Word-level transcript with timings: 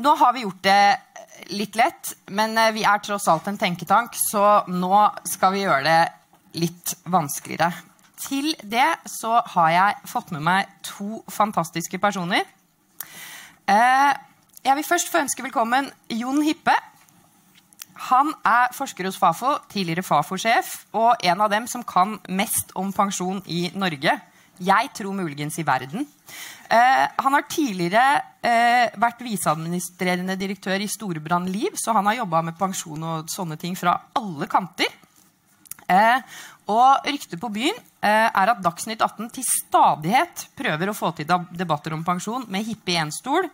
Nå 0.00 0.14
har 0.16 0.32
vi 0.32 0.46
gjort 0.46 0.62
det 0.64 1.52
litt 1.52 1.76
lett, 1.76 2.14
men 2.32 2.56
eh, 2.56 2.72
vi 2.72 2.86
er 2.88 3.02
tross 3.04 3.26
alt 3.28 3.50
en 3.50 3.58
tenketank, 3.60 4.14
så 4.16 4.62
nå 4.72 5.00
skal 5.28 5.52
vi 5.52 5.64
gjøre 5.66 5.82
det 5.84 6.60
litt 6.60 6.94
vanskeligere. 7.04 7.68
Til 8.20 8.54
det 8.64 8.86
så 9.08 9.42
har 9.54 9.70
jeg 9.74 10.08
fått 10.08 10.32
med 10.32 10.44
meg 10.46 10.70
to 10.84 11.20
fantastiske 11.28 12.00
personer. 12.00 12.48
Eh, 13.68 14.12
jeg 14.64 14.78
vil 14.78 14.88
først 14.88 15.12
få 15.12 15.20
ønske 15.20 15.44
velkommen 15.44 15.90
Jon 16.16 16.40
Hippe. 16.46 16.76
Han 18.08 18.32
er 18.40 18.72
forsker 18.72 19.04
hos 19.04 19.20
Fafo, 19.20 19.58
tidligere 19.68 20.04
Fafo-sjef, 20.06 20.86
og 20.96 21.20
en 21.20 21.44
av 21.44 21.52
dem 21.52 21.68
som 21.68 21.84
kan 21.84 22.16
mest 22.32 22.72
om 22.72 22.88
pensjon 22.96 23.44
i 23.52 23.66
Norge. 23.76 24.16
Jeg 24.60 24.90
tror 24.96 25.12
muligens 25.16 25.60
i 25.60 25.66
verden. 25.68 26.08
Eh, 26.70 27.06
han 27.16 27.34
har 27.34 27.48
tidligere 27.50 28.22
eh, 28.46 28.92
vært 29.02 29.24
viseadministrerende 29.26 30.36
direktør 30.38 30.78
i 30.78 30.86
Storebrand 30.86 31.50
Liv, 31.50 31.74
så 31.74 31.90
han 31.96 32.06
har 32.06 32.20
jobba 32.20 32.44
med 32.46 32.58
pensjon 32.58 33.02
og 33.02 33.32
sånne 33.32 33.56
ting 33.58 33.74
fra 33.74 33.96
alle 34.14 34.46
kanter. 34.50 34.92
Eh, 35.90 36.38
og 36.70 37.08
ryktet 37.10 37.42
på 37.42 37.50
byen 37.50 37.74
er 38.06 38.52
at 38.52 38.60
Dagsnytt 38.62 39.02
18 39.02 39.32
til 39.34 39.42
stadighet 39.42 40.44
prøver 40.54 40.92
å 40.92 40.94
få 40.94 41.10
til 41.18 41.26
debatter 41.58 41.96
om 41.96 42.04
pensjon 42.06 42.46
med 42.46 42.62
hippie 42.68 42.94
i 42.94 43.00
én 43.02 43.10
stol 43.10 43.48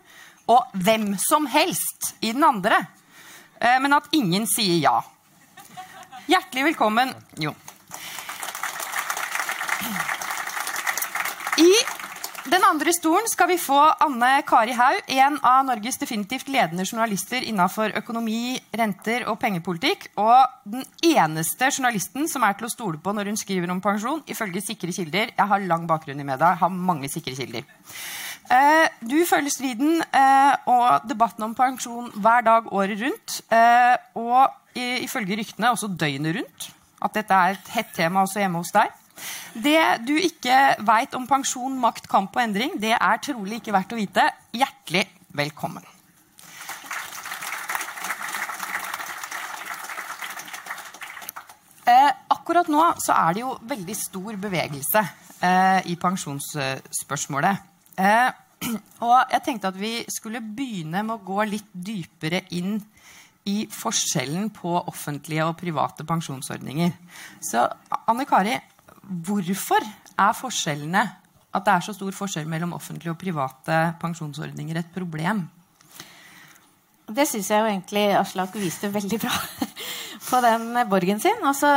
og 0.53 0.77
hvem 0.77 1.15
som 1.17 1.49
helst 1.49 2.13
i 2.21 2.29
den 2.29 2.45
andre. 2.45 2.77
Men 3.81 3.97
at 3.97 4.13
ingen 4.13 4.45
sier 4.47 4.77
ja. 4.77 4.93
Hjertelig 6.29 6.69
velkommen, 6.69 7.15
Jon. 7.41 7.57
I 11.57 11.73
den 12.51 12.63
andre 12.63 12.93
stolen 12.95 13.27
skal 13.27 13.49
vi 13.49 13.57
få 13.59 13.77
Anne 14.03 14.41
Kari 14.47 14.75
Haug, 14.77 14.99
en 15.19 15.37
av 15.45 15.65
Norges 15.67 15.97
definitivt 15.99 16.47
ledende 16.51 16.85
journalister 16.85 17.43
innenfor 17.43 17.95
økonomi, 17.99 18.57
renter 18.79 19.25
og 19.27 19.39
pengepolitikk. 19.41 20.07
Og 20.21 20.53
den 20.63 20.85
eneste 21.03 21.71
journalisten 21.73 22.29
som 22.31 22.45
er 22.47 22.55
til 22.57 22.69
å 22.69 22.71
stole 22.71 23.01
på 23.03 23.13
når 23.15 23.31
hun 23.31 23.39
skriver 23.39 23.73
om 23.73 23.81
pensjon, 23.83 24.23
ifølge 24.31 24.63
sikre 24.63 24.95
kilder. 24.95 25.33
Jeg 25.33 25.51
har 25.51 25.65
lang 25.67 25.87
bakgrunn 25.89 26.23
i 26.23 26.27
media, 26.27 26.53
har 26.61 26.71
mange 26.71 27.09
sikre 27.11 27.35
kilder. 27.35 27.67
Eh, 28.47 28.85
du 29.03 29.17
følger 29.27 29.51
striden 29.51 29.97
eh, 30.05 30.53
og 30.71 31.09
debatten 31.09 31.49
om 31.49 31.57
pensjon 31.57 32.13
hver 32.15 32.45
dag 32.47 32.71
året 32.71 33.01
rundt. 33.01 33.41
Eh, 33.51 33.95
og 34.23 34.77
ifølge 34.77 35.41
ryktene 35.41 35.73
også 35.73 35.91
døgnet 35.99 36.39
rundt. 36.39 36.69
At 37.03 37.17
dette 37.17 37.33
er 37.33 37.57
et 37.57 37.75
hett 37.75 37.91
tema 37.97 38.23
også 38.23 38.39
hjemme 38.39 38.63
hos 38.63 38.73
deg. 38.75 38.93
Det 39.57 39.81
du 40.05 40.15
ikke 40.19 40.77
veit 40.85 41.13
om 41.17 41.27
pensjon, 41.29 41.77
makt, 41.81 42.09
kamp 42.11 42.35
og 42.37 42.43
endring, 42.43 42.77
det 42.81 42.95
er 42.95 43.21
trolig 43.23 43.61
ikke 43.61 43.75
verdt 43.75 43.95
å 43.95 43.99
vite. 43.99 44.25
Hjertelig 44.55 45.05
velkommen. 45.37 45.85
Eh, 51.87 52.09
akkurat 52.33 52.67
nå 52.67 52.81
så 52.99 53.15
er 53.15 53.35
det 53.35 53.45
jo 53.45 53.53
veldig 53.69 53.95
stor 53.95 54.35
bevegelse 54.43 55.03
eh, 55.39 55.87
i 55.87 55.95
pensjonsspørsmålet. 56.01 57.63
Eh, 57.95 58.27
og 59.07 59.31
jeg 59.31 59.43
tenkte 59.45 59.71
at 59.71 59.79
vi 59.79 59.93
skulle 60.11 60.43
begynne 60.43 61.05
med 61.05 61.15
å 61.15 61.23
gå 61.23 61.45
litt 61.47 61.69
dypere 61.71 62.43
inn 62.57 62.75
i 63.47 63.61
forskjellen 63.71 64.49
på 64.51 64.73
offentlige 64.91 65.45
og 65.47 65.55
private 65.61 66.03
pensjonsordninger. 66.07 66.91
Så 67.39 67.63
Anne 68.03 68.27
Kari, 68.27 68.57
Hvorfor 69.07 69.83
er 70.19 70.33
forskjellene, 70.35 71.03
at 71.55 71.65
det 71.65 71.73
er 71.73 71.85
så 71.85 71.93
stor 71.95 72.11
forskjell 72.11 72.47
mellom 72.49 72.73
offentlige 72.75 73.13
og 73.13 73.19
private 73.21 73.77
pensjonsordninger, 74.01 74.81
et 74.81 74.91
problem? 74.93 75.45
Det 77.07 77.23
syns 77.29 77.47
jeg 77.53 77.63
jo 77.63 77.69
egentlig 77.71 78.03
Aslak 78.19 78.55
viste 78.59 78.89
veldig 78.91 79.19
bra 79.23 79.31
på 80.29 80.41
den 80.43 80.81
borgen 80.91 81.21
sin. 81.23 81.39
Altså, 81.47 81.71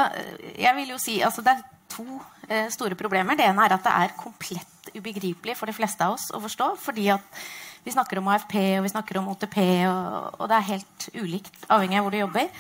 jeg 0.59 0.75
vil 0.81 0.91
jo 0.91 0.99
si, 0.99 1.21
altså, 1.23 1.45
Det 1.47 1.55
er 1.55 1.63
to 1.91 2.07
eh, 2.49 2.67
store 2.71 2.99
problemer. 2.99 3.39
Det 3.39 3.47
ene 3.47 3.65
er 3.65 3.77
at 3.77 3.87
det 3.87 3.95
er 3.95 4.17
komplett 4.19 4.91
ubegripelig 4.91 5.55
for 5.57 5.71
de 5.71 5.77
fleste 5.77 6.03
av 6.03 6.17
oss 6.17 6.31
å 6.35 6.43
forstå. 6.43 6.75
fordi 6.83 7.09
at 7.15 7.43
vi 7.85 7.95
snakker 7.95 8.19
om 8.19 8.29
AFP 8.29 8.57
og 8.79 8.85
vi 8.85 8.93
snakker 8.93 9.21
om 9.21 9.29
OTP, 9.33 9.59
og, 9.89 10.41
og 10.41 10.49
det 10.51 10.57
er 10.57 10.73
helt 10.75 11.07
ulikt 11.15 11.63
avhengig 11.69 11.97
av 11.97 12.05
hvor 12.05 12.13
du 12.13 12.19
jobber. 12.21 12.51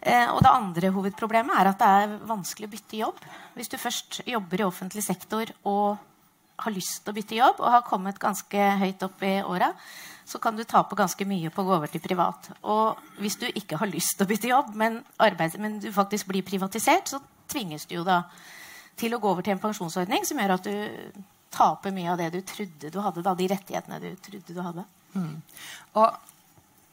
Eh, 0.00 0.28
og 0.30 0.42
det 0.44 0.52
andre 0.52 0.90
hovedproblemet 0.94 1.58
er 1.58 1.70
at 1.70 1.80
det 1.80 1.88
er 2.02 2.18
vanskelig 2.28 2.68
å 2.68 2.74
bytte 2.74 3.00
jobb. 3.00 3.24
Hvis 3.56 3.72
du 3.72 3.78
først 3.80 4.20
jobber 4.26 4.62
i 4.62 4.68
offentlig 4.68 5.02
sektor 5.06 5.50
og 5.68 5.98
har 6.58 6.74
lyst 6.74 7.04
til 7.04 7.12
å 7.12 7.16
bytte 7.16 7.38
jobb 7.38 7.60
og 7.62 7.72
har 7.72 7.86
kommet 7.86 8.18
ganske 8.22 8.70
høyt 8.82 9.02
opp 9.06 9.22
i 9.26 9.38
åra, 9.46 9.72
så 10.28 10.40
kan 10.42 10.58
du 10.58 10.64
tape 10.68 10.98
ganske 10.98 11.24
mye 11.24 11.50
på 11.54 11.62
å 11.62 11.68
gå 11.68 11.74
over 11.78 11.90
til 11.90 12.02
privat. 12.04 12.50
Og 12.68 12.98
hvis 13.22 13.38
du 13.40 13.46
ikke 13.48 13.78
har 13.80 13.90
lyst 13.90 14.18
til 14.18 14.26
å 14.26 14.30
bytte 14.30 14.50
jobb, 14.50 14.74
men, 14.76 15.00
arbeid, 15.24 15.56
men 15.62 15.78
du 15.80 15.88
faktisk 15.94 16.28
blir 16.28 16.44
privatisert, 16.46 17.08
så 17.08 17.22
tvinges 17.48 17.86
du 17.88 17.96
jo 17.96 18.04
da 18.06 18.22
til 18.98 19.14
å 19.14 19.20
gå 19.22 19.30
over 19.30 19.46
til 19.46 19.54
en 19.54 19.62
pensjonsordning 19.62 20.26
som 20.26 20.40
gjør 20.40 20.56
at 20.58 20.66
du 20.66 21.22
taper 21.54 21.94
mye 21.94 22.10
av 22.12 22.18
det 22.20 22.32
du 22.34 22.42
trodde 22.46 22.90
du 22.92 22.98
hadde, 23.00 23.24
da, 23.24 23.34
de 23.38 23.48
rettighetene 23.48 24.00
du 24.02 24.10
trodde 24.20 24.56
du 24.56 24.60
hadde. 24.60 24.84
Mm. 25.14 25.38
Og 25.96 26.34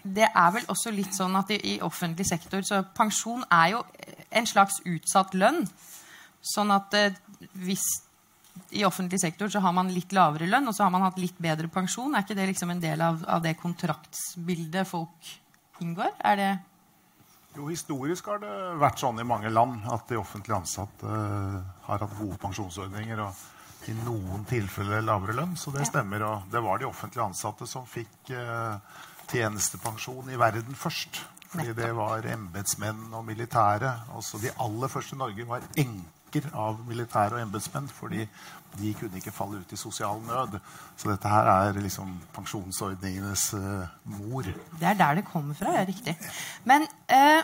det 0.05 0.27
er 0.29 0.49
vel 0.53 0.67
også 0.69 0.93
litt 0.93 1.15
sånn 1.17 1.35
at 1.39 1.49
i, 1.55 1.59
i, 1.73 1.75
offentlig 1.81 2.27
sektor 2.29 2.61
så 2.65 2.83
pensjon 2.95 3.41
er 3.49 3.71
jo 3.73 3.81
en 4.29 4.49
slags 4.49 4.77
utsatt 4.85 5.33
lønn. 5.37 5.63
Sånn 6.45 6.73
at 6.75 6.93
eh, 6.97 7.17
hvis 7.65 7.85
i 8.77 8.85
offentlig 8.87 9.19
sektor 9.19 9.49
så 9.51 9.59
har 9.65 9.73
man 9.75 9.89
litt 9.91 10.13
lavere 10.15 10.47
lønn, 10.47 10.69
og 10.69 10.75
så 10.77 10.85
har 10.85 10.93
man 10.93 11.03
hatt 11.07 11.17
litt 11.19 11.39
bedre 11.41 11.67
pensjon. 11.73 12.13
Er 12.13 12.23
ikke 12.23 12.37
det 12.37 12.47
liksom 12.53 12.71
en 12.71 12.83
del 12.83 13.01
av, 13.01 13.25
av 13.27 13.41
det 13.43 13.57
kontraktsbildet 13.59 14.87
folk 14.87 15.33
inngår? 15.83 16.13
Er 16.21 16.39
det 16.39 16.53
jo, 17.55 17.69
Historisk 17.71 18.29
har 18.29 18.41
det 18.43 18.53
vært 18.81 19.01
sånn 19.01 19.19
i 19.23 19.27
mange 19.27 19.49
land 19.49 19.85
at 19.91 20.05
de 20.11 20.19
offentlig 20.19 20.57
ansatte 20.57 21.07
eh, 21.07 21.59
har 21.87 22.05
hatt 22.05 22.17
gode 22.19 22.37
pensjonsordninger 22.41 23.25
og 23.25 23.43
i 23.89 23.93
noen 23.99 24.45
tilfeller 24.49 25.03
lavere 25.05 25.35
lønn. 25.37 25.53
Så 25.59 25.73
det 25.73 25.85
stemmer. 25.89 26.23
Og 26.25 26.49
det 26.51 26.61
var 26.63 26.81
de 26.81 26.87
offentlig 26.89 27.21
ansatte 27.25 27.67
som 27.69 27.85
fikk 27.85 28.31
uh, 28.33 28.79
tjenestepensjon 29.31 30.29
i 30.33 30.39
verden 30.39 30.77
først. 30.77 31.21
Fordi 31.55 31.73
det 31.77 31.91
var 31.95 32.27
embetsmenn 32.27 33.13
og 33.15 33.25
militære. 33.25 33.91
Også 34.19 34.41
de 34.41 34.51
aller 34.59 34.91
første 34.91 35.15
i 35.15 35.19
Norge 35.19 35.47
var 35.47 35.63
enker 35.79 36.49
av 36.51 36.81
militære 36.87 37.37
og 37.37 37.45
embetsmenn. 37.45 37.87
Fordi 37.87 38.25
de 38.75 38.93
kunne 38.99 39.21
ikke 39.21 39.33
falle 39.35 39.61
ut 39.63 39.73
i 39.73 39.79
sosial 39.79 40.21
nød. 40.25 40.59
Så 40.97 41.11
dette 41.11 41.31
her 41.31 41.51
er 41.51 41.79
liksom 41.79 42.15
pensjonsordningenes 42.35 43.49
uh, 43.55 43.85
mor. 44.17 44.47
Det 44.79 44.89
er 44.89 44.97
der 44.99 45.21
det 45.21 45.27
kommer 45.29 45.55
fra, 45.55 45.77
ja. 45.77 45.85
Riktig. 45.87 46.17
Men 46.67 46.87
uh, 47.11 47.43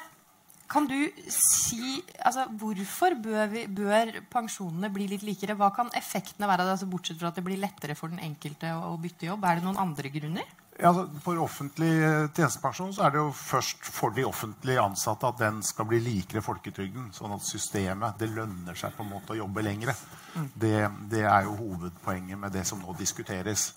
kan 0.72 0.88
du 0.88 0.98
si 1.32 2.00
altså, 2.20 2.46
Hvorfor 2.60 3.16
bør, 3.24 3.46
vi, 3.52 3.66
bør, 3.68 4.12
pensjonene 4.32 4.92
bli 4.94 5.08
litt 5.12 5.24
likere? 5.28 5.56
Hva 5.60 5.72
kan 5.76 5.92
effektene 5.98 6.48
være 6.48 6.64
av 6.64 6.72
det, 6.72 6.78
altså, 6.80 6.92
bortsett 6.92 7.20
fra 7.20 7.32
at 7.32 7.40
det 7.40 7.46
blir 7.48 7.60
lettere 7.60 7.96
for 8.00 8.12
den 8.12 8.24
enkelte 8.24 8.72
å, 8.76 8.94
å 8.94 9.00
bytte 9.00 9.28
jobb? 9.32 9.48
Er 9.48 9.60
det 9.60 9.68
noen 9.68 9.80
andre 9.82 10.12
grunner? 10.14 10.58
Ja, 10.82 10.90
altså, 10.90 11.20
for 11.22 11.38
offentlig 11.44 11.92
tjenestepensjon 12.34 12.94
så 12.96 13.04
er 13.06 13.14
det 13.14 13.20
jo 13.22 13.28
først 13.38 13.86
for 13.86 14.16
de 14.16 14.24
offentlig 14.26 14.80
ansatte 14.82 15.30
at 15.30 15.38
den 15.38 15.60
skal 15.66 15.86
bli 15.92 16.00
likere 16.02 16.42
folketrygden. 16.42 17.12
Sånn 17.14 17.36
at 17.36 17.46
systemet 17.46 18.18
Det 18.18 18.32
lønner 18.32 18.78
seg 18.78 18.96
på 18.98 19.06
en 19.06 19.12
måte 19.12 19.36
å 19.36 19.38
jobbe 19.44 19.62
lengre. 19.62 19.94
Mm. 20.34 20.48
Det, 20.56 20.74
det, 21.12 21.22
er 21.30 21.46
jo 21.46 21.54
hovedpoenget 21.60 22.40
med 22.42 22.56
det 22.58 22.66
som 22.66 22.82
nå 22.82 22.96
diskuteres. 22.98 23.68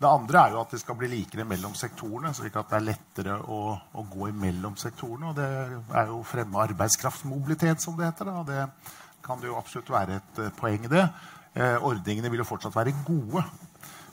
Det 0.00 0.08
andre 0.08 0.40
er 0.40 0.56
jo 0.56 0.62
at 0.62 0.72
det 0.72 0.80
skal 0.80 0.96
bli 0.98 1.10
likere 1.12 1.44
mellom 1.48 1.76
sektorene, 1.76 2.32
slik 2.34 2.56
at 2.56 2.72
det 2.72 2.80
er 2.80 2.88
lettere 2.88 3.36
å, 3.44 3.60
å 3.76 4.08
gå 4.16 4.32
imellom 4.32 4.80
sektorene. 4.80 5.34
Og 5.34 5.36
det 5.36 5.50
er 6.00 6.10
jo 6.14 6.24
fremme 6.26 6.64
arbeidskraftmobilitet, 6.64 7.84
som 7.84 8.00
det 8.00 8.08
heter. 8.08 8.32
Da. 8.32 8.42
Det 8.48 9.22
kan 9.24 9.40
det 9.40 9.52
jo 9.52 9.60
absolutt 9.60 9.92
være 9.92 10.20
et 10.22 10.40
uh, 10.40 10.52
poeng 10.56 10.88
i 10.88 10.94
det. 10.96 11.04
Eh, 11.54 11.76
ordningene 11.86 12.32
vil 12.32 12.40
jo 12.42 12.48
fortsatt 12.48 12.74
være 12.74 12.96
gode. 13.06 13.44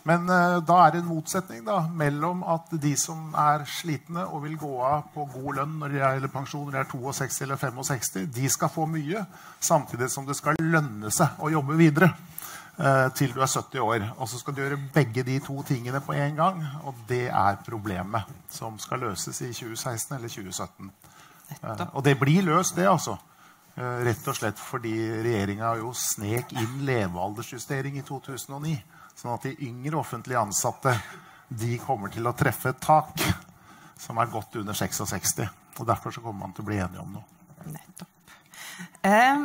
Men 0.08 0.26
uh, 0.30 0.58
da 0.66 0.78
er 0.82 0.96
det 0.96 1.02
en 1.04 1.12
motsetning 1.12 1.62
da, 1.66 1.84
mellom 1.98 2.42
at 2.50 2.74
de 2.82 2.96
som 2.98 3.36
er 3.38 3.66
slitne 3.70 4.24
og 4.26 4.46
vil 4.48 4.58
gå 4.60 4.72
av 4.86 5.12
på 5.14 5.28
god 5.36 5.60
lønn 5.60 5.78
når 5.82 5.94
de 5.94 6.02
er, 6.02 6.18
eller 6.18 6.32
pensjon 6.34 6.66
når 6.66 6.74
de 6.74 6.82
er 6.82 6.90
62 6.90 7.42
eller 7.46 7.60
65, 7.62 8.26
de 8.34 8.50
skal 8.50 8.72
få 8.74 8.88
mye, 8.90 9.22
samtidig 9.62 10.10
som 10.10 10.26
det 10.26 10.38
skal 10.40 10.58
lønne 10.62 11.12
seg 11.14 11.38
å 11.38 11.52
jobbe 11.54 11.78
videre 11.78 12.10
uh, 12.82 13.12
til 13.14 13.36
du 13.36 13.44
er 13.44 13.52
70 13.52 13.86
år. 13.86 14.08
Og 14.18 14.30
så 14.32 14.42
skal 14.42 14.58
du 14.58 14.64
gjøre 14.64 14.80
begge 14.96 15.26
de 15.28 15.38
to 15.46 15.62
tingene 15.70 16.02
på 16.02 16.18
en 16.18 16.40
gang. 16.40 16.64
Og 16.90 17.04
det 17.10 17.28
er 17.30 17.62
problemet 17.66 18.32
som 18.50 18.80
skal 18.82 19.06
løses 19.06 19.38
i 19.46 19.52
2016 19.54 20.16
eller 20.18 20.34
2017. 20.34 20.90
Uh, 21.52 21.68
eh, 21.76 21.84
og 21.92 22.02
det 22.08 22.16
blir 22.18 22.48
løst, 22.48 22.78
det, 22.80 22.90
altså. 22.90 23.20
Rett 23.82 24.26
og 24.28 24.36
slett 24.36 24.60
fordi 24.60 24.92
regjeringa 25.24 25.70
jo 25.80 25.94
snek 25.96 26.50
inn 26.60 26.82
levealdersjustering 26.84 27.96
i 28.02 28.04
2009. 28.04 28.74
Sånn 29.22 29.36
at 29.36 29.44
de 29.46 29.54
yngre 29.68 30.00
offentlig 30.00 30.38
ansatte 30.40 30.96
de 31.52 31.76
kommer 31.84 32.10
til 32.10 32.26
å 32.26 32.34
treffe 32.34 32.72
et 32.72 32.80
tak 32.82 33.22
som 34.02 34.18
er 34.18 34.32
godt 34.32 34.56
under 34.58 34.74
66. 34.74 35.44
Og 35.78 35.86
derfor 35.86 36.16
så 36.16 36.24
kommer 36.24 36.48
man 36.48 36.56
til 36.58 36.66
å 36.66 36.70
bli 36.72 36.80
enige 36.82 37.04
om 37.04 37.20
noe. 37.20 37.28
Nettopp. 37.70 38.32
Um, 39.06 39.44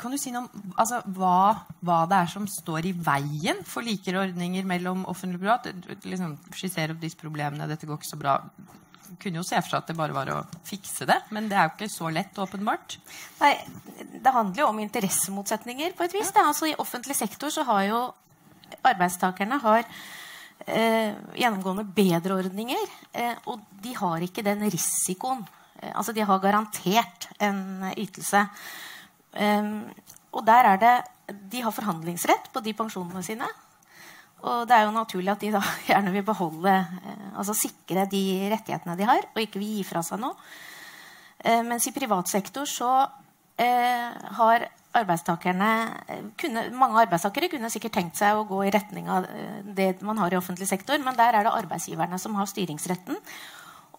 kan 0.00 0.10
du 0.10 0.18
si 0.18 0.32
noe 0.34 0.48
om 0.48 0.72
altså, 0.82 0.98
hva, 1.14 1.52
hva 1.86 2.00
det 2.10 2.18
er 2.24 2.30
som 2.32 2.48
står 2.50 2.88
i 2.90 2.94
veien 3.06 3.60
for 3.68 3.86
likere 3.86 4.24
ordninger 4.24 4.66
mellom 4.66 5.04
offentlig 5.10 5.38
og 5.38 5.44
privat? 5.44 6.00
Liksom, 6.10 6.34
skissere 6.56 6.96
opp 6.96 7.02
disse 7.04 7.20
problemene. 7.20 7.68
Dette 7.70 7.86
går 7.86 8.00
ikke 8.00 8.10
så 8.10 8.18
bra. 8.18 8.34
Kunne 9.20 9.38
jo 9.38 9.46
se 9.46 9.60
for 9.60 9.70
seg 9.70 9.78
at 9.78 9.92
det 9.92 9.98
bare 9.98 10.16
var 10.16 10.32
å 10.34 10.40
fikse 10.66 11.06
det, 11.06 11.20
men 11.34 11.46
det 11.50 11.58
er 11.58 11.68
jo 11.68 11.74
ikke 11.76 11.90
så 11.92 12.10
lett, 12.14 12.34
åpenbart. 12.38 12.98
Nei, 13.44 13.54
Det 14.20 14.34
handler 14.34 14.64
jo 14.64 14.72
om 14.72 14.82
interessemotsetninger 14.82 15.94
på 15.94 16.06
et 16.08 16.18
vis. 16.18 16.34
Ja. 16.34 16.48
Altså, 16.50 16.66
I 16.70 16.78
offentlig 16.82 17.18
sektor 17.18 17.54
så 17.54 17.66
har 17.70 17.86
jo 17.86 18.02
arbeidstakerne 18.82 19.58
har 19.62 19.84
eh, 20.66 21.16
gjennomgående 21.38 21.86
bedre 21.94 22.36
ordninger. 22.40 22.92
Eh, 23.12 23.36
og 23.50 23.62
de 23.82 23.94
har 23.96 24.24
ikke 24.24 24.44
den 24.46 24.64
risikoen. 24.70 25.42
Eh, 25.80 25.92
altså 25.94 26.14
de 26.16 26.26
har 26.26 26.42
garantert 26.42 27.28
en 27.40 27.90
ytelse. 27.96 28.44
Eh, 29.32 29.72
og 30.30 30.46
der 30.46 30.74
er 30.74 30.78
det 30.78 30.98
De 31.50 31.60
har 31.62 31.70
forhandlingsrett 31.70 32.48
på 32.52 32.60
de 32.60 32.72
pensjonene 32.74 33.22
sine. 33.22 33.46
Og 34.42 34.66
det 34.66 34.74
er 34.74 34.86
jo 34.88 34.94
naturlig 34.96 35.30
at 35.30 35.40
de 35.44 35.52
da 35.54 35.60
gjerne 35.90 36.10
vil 36.10 36.26
beholde, 36.26 36.72
eh, 36.74 37.30
altså 37.38 37.54
sikre 37.54 38.08
de 38.10 38.50
rettighetene 38.50 38.96
de 38.98 39.06
har, 39.06 39.28
og 39.30 39.42
ikke 39.42 39.60
vil 39.62 39.76
gi 39.78 39.84
fra 39.86 40.02
seg 40.02 40.18
noe. 40.22 40.34
Eh, 41.38 41.62
mens 41.62 41.86
i 41.86 41.94
privat 41.94 42.28
sektor 42.28 42.66
så 42.68 42.92
har 43.60 44.62
kunne, 44.90 46.64
Mange 46.74 47.04
arbeidstakere 47.04 47.50
kunne 47.52 47.70
sikkert 47.70 47.94
tenkt 47.94 48.18
seg 48.18 48.34
å 48.34 48.46
gå 48.48 48.64
i 48.66 48.72
retning 48.74 49.08
av 49.08 49.28
det 49.64 50.02
man 50.02 50.18
har 50.18 50.34
i 50.34 50.38
offentlig 50.38 50.66
sektor, 50.68 50.98
men 50.98 51.16
der 51.18 51.38
er 51.38 51.46
det 51.46 51.54
arbeidsgiverne 51.54 52.18
som 52.18 52.34
har 52.34 52.50
styringsretten. 52.50 53.18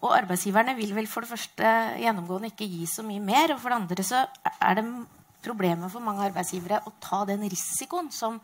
Og 0.02 0.12
arbeidsgiverne 0.16 0.74
vil 0.76 0.92
vel 0.96 1.06
for 1.06 1.22
det 1.22 1.30
første 1.30 1.72
gjennomgående 2.02 2.50
ikke 2.50 2.68
gi 2.68 2.86
så 2.90 3.04
mye 3.06 3.22
mer. 3.22 3.54
Og 3.54 3.62
for 3.62 3.70
det 3.70 3.78
andre 3.78 4.04
så 4.06 4.24
er 4.58 4.78
det 4.78 4.86
problemet 5.42 5.92
for 5.92 6.02
mange 6.04 6.26
arbeidsgivere 6.26 6.82
å 6.86 6.94
ta 7.02 7.22
den 7.28 7.44
risikoen 7.46 8.10
som 8.14 8.40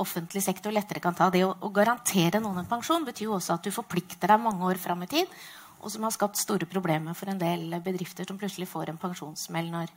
offentlig 0.00 0.42
sektor 0.42 0.74
lettere 0.74 1.02
kan 1.04 1.14
ta. 1.16 1.28
Det 1.30 1.44
å, 1.46 1.52
å 1.54 1.70
garantere 1.74 2.40
noen 2.42 2.62
en 2.62 2.70
pensjon 2.70 3.04
betyr 3.06 3.28
jo 3.28 3.36
også 3.36 3.58
at 3.58 3.68
du 3.68 3.74
forplikter 3.74 4.32
deg 4.32 4.42
mange 4.42 4.64
år 4.66 4.80
fram 4.80 5.04
i 5.04 5.10
tid. 5.12 5.36
Og 5.84 5.92
som 5.92 6.06
har 6.06 6.14
skapt 6.16 6.40
store 6.40 6.66
problemer 6.66 7.16
for 7.16 7.30
en 7.30 7.40
del 7.40 7.68
bedrifter 7.84 8.26
som 8.26 8.40
plutselig 8.40 8.70
får 8.70 8.90
en 8.90 9.00
pensjonssmell 9.00 9.68
når 9.70 9.92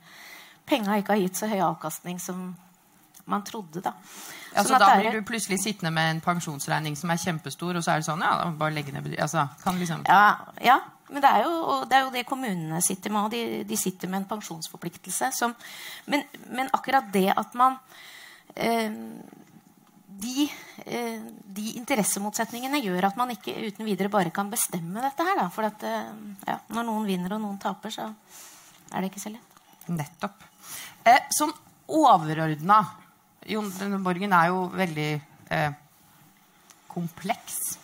penga 0.68 0.98
ikke 1.00 1.16
har 1.16 1.22
gitt 1.24 1.40
så 1.40 1.48
høy 1.50 1.60
avkastning 1.64 2.20
som 2.22 2.50
man 3.28 3.44
trodde. 3.44 3.82
Da 3.84 3.94
ja, 4.54 4.62
så 4.62 4.72
sånn 4.72 4.82
da 4.82 4.92
blir 4.98 5.18
du 5.18 5.26
plutselig 5.26 5.60
sittende 5.62 5.92
med 5.94 6.14
en 6.14 6.20
pensjonsregning 6.24 6.96
som 6.98 7.10
er 7.12 7.20
kjempestor, 7.20 7.76
og 7.76 7.84
så 7.84 7.94
er 7.94 8.02
det 8.02 8.08
sånn 8.08 8.24
ja, 8.24 8.36
bare 8.58 8.74
legge 8.76 8.94
ned 8.94 9.10
altså, 9.20 9.44
liksom... 9.76 10.06
ja, 10.08 10.38
ja, 10.64 10.78
men 11.12 11.24
det 11.24 11.30
er, 11.30 11.44
jo, 11.46 11.80
det 11.88 11.96
er, 11.96 12.04
jo, 12.04 12.12
det 12.12 12.26
kommunene 12.28 12.80
sitter 12.84 13.12
med. 13.12 13.28
Og 13.28 13.32
de, 13.32 13.64
de 13.68 13.80
sitter 13.80 14.10
med 14.12 14.22
en 14.22 14.30
pensjonsforpliktelse. 14.34 15.30
Som, 15.36 15.54
men, 16.12 16.24
men, 16.52 16.68
akkurat 16.76 17.08
det 17.14 17.30
at 17.32 17.56
man 17.56 17.78
eh, 18.52 18.92
de, 20.18 20.48
eh, 20.84 21.22
de, 21.56 21.70
interessemotsetningene 21.80 22.82
gjør 22.84 23.08
at 23.08 23.20
man 23.20 23.32
ikke 23.32 23.56
uten 23.70 23.88
videre 23.88 24.12
bare 24.12 24.34
kan 24.34 24.52
bestemme 24.52 25.04
dette 25.04 25.24
her. 25.24 25.40
Da. 25.40 25.48
For 25.54 25.68
at, 25.68 25.88
eh, 25.88 26.12
ja, 26.48 26.58
når 26.76 26.88
noen 26.90 27.08
vinner 27.08 27.38
og 27.38 27.44
noen 27.46 27.60
taper, 27.62 27.94
så 27.94 28.10
er 28.92 29.00
det 29.00 29.12
ikke 29.12 29.24
så 29.24 29.32
lett. 29.32 29.64
Nettopp. 29.88 30.47
Eh, 31.08 31.20
sånn 31.34 31.52
overordna 31.88 32.82
Jon 33.48 33.70
Borgen 34.04 34.34
er 34.36 34.50
jo 34.52 34.64
veldig 34.76 35.10
eh, 35.54 35.68
kompleks. 36.90 37.78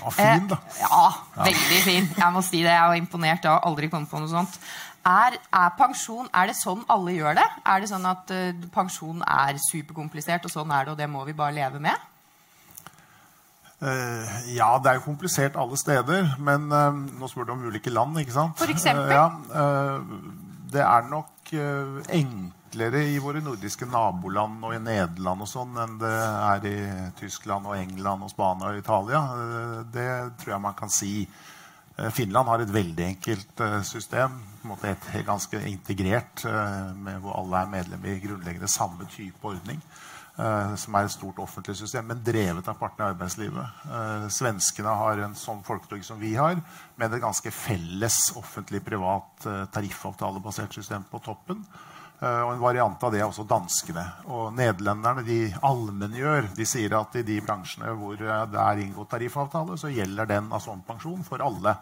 Ja, 0.00 0.12
fin, 0.16 0.46
da. 0.48 0.56
Eh, 0.70 0.78
ja, 0.80 1.00
veldig 1.44 1.80
fin. 1.84 2.06
Jeg 2.16 2.32
må 2.32 2.42
si 2.44 2.62
det. 2.62 2.72
Jeg 2.72 2.92
var 2.92 3.00
imponert. 3.00 3.44
Jeg 3.44 3.52
har 3.52 3.66
aldri 3.68 3.90
kommet 3.92 4.08
på 4.10 4.20
noe 4.22 4.30
sånt. 4.30 4.56
Er, 5.00 5.38
er, 5.56 5.68
pensjon 5.78 6.26
Er 6.36 6.50
det 6.50 6.58
sånn 6.58 6.82
alle 6.92 7.14
gjør 7.14 7.38
det? 7.38 7.46
Er 7.64 7.80
det 7.80 7.88
sånn 7.88 8.04
at 8.04 8.32
uh, 8.36 8.64
pensjon 8.74 9.22
er 9.24 9.56
superkomplisert, 9.70 10.44
og 10.44 10.52
sånn 10.52 10.72
er 10.76 10.84
det, 10.84 10.92
og 10.92 10.98
det 11.00 11.08
må 11.08 11.24
vi 11.24 11.32
bare 11.36 11.56
leve 11.56 11.80
med? 11.80 12.08
Uh, 13.80 14.28
ja, 14.52 14.74
det 14.76 14.90
er 14.90 14.98
jo 14.98 15.06
komplisert 15.06 15.56
alle 15.60 15.78
steder. 15.80 16.34
Men 16.40 16.68
uh, 16.68 16.92
nå 16.92 17.28
spør 17.32 17.48
du 17.48 17.54
om 17.56 17.64
ulike 17.68 17.92
land, 17.92 18.20
ikke 18.20 18.36
sant? 18.36 18.60
For 18.60 18.72
eksempel? 18.72 19.12
ja, 19.12 19.28
det 20.70 20.84
er 20.84 21.08
nok 21.10 21.39
enklere 21.52 23.02
i 23.10 23.18
våre 23.22 23.40
nordiske 23.42 23.88
naboland 23.90 24.64
og 24.64 24.74
i 24.76 24.82
Nederland 24.82 25.42
og 25.46 25.50
sånn 25.50 25.78
enn 25.82 25.96
det 26.00 26.12
er 26.12 26.68
i 26.70 26.76
Tyskland 27.18 27.66
og 27.66 27.78
England 27.78 28.26
og 28.26 28.30
Spania 28.30 28.70
og 28.70 28.78
Italia. 28.78 29.24
det 29.92 30.10
tror 30.42 30.54
jeg 30.54 30.64
man 30.66 30.78
kan 30.78 30.92
si. 30.92 31.26
Finland 32.14 32.48
har 32.48 32.62
et 32.62 32.72
veldig 32.72 33.04
enkelt 33.04 33.64
system 33.84 34.38
et 34.84 35.24
ganske 35.26 35.60
integrert, 35.68 36.44
eh, 36.44 37.18
hvor 37.20 37.38
alle 37.38 37.62
er 37.62 37.70
medlem 37.70 38.04
i 38.04 38.20
grunnleggende 38.20 38.68
samme 38.68 39.06
type 39.08 39.38
ordning. 39.42 39.80
Uh, 40.40 40.72
som 40.78 40.94
er 40.96 41.04
et 41.04 41.12
stort 41.12 41.40
offentlig 41.42 41.74
system, 41.76 42.06
men 42.08 42.20
drevet 42.24 42.68
av 42.70 42.78
partene 42.80 43.10
i 43.10 43.12
arbeidslivet. 43.12 43.80
Uh, 43.84 44.28
svenskene 44.32 44.94
har 44.96 45.20
en 45.20 45.34
sånn 45.36 45.60
folketrygd 45.66 46.06
som 46.06 46.20
vi 46.22 46.30
har, 46.38 46.56
med 46.96 47.12
et 47.12 47.20
ganske 47.20 47.52
felles 47.52 48.16
offentlig-privat 48.40 49.48
uh, 49.50 49.64
tariffavtalebasert 49.74 50.78
system 50.78 51.04
på 51.10 51.20
toppen. 51.26 51.64
og 52.20 52.50
en 52.52 52.60
variant 52.60 53.04
av 53.04 53.12
det 53.12 53.20
er 53.20 53.26
også 53.26 53.46
danskene. 53.48 54.02
Og 54.28 54.50
nederlenderne 54.52 55.24
de 55.24 55.38
allmenngjør. 55.64 56.50
De 56.56 56.66
sier 56.68 56.92
at 56.92 57.14
i 57.16 57.22
de 57.24 57.38
bransjene 57.40 57.94
hvor 57.96 58.16
det 58.20 58.60
er 58.60 58.82
inngått 58.82 59.08
tariffavtale, 59.14 59.78
så 59.80 59.88
gjelder 59.88 60.28
den 60.28 60.50
av 60.52 60.60
sånn 60.60 60.82
pensjon 60.84 61.24
for 61.24 61.40
alle. 61.40 61.78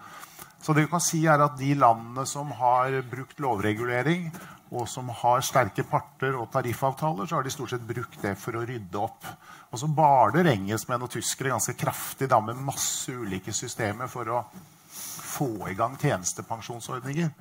Så 0.62 0.74
det 0.74 0.84
vi 0.86 0.90
kan 0.92 1.02
si 1.02 1.24
er 1.26 1.42
at 1.42 1.58
De 1.58 1.72
landene 1.74 2.26
som 2.26 2.50
har 2.54 3.00
brukt 3.10 3.42
lovregulering, 3.42 4.30
og 4.70 4.88
som 4.90 5.08
har 5.22 5.44
sterke 5.44 5.84
parter 5.88 6.36
og 6.36 6.50
tariffavtaler, 6.52 7.28
så 7.28 7.38
har 7.38 7.46
de 7.46 7.52
stort 7.52 7.72
sett 7.72 7.86
brukt 7.88 8.18
det 8.22 8.34
for 8.40 8.58
å 8.58 8.64
rydde 8.68 9.00
opp. 9.00 9.28
Og 9.72 9.80
så 9.80 9.88
baler 9.92 10.50
engelskmenn 10.52 11.04
og 11.04 11.12
tyskere 11.12 11.54
ganske 11.54 11.76
kraftig 11.78 12.28
da, 12.28 12.40
med 12.44 12.60
masse 12.60 13.12
ulike 13.12 13.54
systemer 13.56 14.10
for 14.12 14.32
å 14.32 14.42
få 14.88 15.50
i 15.70 15.76
gang 15.78 15.96
tjenestepensjonsordninger. 16.00 17.32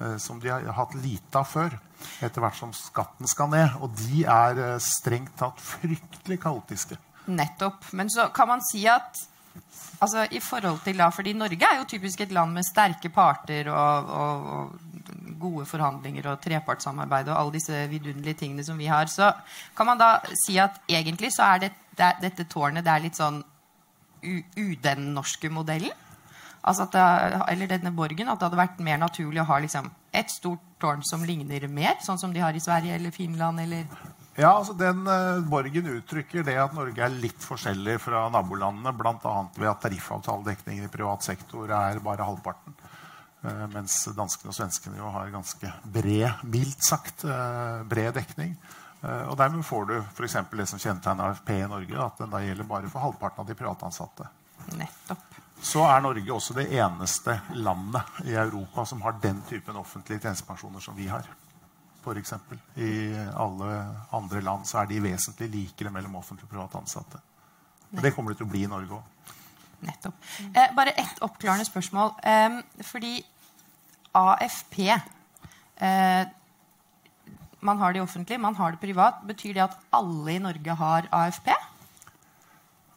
Eh, 0.00 0.16
som 0.16 0.40
de 0.40 0.48
har 0.48 0.72
hatt 0.74 0.94
lite 0.98 1.38
av 1.38 1.46
før, 1.46 1.76
etter 2.18 2.42
hvert 2.42 2.58
som 2.58 2.72
skatten 2.74 3.30
skal 3.30 3.52
ned. 3.52 3.76
Og 3.84 3.94
de 4.00 4.24
er 4.26 4.58
eh, 4.58 4.80
strengt 4.82 5.36
tatt 5.38 5.60
fryktelig 5.62 6.40
kaotiske. 6.42 6.98
Nettopp. 7.30 7.92
Men 7.94 8.10
så 8.10 8.26
kan 8.34 8.50
man 8.50 8.64
si 8.66 8.82
at 8.90 9.22
altså, 10.02 10.26
i 10.34 10.42
forhold 10.42 10.82
til 10.84 10.98
da, 10.98 11.08
fordi 11.14 11.36
Norge 11.38 11.68
er 11.68 11.78
jo 11.78 11.86
typisk 11.94 12.24
et 12.24 12.34
land 12.34 12.56
med 12.56 12.66
sterke 12.66 13.12
parter 13.14 13.70
og, 13.70 14.10
og, 14.18 14.50
og 14.56 14.93
gode 15.40 15.66
forhandlinger 15.68 16.28
og 16.30 16.40
trepartssamarbeid 16.44 17.30
og 17.30 17.38
alle 17.38 17.56
disse 17.56 17.84
vidunderlige 17.90 18.40
tingene 18.44 18.64
som 18.66 18.78
vi 18.78 18.88
har. 18.90 19.10
Så 19.10 19.30
kan 19.76 19.88
man 19.90 20.00
da 20.00 20.16
si 20.44 20.58
at 20.62 20.80
egentlig 20.88 21.32
så 21.34 21.54
er 21.54 21.66
det, 21.66 21.72
det, 21.98 22.14
dette 22.22 22.48
tårnet 22.50 22.84
det 22.84 22.94
er 22.94 23.04
litt 23.04 23.20
sånn 23.20 23.42
u-den 24.24 25.12
norske 25.14 25.50
modellen? 25.52 25.94
Altså 26.64 26.86
det, 26.88 27.00
eller 27.52 27.68
denne 27.68 27.92
borgen, 27.92 28.28
at 28.32 28.40
det 28.40 28.46
hadde 28.46 28.56
vært 28.56 28.78
mer 28.84 28.96
naturlig 29.02 29.42
å 29.42 29.48
ha 29.50 29.58
liksom, 29.60 29.90
et 30.16 30.30
stort 30.32 30.62
tårn 30.80 31.04
som 31.04 31.24
ligner 31.28 31.66
mer, 31.68 31.98
sånn 32.04 32.20
som 32.20 32.32
de 32.32 32.40
har 32.40 32.56
i 32.56 32.62
Sverige 32.62 32.96
eller 32.96 33.12
Finland 33.12 33.60
eller 33.60 33.84
ja, 34.34 34.48
altså 34.50 34.72
den 34.74 35.04
uh, 35.06 35.44
Borgen 35.46 35.86
uttrykker 35.92 36.42
det 36.42 36.56
at 36.58 36.72
Norge 36.74 37.04
er 37.06 37.12
litt 37.22 37.38
forskjellig 37.38 38.00
fra 38.02 38.24
nabolandene, 38.34 38.90
bl.a. 38.98 39.34
ved 39.54 39.68
at 39.70 39.84
tariffavtaledekningen 39.84 40.88
i 40.88 40.90
privat 40.90 41.22
sektor 41.22 41.70
er 41.70 42.00
bare 42.02 42.26
halvparten. 42.26 42.74
Uh, 43.44 43.66
mens 43.74 43.98
danskene 44.16 44.52
og 44.52 44.56
svenskene 44.56 44.98
jo 44.98 45.10
har 45.12 45.32
ganske 45.32 45.72
bred, 45.84 46.44
mildt 46.48 46.86
sagt, 46.86 47.26
uh, 47.28 47.84
bred 47.88 48.14
dekning. 48.16 48.56
og 49.04 49.36
dermed 49.36 49.60
får 49.68 49.82
du 49.84 49.98
f.eks. 50.00 50.36
det 50.48 50.64
som 50.64 50.80
kjennetegner 50.80 51.34
AFP 51.34 51.50
i 51.52 51.66
Norge, 51.68 51.98
at 52.00 52.22
den 52.22 52.30
da 52.32 52.38
gjelder 52.40 52.64
bare 52.64 52.88
for 52.88 53.04
halvparten 53.04 53.42
av 53.42 53.50
de 53.50 53.56
privatansatte. 53.58 54.28
Nettopp. 54.78 55.34
Så 55.60 55.82
er 55.84 56.00
Norge 56.00 56.32
også 56.32 56.56
det 56.56 56.70
eneste 56.72 57.34
landet 57.52 58.24
i 58.24 58.32
Europa 58.32 58.86
som 58.88 59.04
har 59.04 59.18
den 59.20 59.42
typen 59.44 59.76
offentlige 59.76 60.24
tjenestepensjoner 60.24 60.80
som 60.80 60.96
vi 60.96 61.10
har 61.12 61.28
f.eks. 62.04 62.34
I 62.74 63.16
alle 63.34 63.70
andre 64.10 64.40
land 64.40 64.66
så 64.68 64.82
er 64.82 64.90
de 64.90 65.00
vesentlig 65.04 65.48
likere 65.52 65.92
mellom 65.94 66.18
offentlig 66.20 66.48
og 66.48 66.52
privat 66.52 66.76
ansatte. 66.80 67.20
Og 67.94 68.02
det 68.02 68.12
kommer 68.14 68.32
det 68.32 68.40
til 68.40 68.48
å 68.48 68.52
bli 68.52 68.64
i 68.66 68.70
Norge 68.70 68.98
òg. 68.98 69.36
Nettopp. 69.84 70.16
Eh, 70.54 70.70
bare 70.76 70.94
ett 71.00 71.20
oppklarende 71.24 71.66
spørsmål. 71.68 72.14
Eh, 72.22 72.60
fordi 72.82 73.18
AFP 74.14 74.78
eh, 74.88 76.24
Man 77.64 77.78
har 77.78 77.92
det 77.92 78.02
offentlig, 78.02 78.40
man 78.40 78.56
har 78.56 78.74
det 78.74 78.80
privat. 78.80 79.22
Betyr 79.26 79.54
det 79.54 79.62
at 79.64 79.78
alle 79.92 80.34
i 80.34 80.42
Norge 80.42 80.74
har 80.80 81.08
AFP? 81.12 81.48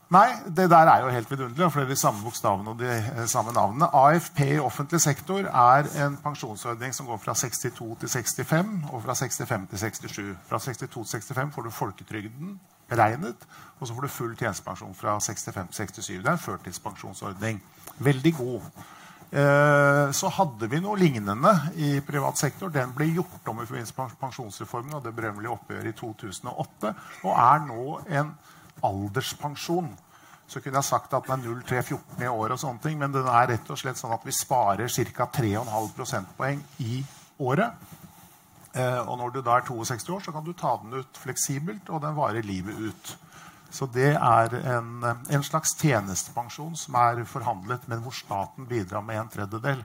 Nei, 0.08 0.28
det 0.56 0.70
der 0.72 0.88
er 0.88 1.02
jo 1.04 1.10
helt 1.12 1.32
vidunderlig. 1.32 1.72
For 1.72 1.82
det 1.82 1.90
er 1.90 1.96
de 1.96 2.00
samme 2.00 2.24
bokstavene 2.24 2.72
og 2.72 2.80
de 2.80 2.88
eh, 2.96 3.26
samme 3.28 3.52
navnene. 3.52 3.90
AFP 3.92 4.40
i 4.46 4.60
offentlig 4.60 5.02
sektor 5.04 5.48
er 5.48 5.90
en 6.06 6.16
pensjonsordning 6.24 6.96
som 6.96 7.10
går 7.10 7.20
fra 7.24 7.36
62 7.36 7.98
til 8.00 8.10
65 8.10 8.88
og 8.92 9.04
fra 9.04 9.16
65 9.16 9.68
til 9.70 9.80
67. 9.80 10.36
Fra 10.48 10.60
62 10.60 10.88
til 10.88 11.36
65 11.36 11.56
får 11.56 11.68
du 11.68 11.70
folketrygden 11.70 12.60
beregnet, 12.88 13.36
og 13.80 13.88
så 13.88 13.94
får 13.94 14.02
du 14.02 14.08
full 14.08 14.38
tjenestepensjon 14.38 14.96
fra 14.96 15.18
65 15.20 15.74
til 15.74 16.04
67. 16.04 16.08
Det 16.24 16.28
er 16.28 16.32
en 16.32 16.46
førtidspensjonsordning. 16.46 17.64
Veldig 18.00 18.34
god. 18.36 18.62
Eh, 19.28 20.12
så 20.16 20.30
hadde 20.32 20.70
vi 20.72 20.80
noe 20.80 20.96
lignende 21.00 21.52
i 21.76 21.98
privat 22.06 22.40
sektor. 22.40 22.72
Den 22.72 22.94
ble 22.96 23.10
gjort 23.12 23.50
om 23.52 23.60
i 23.60 23.68
forbindelse 23.68 23.96
med 23.98 24.16
pensjonsreformen 24.22 24.96
og 24.96 25.04
det 25.04 25.16
berømmelige 25.18 25.52
oppgjøret 25.52 25.92
i 25.92 25.98
2008, 26.00 26.94
og 27.26 27.34
er 27.34 27.66
nå 27.68 27.88
en 28.22 28.32
alderspensjon. 28.88 29.92
Så 30.48 30.62
kunne 30.64 30.80
jeg 30.80 30.88
sagt 30.88 31.14
at 31.14 31.28
den 31.28 31.44
er 31.44 31.60
0,314 31.60 32.24
i 32.24 32.32
år, 32.32 32.56
og 32.56 32.62
sånne 32.62 32.84
ting, 32.86 32.96
men 33.02 33.12
den 33.12 33.28
er 33.28 33.50
rett 33.52 33.72
og 33.74 33.80
slett 33.82 34.00
sånn 34.00 34.16
at 34.16 34.24
vi 34.24 34.32
sparer 34.32 34.88
ca. 34.88 35.28
3,5 35.42 35.94
prosentpoeng 35.98 36.64
i 36.88 37.02
året. 37.44 37.76
Eh, 38.78 39.02
og 39.02 39.18
når 39.20 39.36
du 39.36 39.42
da 39.42 39.58
er 39.58 39.68
62 39.68 40.08
år, 40.16 40.24
så 40.24 40.32
kan 40.32 40.46
du 40.46 40.54
ta 40.56 40.78
den 40.80 41.02
ut 41.02 41.20
fleksibelt, 41.20 41.90
og 41.90 42.00
den 42.06 42.16
varer 42.16 42.48
livet 42.48 42.80
ut. 42.80 43.18
Så 43.70 43.88
det 43.92 44.14
er 44.16 44.56
en, 44.78 45.04
en, 45.04 45.44
slags 45.44 45.74
tjenestepensjon 45.78 46.76
som 46.80 46.96
er 47.02 47.24
forhandlet, 47.28 47.84
men 47.92 48.02
hvor 48.04 48.16
staten 48.16 48.68
bidrar 48.70 49.04
med 49.06 49.20
en 49.20 49.32
tredjedel. 49.34 49.84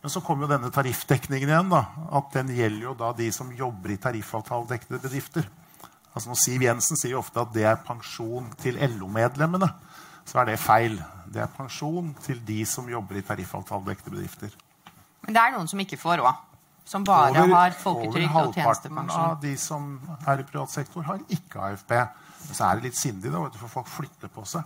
Men 0.00 0.12
så 0.12 0.22
kommer 0.24 0.46
jo 0.46 0.52
denne 0.54 0.70
tariffdekningen 0.72 1.50
igjen. 1.50 1.72
da, 1.72 1.82
at 2.18 2.32
Den 2.32 2.54
gjelder 2.54 2.86
jo 2.88 2.94
da 2.98 3.12
de 3.12 3.28
som 3.34 3.52
jobber 3.52 3.92
i 3.92 4.00
tariffavtaledekkede 4.00 5.02
bedrifter. 5.02 5.48
Altså 6.14 6.32
når 6.32 6.40
Siv 6.40 6.64
Jensen 6.64 6.98
sier 6.98 7.18
ofte 7.18 7.42
at 7.42 7.52
det 7.54 7.66
er 7.68 7.82
pensjon 7.84 8.48
til 8.62 8.78
LO-medlemmene, 8.96 9.68
så 10.28 10.40
er 10.40 10.50
det 10.50 10.60
feil. 10.62 10.96
Det 11.28 11.42
er 11.44 11.52
pensjon 11.52 12.14
til 12.24 12.40
de 12.46 12.62
som 12.66 12.88
jobber 12.88 13.20
i 13.20 13.26
tariffavtaledekkede 13.26 14.14
bedrifter. 14.14 14.54
Men 15.26 15.36
det 15.36 15.42
er 15.42 15.54
noen 15.54 15.68
som 15.68 15.82
ikke 15.82 16.00
får 16.00 16.24
òg? 16.24 16.47
Som 16.88 17.04
bare 17.04 17.34
over, 17.34 17.52
har 17.52 17.74
folketrygd 17.76 18.32
og 18.32 18.54
tjenestepensjon? 18.56 18.96
Over 18.96 19.12
halvparten 19.12 19.24
av 19.28 19.42
de 19.42 19.54
som 19.60 19.88
er 20.24 20.40
i 20.40 20.46
privat 20.48 20.72
sektor, 20.72 21.04
har 21.04 21.20
ikke 21.36 21.60
AFP. 21.66 21.94
Men 22.46 22.56
så 22.56 22.64
er 22.64 22.78
det 22.78 22.88
litt 22.88 22.96
sindig, 22.96 23.32
da, 23.34 23.42
for 23.60 23.72
folk 23.72 23.90
flytter 23.92 24.32
på 24.32 24.44
seg. 24.48 24.64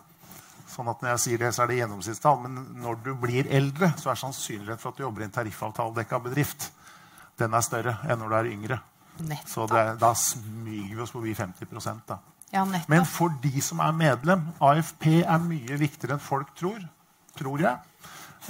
Sånn 0.73 0.89
at 0.89 1.03
når 1.03 1.11
jeg 1.17 1.23
sier 1.25 1.43
det, 1.43 1.51
så 1.53 1.65
er 1.65 1.73
det 1.73 1.81
gjennomsnittstall. 1.81 2.39
Men 2.45 2.61
når 2.85 3.01
du 3.05 3.11
blir 3.21 3.51
eldre, 3.51 3.91
så 4.01 4.13
er 4.13 4.21
sannsynligheten 4.23 4.81
for 4.81 4.93
at 4.93 5.01
du 5.01 5.05
jobber 5.05 5.25
i 5.25 5.27
en 5.27 5.35
tariffavtaledekka 5.35 6.21
bedrift, 6.29 6.71
den 7.43 7.57
er 7.59 7.65
større 7.67 7.97
enn 8.07 8.23
når 8.23 8.31
du 8.31 8.37
er 8.39 8.51
yngre. 8.53 8.79
Nettopp. 9.19 9.51
Så 9.51 9.67
det, 9.73 9.83
da 10.01 10.13
smyger 10.17 10.95
vi 10.95 11.03
oss 11.03 11.13
forbi 11.13 11.35
50 11.37 12.07
da. 12.09 12.21
Ja, 12.53 12.65
Men 12.89 13.05
for 13.09 13.33
de 13.43 13.61
som 13.65 13.81
er 13.81 13.93
medlem 13.97 14.47
AFP 14.61 15.23
er 15.25 15.43
mye 15.43 15.79
viktigere 15.81 16.19
enn 16.19 16.23
folk 16.23 16.55
tror. 16.55 16.81
Tror 17.37 17.65
jeg. 17.65 17.79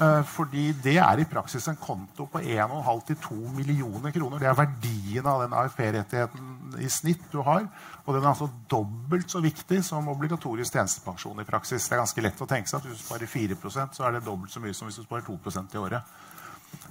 Eh, 0.00 0.22
fordi 0.24 0.70
det 0.80 0.94
er 0.96 1.20
i 1.20 1.26
praksis 1.28 1.66
en 1.68 1.76
konto 1.76 2.24
på 2.32 2.40
1,5-2 2.40 3.34
millioner 3.52 4.14
kroner. 4.14 4.40
Det 4.40 4.48
er 4.48 4.56
verdien 4.56 5.28
av 5.28 5.42
den 5.42 5.52
AFP-rettigheten 5.52 6.78
i 6.80 6.88
snitt 6.88 7.26
du 7.32 7.42
har. 7.44 7.66
Og 8.06 8.16
den 8.16 8.22
er 8.22 8.30
altså 8.30 8.48
dobbelt 8.70 9.28
så 9.30 9.42
viktig 9.44 9.82
som 9.84 10.08
obligatorisk 10.08 10.78
tjenestepensjon 10.78 11.44
i 11.44 11.48
praksis. 11.48 11.84
Det 11.84 11.98
er 11.98 12.02
ganske 12.06 12.24
lett 12.24 12.40
å 12.40 12.48
tenke 12.48 12.72
seg 12.72 12.80
at 12.80 12.88
hvis 12.88 13.02
du 13.02 13.04
sparer 13.04 13.32
4% 13.34 13.98
så 13.98 14.08
er 14.08 14.16
det 14.16 14.24
dobbelt 14.24 14.54
så 14.54 14.64
mye 14.64 14.72
som 14.72 14.88
hvis 14.88 15.02
du 15.02 15.04
sparer 15.04 15.28
2% 15.28 15.76
i 15.76 15.84
året. 15.84 16.18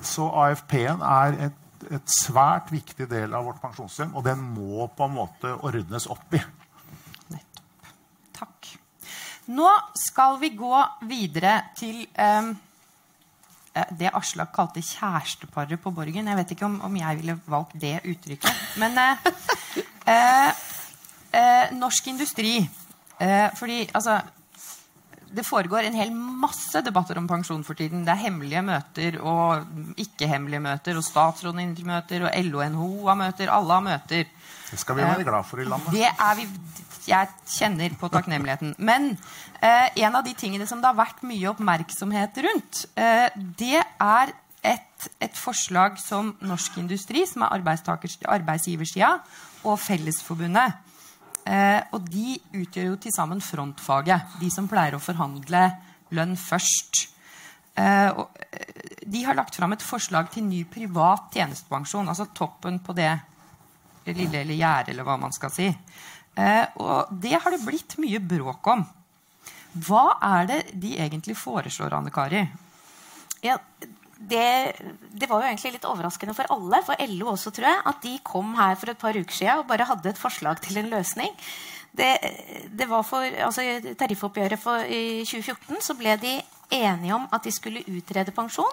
Så 0.06 0.30
AFP-en 0.46 1.02
er 1.02 1.42
et, 1.50 1.60
et, 1.90 2.18
svært 2.22 2.70
viktig 2.70 3.10
del 3.10 3.34
av 3.34 3.50
vårt 3.50 3.64
pensjonssystem, 3.64 4.14
og 4.14 4.30
den 4.30 4.46
må 4.54 4.86
på 4.94 5.10
en 5.10 5.18
måte 5.18 5.58
ordnes 5.58 6.06
opp 6.06 6.38
i. 6.38 6.48
Nettopp. 7.34 7.94
Takk. 8.38 8.76
Nå 9.50 9.72
skal 9.98 10.38
vi 10.44 10.54
gå 10.54 10.76
videre 11.10 11.64
til 11.82 12.06
um 12.14 12.60
det 14.00 14.10
Aslak 14.14 14.52
kalte 14.56 14.82
kjæresteparet 14.84 15.80
på 15.80 15.94
Borgen. 15.96 16.28
Jeg 16.28 16.38
vet 16.38 16.52
ikke 16.52 16.68
om, 16.68 16.82
om, 16.82 16.98
jeg 16.98 17.18
ville 17.22 17.38
valgt 17.48 17.78
det 17.82 18.00
uttrykket. 18.04 18.52
Men 18.82 18.98
eh, 19.00 19.30
eh, 20.14 20.50
eh, 21.40 21.72
norsk 21.78 22.08
industri 22.12 22.58
eh, 22.60 23.48
Fordi 23.56 23.90
altså 23.94 24.20
det 25.32 25.46
foregår 25.48 25.88
en 25.88 25.96
hel 25.98 26.12
masse 26.14 26.82
debatter 26.86 27.18
om 27.20 27.28
pensjon 27.30 27.64
for 27.64 27.78
tiden. 27.78 28.04
Det 28.06 28.14
er 28.14 28.26
hemmelige 28.26 28.64
møter 28.66 29.18
og 29.22 29.96
ikke-hemmelige 30.02 30.64
møter, 30.64 31.00
og 31.00 31.06
statsråden 31.06 31.74
møter, 31.88 32.28
og 32.28 32.48
LO 32.48 32.62
og 32.62 32.72
NHO 32.74 32.92
har 33.08 33.20
møter. 33.24 33.52
Alle 33.54 33.78
har 33.78 33.86
møter. 33.86 34.30
Det 34.72 34.80
skal 34.80 35.00
vi 35.00 35.06
være 35.08 35.28
glad 35.28 35.48
for 35.48 35.64
i 35.64 35.68
landet. 35.68 35.96
Det 35.96 36.08
er 36.10 36.38
vi, 36.40 36.48
jeg 37.08 37.32
kjenner 37.56 37.98
på 38.00 38.12
takknemligheten. 38.12 38.76
Men 38.80 39.12
eh, 39.64 39.88
en 40.04 40.20
av 40.20 40.24
de 40.28 40.36
tingene 40.38 40.68
som 40.70 40.84
det 40.84 40.92
har 40.92 41.00
vært 41.00 41.26
mye 41.28 41.50
oppmerksomhet 41.52 42.40
rundt, 42.48 42.86
eh, 42.96 43.28
det 43.60 43.82
er 43.82 44.36
et, 44.62 45.10
et, 45.18 45.36
forslag 45.36 45.98
som 46.00 46.36
Norsk 46.46 46.78
Industri, 46.78 47.26
som 47.26 47.48
er 47.48 47.58
arbeidsgiversida, 47.58 49.16
og 49.66 49.80
Fellesforbundet 49.82 50.68
eh, 50.70 50.91
Og 51.46 52.04
de 52.12 52.36
utgjør 52.54 52.86
jo 52.92 52.98
til 53.02 53.14
sammen 53.16 53.42
frontfaget. 53.42 54.36
De 54.40 54.50
som 54.54 54.68
pleier 54.70 54.96
å 54.96 55.02
forhandle 55.02 55.64
lønn 56.16 56.36
først. 56.38 57.08
Eh, 57.74 58.08
eh, 58.08 58.16
de 59.06 59.24
har 59.24 59.36
lagt 59.36 59.56
fram 59.56 59.74
et 59.74 59.84
forslag 59.84 60.32
til 60.32 60.46
ny 60.46 60.64
privat 60.70 61.32
tjenestepensjon. 61.34 62.10
Altså 62.10 62.30
toppen 62.36 62.80
på 62.84 62.96
det 62.98 63.12
lille 64.12 64.42
eller 64.42 64.58
gjerdet, 64.58 64.94
eller 64.94 65.08
hva 65.08 65.18
man 65.22 65.36
skal 65.36 65.54
si. 65.54 65.70
Eh, 66.36 66.66
og 66.82 67.14
det 67.24 67.38
har 67.38 67.54
det 67.54 67.64
blitt 67.66 67.98
mye 68.02 68.20
bråk 68.20 68.68
om. 68.74 68.84
Hva 69.88 70.06
er 70.42 70.48
det 70.50 70.62
de 70.84 70.98
egentlig 71.00 71.38
foreslår, 71.40 71.94
Anne 71.96 72.12
Kari? 72.12 72.44
Ja, 73.42 73.56
det, 74.30 74.74
det, 75.12 75.28
var 75.30 75.42
jo 75.42 75.50
egentlig 75.50 75.74
litt 75.76 75.88
overraskende 75.90 76.36
for 76.38 76.50
alle, 76.54 76.82
for 76.86 77.02
LO 77.10 77.32
også, 77.34 77.54
tror 77.56 77.68
jeg, 77.70 77.84
at 77.92 78.02
de 78.06 78.16
kom 78.28 78.54
her 78.60 78.78
for 78.80 78.94
et 78.94 79.02
par 79.02 79.18
uker 79.18 79.36
siden 79.36 79.62
og 79.62 79.70
bare 79.70 79.88
hadde 79.90 80.12
et 80.12 80.22
forslag 80.22 80.62
til 80.64 80.82
en 80.82 80.92
løsning. 80.92 81.34
Det, 81.92 82.12
det 82.72 82.88
var 82.88 83.04
for, 83.04 83.26
altså 83.48 83.66
tariffoppgjøret 84.00 84.62
for, 84.62 84.86
i 84.86 85.26
2014 85.28 85.82
så 85.84 85.98
ble 86.00 86.16
de 86.22 86.38
enige 86.72 87.16
om 87.18 87.28
at 87.34 87.44
de 87.44 87.52
skulle 87.52 87.84
utrede 87.92 88.36
pensjon. 88.36 88.72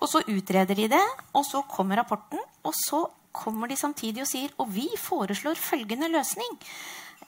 Og 0.00 0.08
så 0.08 0.22
utreder 0.28 0.76
de 0.76 0.88
det, 0.92 1.06
og 1.36 1.44
så 1.44 1.62
kommer 1.68 2.00
rapporten, 2.00 2.40
og 2.64 2.74
så 2.76 3.04
kommer 3.32 3.70
de 3.70 3.78
samtidig 3.78 4.24
og 4.24 4.28
sier 4.28 4.52
og 4.58 4.70
vi 4.74 4.88
foreslår 4.98 5.60
følgende 5.60 6.08
løsning. 6.10 6.56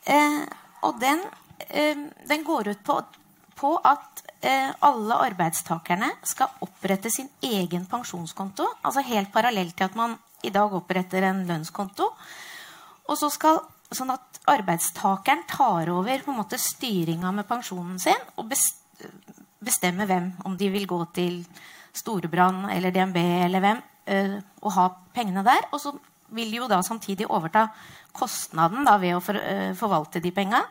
Eh, 0.04 0.40
og 0.82 0.98
den, 1.00 1.20
eh, 1.68 1.96
den, 2.28 2.44
går 2.44 2.72
ut 2.72 2.84
på, 2.84 2.98
på 3.58 3.74
at 3.88 4.22
eh, 4.40 4.70
alle 4.86 5.18
arbeidstakerne 5.28 6.10
skal 6.26 6.54
opprette 6.64 7.10
sin 7.12 7.28
egen 7.42 7.86
pensjonskonto. 7.90 8.66
Altså 8.82 9.04
helt 9.06 9.32
parallelt 9.34 9.76
til 9.78 9.90
at 9.90 9.98
man 9.98 10.16
i 10.42 10.50
dag 10.50 10.72
oppretter 10.74 11.28
en 11.28 11.44
lønnskonto. 11.46 12.08
Og 13.10 13.18
så 13.18 13.30
skal 13.32 13.62
Sånn 13.92 14.12
at 14.12 14.40
arbeidstakeren 14.48 15.44
tar 15.48 15.90
over 15.92 16.22
på 16.24 16.32
en 16.32 16.38
måte 16.38 16.56
styringa 16.60 17.32
med 17.36 17.44
pensjonen 17.48 17.98
sin 18.00 18.18
og 18.40 18.48
bestemmer 19.62 20.08
hvem. 20.08 20.30
Om 20.48 20.56
de 20.56 20.70
vil 20.72 20.88
gå 20.88 20.98
til 21.16 21.42
Storebrann 21.92 22.70
eller 22.72 22.94
DNB 22.94 23.18
eller 23.20 23.64
hvem 23.64 23.82
uh, 23.82 24.38
å 24.64 24.72
ha 24.78 24.86
pengene 25.12 25.44
der. 25.44 25.68
Og 25.72 25.82
så 25.82 25.92
vil 26.32 26.54
de 26.54 26.62
jo 26.62 26.70
da 26.72 26.80
samtidig 26.84 27.28
overta 27.28 27.66
kostnaden 28.16 28.88
da, 28.88 28.96
ved 29.02 29.18
å 29.18 29.20
uh, 29.20 29.76
forvalte 29.76 30.24
de 30.24 30.32
penga. 30.32 30.62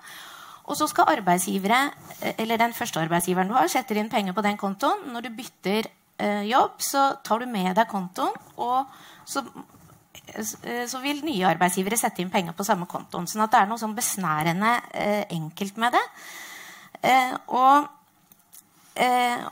Og 0.71 0.77
så 0.79 0.87
skal 0.87 1.11
arbeidsgivere, 1.11 1.81
eh, 2.21 2.37
eller 2.39 2.61
den 2.61 2.73
første 2.73 3.01
arbeidsgiveren 3.03 3.51
du 3.51 3.57
har, 3.57 3.67
setter 3.71 3.99
inn 3.99 4.11
penger 4.11 4.37
på 4.37 4.45
den 4.45 4.57
kontoen. 4.57 5.11
Når 5.11 5.27
du 5.27 5.35
bytter 5.35 5.91
eh, 6.17 6.47
jobb, 6.47 6.79
så 6.79 7.05
tar 7.23 7.43
du 7.43 7.51
med 7.51 7.75
deg 7.75 7.89
kontoen, 7.91 8.35
og 8.57 8.87
så, 9.27 9.43
så 10.87 10.99
vil 11.03 11.23
nye 11.27 11.47
arbeidsgivere 11.49 11.99
sette 11.99 12.23
inn 12.23 12.31
penger 12.31 12.55
på 12.55 12.65
samme 12.67 12.87
kontoen. 12.89 13.27
Sånn 13.27 13.43
at 13.43 13.51
det 13.53 13.61
er 13.61 13.71
noe 13.71 13.81
sånn 13.81 13.97
besnærende 13.97 14.77
enkelt 15.31 15.79
med 15.81 15.95
det. 15.95 16.03
og, 17.47 17.87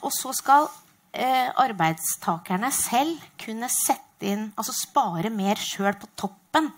og 0.04 0.12
så 0.14 0.34
skal 0.36 0.68
eh, 1.14 1.50
arbeidstakerne 1.60 2.72
selv 2.76 3.22
kunne 3.42 3.70
sette 3.72 4.30
inn, 4.30 4.50
altså 4.60 4.76
spare 4.76 5.32
mer 5.34 5.60
sjøl 5.62 5.96
på 6.00 6.10
toppen. 6.20 6.72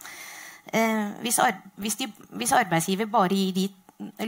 Eh, 0.72 1.08
hvis, 1.24 1.40
ar 1.42 1.58
hvis, 1.82 1.98
de, 2.00 2.08
hvis, 2.38 2.54
arbeidsgiver 2.56 3.10
bare 3.12 3.36
gir 3.36 3.56
de 3.56 3.68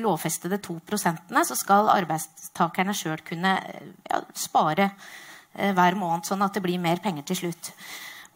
lovfestede 0.02 0.60
to 0.64 0.78
prosentene, 0.88 1.44
så 1.48 1.58
skal 1.58 1.92
arbeidstakerne 1.94 2.96
sjøl 2.98 3.24
kunne 3.26 3.56
ja, 3.60 4.22
spare 4.38 4.90
eh, 4.90 5.74
hver 5.76 5.98
måned, 6.00 6.28
sånn 6.28 6.46
at 6.46 6.58
det 6.58 6.64
blir 6.66 6.82
mer 6.82 7.02
penger 7.04 7.28
til 7.30 7.44
slutt. 7.44 7.74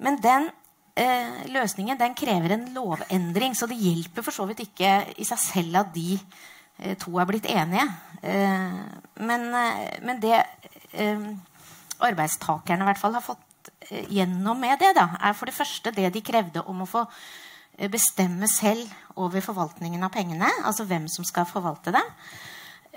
Men 0.03 0.19
den 0.23 0.49
eh, 0.97 1.47
løsningen 1.53 1.99
den 1.99 2.17
krever 2.17 2.55
en 2.55 2.67
lovendring, 2.75 3.57
så 3.57 3.69
det 3.69 3.79
hjelper 3.81 4.25
for 4.25 4.35
så 4.35 4.47
vidt 4.49 4.65
ikke 4.67 4.93
i 5.17 5.27
seg 5.27 5.41
selv 5.41 5.81
at 5.83 5.93
de 5.95 6.13
eh, 6.17 6.95
to 6.99 7.17
er 7.17 7.29
blitt 7.29 7.49
enige. 7.51 7.87
Eh, 8.21 8.79
men, 9.21 9.49
men 10.05 10.23
det 10.23 10.41
arbeidstakerne 12.03 12.85
i 12.85 12.89
hvert 12.89 13.01
fall 13.01 13.17
har 13.17 13.25
fått 13.25 13.71
eh, 13.89 14.05
gjennom 14.13 14.59
med 14.61 14.79
det, 14.81 14.93
da, 14.97 15.09
er 15.21 15.35
for 15.37 15.49
det 15.49 15.57
første 15.57 15.93
det 15.95 16.11
de 16.13 16.23
krevde 16.25 16.63
om 16.69 16.83
å 16.83 16.89
få 16.89 17.03
eh, 17.03 17.13
bestemme 17.91 18.49
selv 18.49 18.89
over 19.21 19.43
forvaltningen 19.45 20.03
av 20.03 20.13
pengene. 20.13 20.49
Altså 20.65 20.85
hvem 20.87 21.07
som 21.11 21.25
skal 21.27 21.47
forvalte 21.49 21.93
dem. 21.95 22.13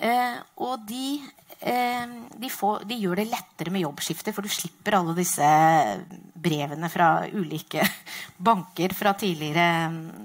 Eh, 0.01 0.37
og 0.65 0.87
de, 0.89 1.21
eh, 1.61 2.13
de, 2.41 2.49
får, 2.49 2.87
de, 2.89 2.97
gjør 3.03 3.21
det 3.21 3.27
lettere 3.29 3.73
med 3.73 3.85
jobbskifte, 3.85 4.33
for 4.33 4.47
du 4.47 4.53
slipper 4.53 4.97
alle 4.97 5.13
disse 5.19 5.49
brevene 6.41 6.89
fra 6.89 7.27
ulike 7.37 7.85
banker 8.49 8.95
fra 8.97 9.13
tidligere, 9.21 9.67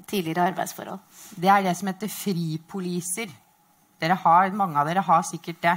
tidligere 0.07 0.47
arbeidsforhold. 0.53 1.01
Det 1.35 1.51
er 1.51 1.65
det 1.65 1.75
som 1.75 1.91
heter 1.91 2.11
fripoliser. 2.11 3.41
Har, 4.05 4.51
mange 4.53 4.77
av 4.77 4.87
dere 4.87 5.01
har 5.01 5.23
sikkert. 5.25 5.61
Det 5.63 5.75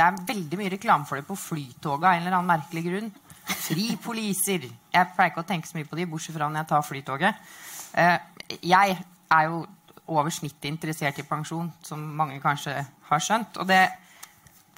Det 0.00 0.04
er 0.06 0.24
veldig 0.26 0.56
mye 0.56 0.70
reklame 0.72 1.04
for 1.04 1.16
det 1.16 1.26
på 1.26 1.36
Flytoget 1.36 2.04
av 2.06 2.14
en 2.14 2.22
eller 2.22 2.36
annen 2.36 2.48
merkelig 2.48 2.82
grunn. 2.86 3.10
Fripoliser. 3.50 4.62
Jeg 4.94 5.10
pleier 5.16 5.32
ikke 5.32 5.42
å 5.42 5.48
tenke 5.48 5.68
så 5.68 5.76
mye 5.76 5.88
på 5.88 5.96
de, 5.98 6.06
bortsett 6.08 6.36
fra 6.36 6.48
når 6.48 6.62
jeg 6.62 6.70
tar 6.70 6.86
Flytoget. 6.86 7.50
Eh, 7.94 8.18
jeg 8.62 8.98
er 9.30 9.42
jo 9.48 9.64
over 10.10 10.30
snittet 10.34 10.68
interessert 10.70 11.18
i 11.18 11.26
pensjon, 11.26 11.70
som 11.82 11.98
mange 11.98 12.40
kanskje 12.42 12.74
har 13.10 13.22
skjønt. 13.22 13.60
Og 13.62 13.68
det 13.68 13.82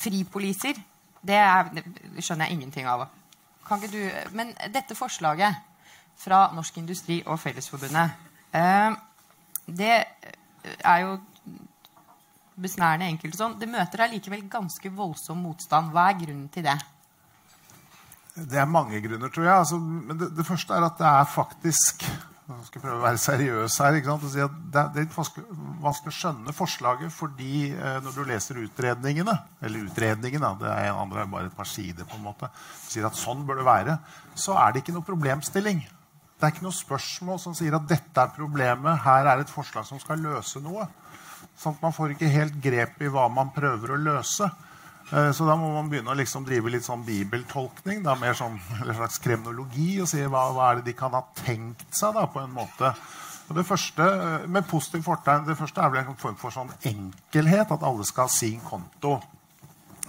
Fripoliser, 0.03 0.79
det, 1.23 1.37
er, 1.39 1.69
det 1.73 2.25
skjønner 2.25 2.49
jeg 2.49 2.59
ingenting 2.59 2.89
av. 2.91 3.07
Du, 3.93 4.01
men 4.35 4.51
dette 4.75 4.97
forslaget 4.99 5.55
fra 6.19 6.49
Norsk 6.55 6.81
Industri 6.81 7.21
og 7.27 7.39
Fellesforbundet, 7.41 8.11
eh, 8.53 8.91
det 9.67 9.93
er 10.83 11.05
jo 11.05 11.15
besnærende 12.63 13.09
enkelt 13.13 13.39
sånn. 13.39 13.57
Det 13.61 13.71
møter 13.71 14.05
allikevel 14.05 14.45
ganske 14.51 14.91
voldsom 14.93 15.41
motstand. 15.47 15.93
Hva 15.95 16.11
er 16.11 16.19
grunnen 16.21 16.51
til 16.53 16.67
det? 16.67 16.77
Det 18.35 18.59
er 18.59 18.69
mange 18.69 19.01
grunner, 19.05 19.29
tror 19.33 19.47
jeg. 19.47 19.55
Altså, 19.55 19.79
men 19.79 20.19
det, 20.19 20.31
det, 20.37 20.47
første 20.47 20.75
er 20.75 20.87
at 20.87 21.01
det 21.01 21.09
er 21.09 21.33
faktisk 21.33 22.05
jeg 22.59 22.69
skal 22.69 22.83
prøve 22.85 22.99
å 22.99 23.05
være 23.05 23.21
seriøs 23.23 23.79
her. 23.83 23.97
sant? 24.07 24.27
Si 24.33 24.41
det, 24.41 24.47
er, 24.81 24.91
det 24.95 25.05
er 25.05 25.09
vanskelig 25.83 26.13
å 26.13 26.17
skjønne 26.17 26.55
forslaget 26.57 27.15
fordi 27.15 27.71
eh, 27.73 27.99
når 28.05 28.17
du 28.17 28.23
leser 28.29 28.61
utredningene 28.63 29.35
Eller 29.63 29.89
utredningen, 29.89 30.47
det 30.61 30.71
er 30.71 30.91
en 30.91 31.03
andre 31.07 31.27
bare 31.31 31.51
et 31.51 31.57
par 31.57 31.69
sider, 31.69 32.07
på 32.09 32.19
en 32.19 32.27
måte, 32.27 32.51
sier 32.89 33.09
at 33.09 33.19
sånn 33.19 33.45
bør 33.49 33.63
det 33.63 33.69
være, 33.69 33.99
så 34.35 34.57
er 34.61 34.73
det 34.73 34.83
ikke 34.83 34.97
noe 34.97 35.07
problemstilling. 35.07 35.83
Det 36.43 36.49
er 36.49 36.55
ikke 36.57 36.67
noe 36.67 36.75
spørsmål 36.75 37.39
som 37.39 37.55
sier 37.55 37.77
at 37.79 37.87
dette 37.87 38.19
er 38.19 38.35
problemet, 38.35 39.05
her 39.05 39.29
er 39.31 39.45
et 39.45 39.53
forslag 39.53 39.87
som 39.87 40.01
skal 40.03 40.19
løse 40.25 40.59
noe. 40.65 40.89
Sånn 41.59 41.77
at 41.77 41.85
man 41.85 41.95
får 41.95 42.17
ikke 42.17 42.31
helt 42.33 42.57
grep 42.65 43.03
i 43.03 43.11
hva 43.13 43.29
man 43.31 43.53
prøver 43.55 43.95
å 43.95 44.01
løse. 44.01 44.49
Eh, 45.13 45.31
så 45.37 45.45
da 45.45 45.57
må 45.61 45.69
man 45.75 45.91
begynne 45.93 46.15
å 46.15 46.17
liksom 46.17 46.47
drive 46.49 46.73
litt 46.73 46.87
sånn 46.87 47.05
bibeltolkning. 47.05 48.01
Da, 48.07 48.17
mer 48.19 48.37
sånn, 48.39 48.57
en 48.81 48.97
slags 48.97 49.21
kremnologi. 49.23 49.91
Og 50.03 50.09
si 50.11 50.23
hva, 50.25 50.47
hva, 50.55 50.71
er 50.71 50.81
det 50.81 50.89
de 50.91 50.97
kan 50.99 51.13
ha 51.17 51.25
tenkt 51.45 51.89
seg, 51.93 52.17
da, 52.17 52.25
på 52.33 52.41
en 52.43 52.55
måte. 52.57 52.95
Og 53.51 53.59
det 53.59 53.67
første, 53.69 54.07
eh, 54.07 54.49
med 54.49 54.69
positiv 54.71 55.05
fortegn, 55.09 55.45
det 55.49 55.59
første 55.59 55.85
er 55.85 55.93
vel 55.93 56.05
en 56.07 56.19
form 56.21 56.39
for 56.41 56.55
sånn 56.55 56.73
enkelhet. 56.89 57.75
At 57.75 57.85
alle 57.85 58.09
skal 58.09 58.31
ha 58.31 58.33
sin 58.33 58.63
konto. 58.65 59.19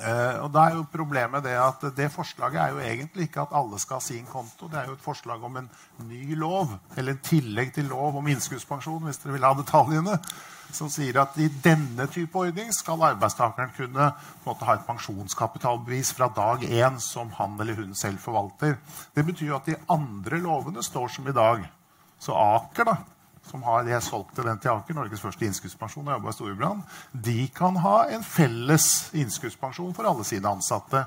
Eh, 0.01 0.37
og 0.41 0.49
da 0.53 0.63
er 0.65 0.79
jo 0.79 0.87
problemet 0.89 1.43
det 1.45 1.53
at 1.59 1.83
det 1.95 2.09
forslaget 2.11 2.57
er 2.61 2.73
jo 2.73 2.81
egentlig 2.81 3.27
ikke 3.27 3.43
at 3.43 3.53
alle 3.53 3.77
skal 3.79 3.99
ha 3.99 4.05
sin 4.05 4.25
konto. 4.25 4.67
Det 4.71 4.79
er 4.79 4.89
jo 4.89 4.97
et 4.97 5.05
forslag 5.05 5.43
om 5.43 5.59
en 5.61 5.69
ny 6.09 6.33
lov, 6.39 6.73
eller 6.97 7.13
en 7.13 7.23
tillegg 7.23 7.75
til 7.75 7.91
lov 7.91 8.17
om 8.17 8.27
innskuddspensjon, 8.33 9.03
hvis 9.05 9.21
dere 9.21 9.37
vil 9.37 9.47
ha 9.47 9.53
detaljene 9.59 10.17
som 10.73 10.89
sier 10.89 11.17
at 11.21 11.37
i 11.41 11.49
denne 11.63 12.07
type 12.11 12.37
ordning 12.39 12.71
skal 12.73 13.03
arbeidstakeren 13.11 13.73
kunne 13.77 14.09
måte, 14.45 14.65
ha 14.65 14.77
et 14.77 14.87
pensjonskapitalbevis 14.87 16.13
fra 16.17 16.29
dag 16.33 16.65
én 16.65 16.99
som 17.03 17.31
han 17.37 17.59
eller 17.61 17.77
hun 17.77 17.93
selv 17.97 18.21
forvalter. 18.23 18.79
Det 19.13 19.25
betyr 19.25 19.51
jo 19.51 19.59
at 19.59 19.69
de 19.69 19.77
andre 19.93 20.41
lovene 20.41 20.83
står 20.83 21.13
som 21.13 21.29
i 21.29 21.35
dag. 21.35 21.65
Så 22.19 22.33
Aker, 22.33 22.87
da, 22.87 22.95
som 23.49 23.63
har 23.67 23.87
jeg 23.89 24.03
solgte 24.05 24.45
den 24.45 24.59
til 24.61 24.71
Aker, 24.71 24.95
Norges 24.97 25.21
første 25.21 25.45
innskuddspensjon, 25.45 26.07
og 26.07 26.29
i 26.29 26.35
Storebrand, 26.35 26.85
de 27.11 27.47
kan 27.55 27.75
ha 27.83 27.97
en 28.13 28.23
felles 28.23 28.87
innskuddspensjon 29.19 29.93
for 29.97 30.07
alle 30.09 30.25
sine 30.27 30.49
ansatte. 30.49 31.03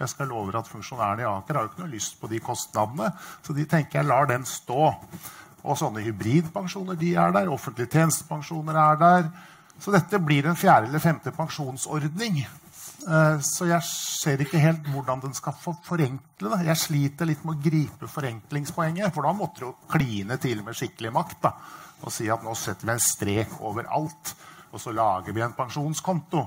Jeg 0.00 0.08
skal 0.14 0.30
love 0.32 0.56
at 0.56 0.70
Funksjonærene 0.70 1.26
i 1.26 1.28
Aker 1.28 1.58
har 1.58 1.66
jo 1.66 1.72
ikke 1.72 1.82
noe 1.82 1.92
lyst 1.92 2.16
på 2.20 2.30
de 2.30 2.40
kostnadene, 2.40 3.10
så 3.44 3.56
de 3.56 3.66
tenker 3.68 4.00
jeg 4.00 4.08
lar 4.08 4.30
den 4.30 4.46
stå. 4.48 4.94
Og 5.60 5.76
sånne 5.76 6.00
hybridpensjoner 6.06 6.96
de 6.96 7.12
er 7.20 7.34
der. 7.36 7.50
Offentlige 7.52 7.92
tjenestepensjoner 7.92 8.78
er 8.80 9.00
der. 9.00 9.26
Så 9.80 9.92
dette 9.92 10.20
blir 10.24 10.48
en 10.48 10.56
fjerde 10.56 10.88
eller 10.88 11.02
femte 11.02 11.32
pensjonsordning. 11.36 12.40
Eh, 13.00 13.38
så 13.40 13.68
jeg 13.70 13.86
ser 13.86 14.42
ikke 14.44 14.60
helt 14.60 14.88
hvordan 14.92 15.22
den 15.24 15.34
skal 15.36 15.56
forenkle 15.56 16.52
det. 16.52 16.66
Jeg 16.68 16.82
sliter 16.82 17.28
litt 17.28 17.44
med 17.46 17.56
å 17.56 17.64
gripe 17.64 18.10
forenklingspoenget, 18.10 19.12
for 19.14 19.26
da 19.26 19.32
måtte 19.36 19.64
du 19.64 19.88
kline 19.90 20.36
til 20.42 20.60
med 20.66 20.76
skikkelig 20.76 21.12
makt 21.16 21.40
da, 21.46 21.54
og 22.04 22.12
si 22.12 22.28
at 22.32 22.44
nå 22.44 22.54
setter 22.58 22.88
vi 22.88 22.96
en 22.96 23.04
strek 23.04 23.58
over 23.64 23.88
alt, 23.88 24.34
og 24.70 24.82
så 24.82 24.92
lager 24.94 25.34
vi 25.36 25.44
en 25.44 25.56
pensjonskonto. 25.56 26.44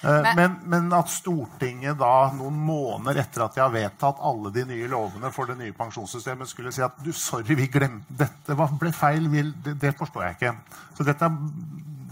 Eh, 0.00 0.28
men, 0.36 0.56
men, 0.70 0.92
at 0.94 1.10
Stortinget 1.10 1.98
da 1.98 2.30
noen 2.36 2.58
måneder 2.62 3.24
etter 3.24 3.44
at 3.44 3.56
de 3.56 3.62
har 3.64 3.72
vedtatt 3.74 4.22
alle 4.22 4.52
de 4.54 4.62
nye 4.68 4.90
lovene 4.90 5.32
for 5.34 5.50
det 5.50 5.58
nye 5.58 5.74
pensjonssystemet, 5.74 6.50
skulle 6.50 6.72
si 6.74 6.84
at 6.86 7.00
du, 7.02 7.10
sorry, 7.16 7.56
vi 7.58 7.66
glemte 7.72 8.14
dette 8.20 8.56
ble 8.78 8.92
feil, 8.94 9.26
det, 9.64 9.74
det, 9.74 9.94
forstår 9.98 10.28
jeg 10.28 10.38
ikke. 10.38 10.54
Så 10.94 11.06
dette, 11.08 11.30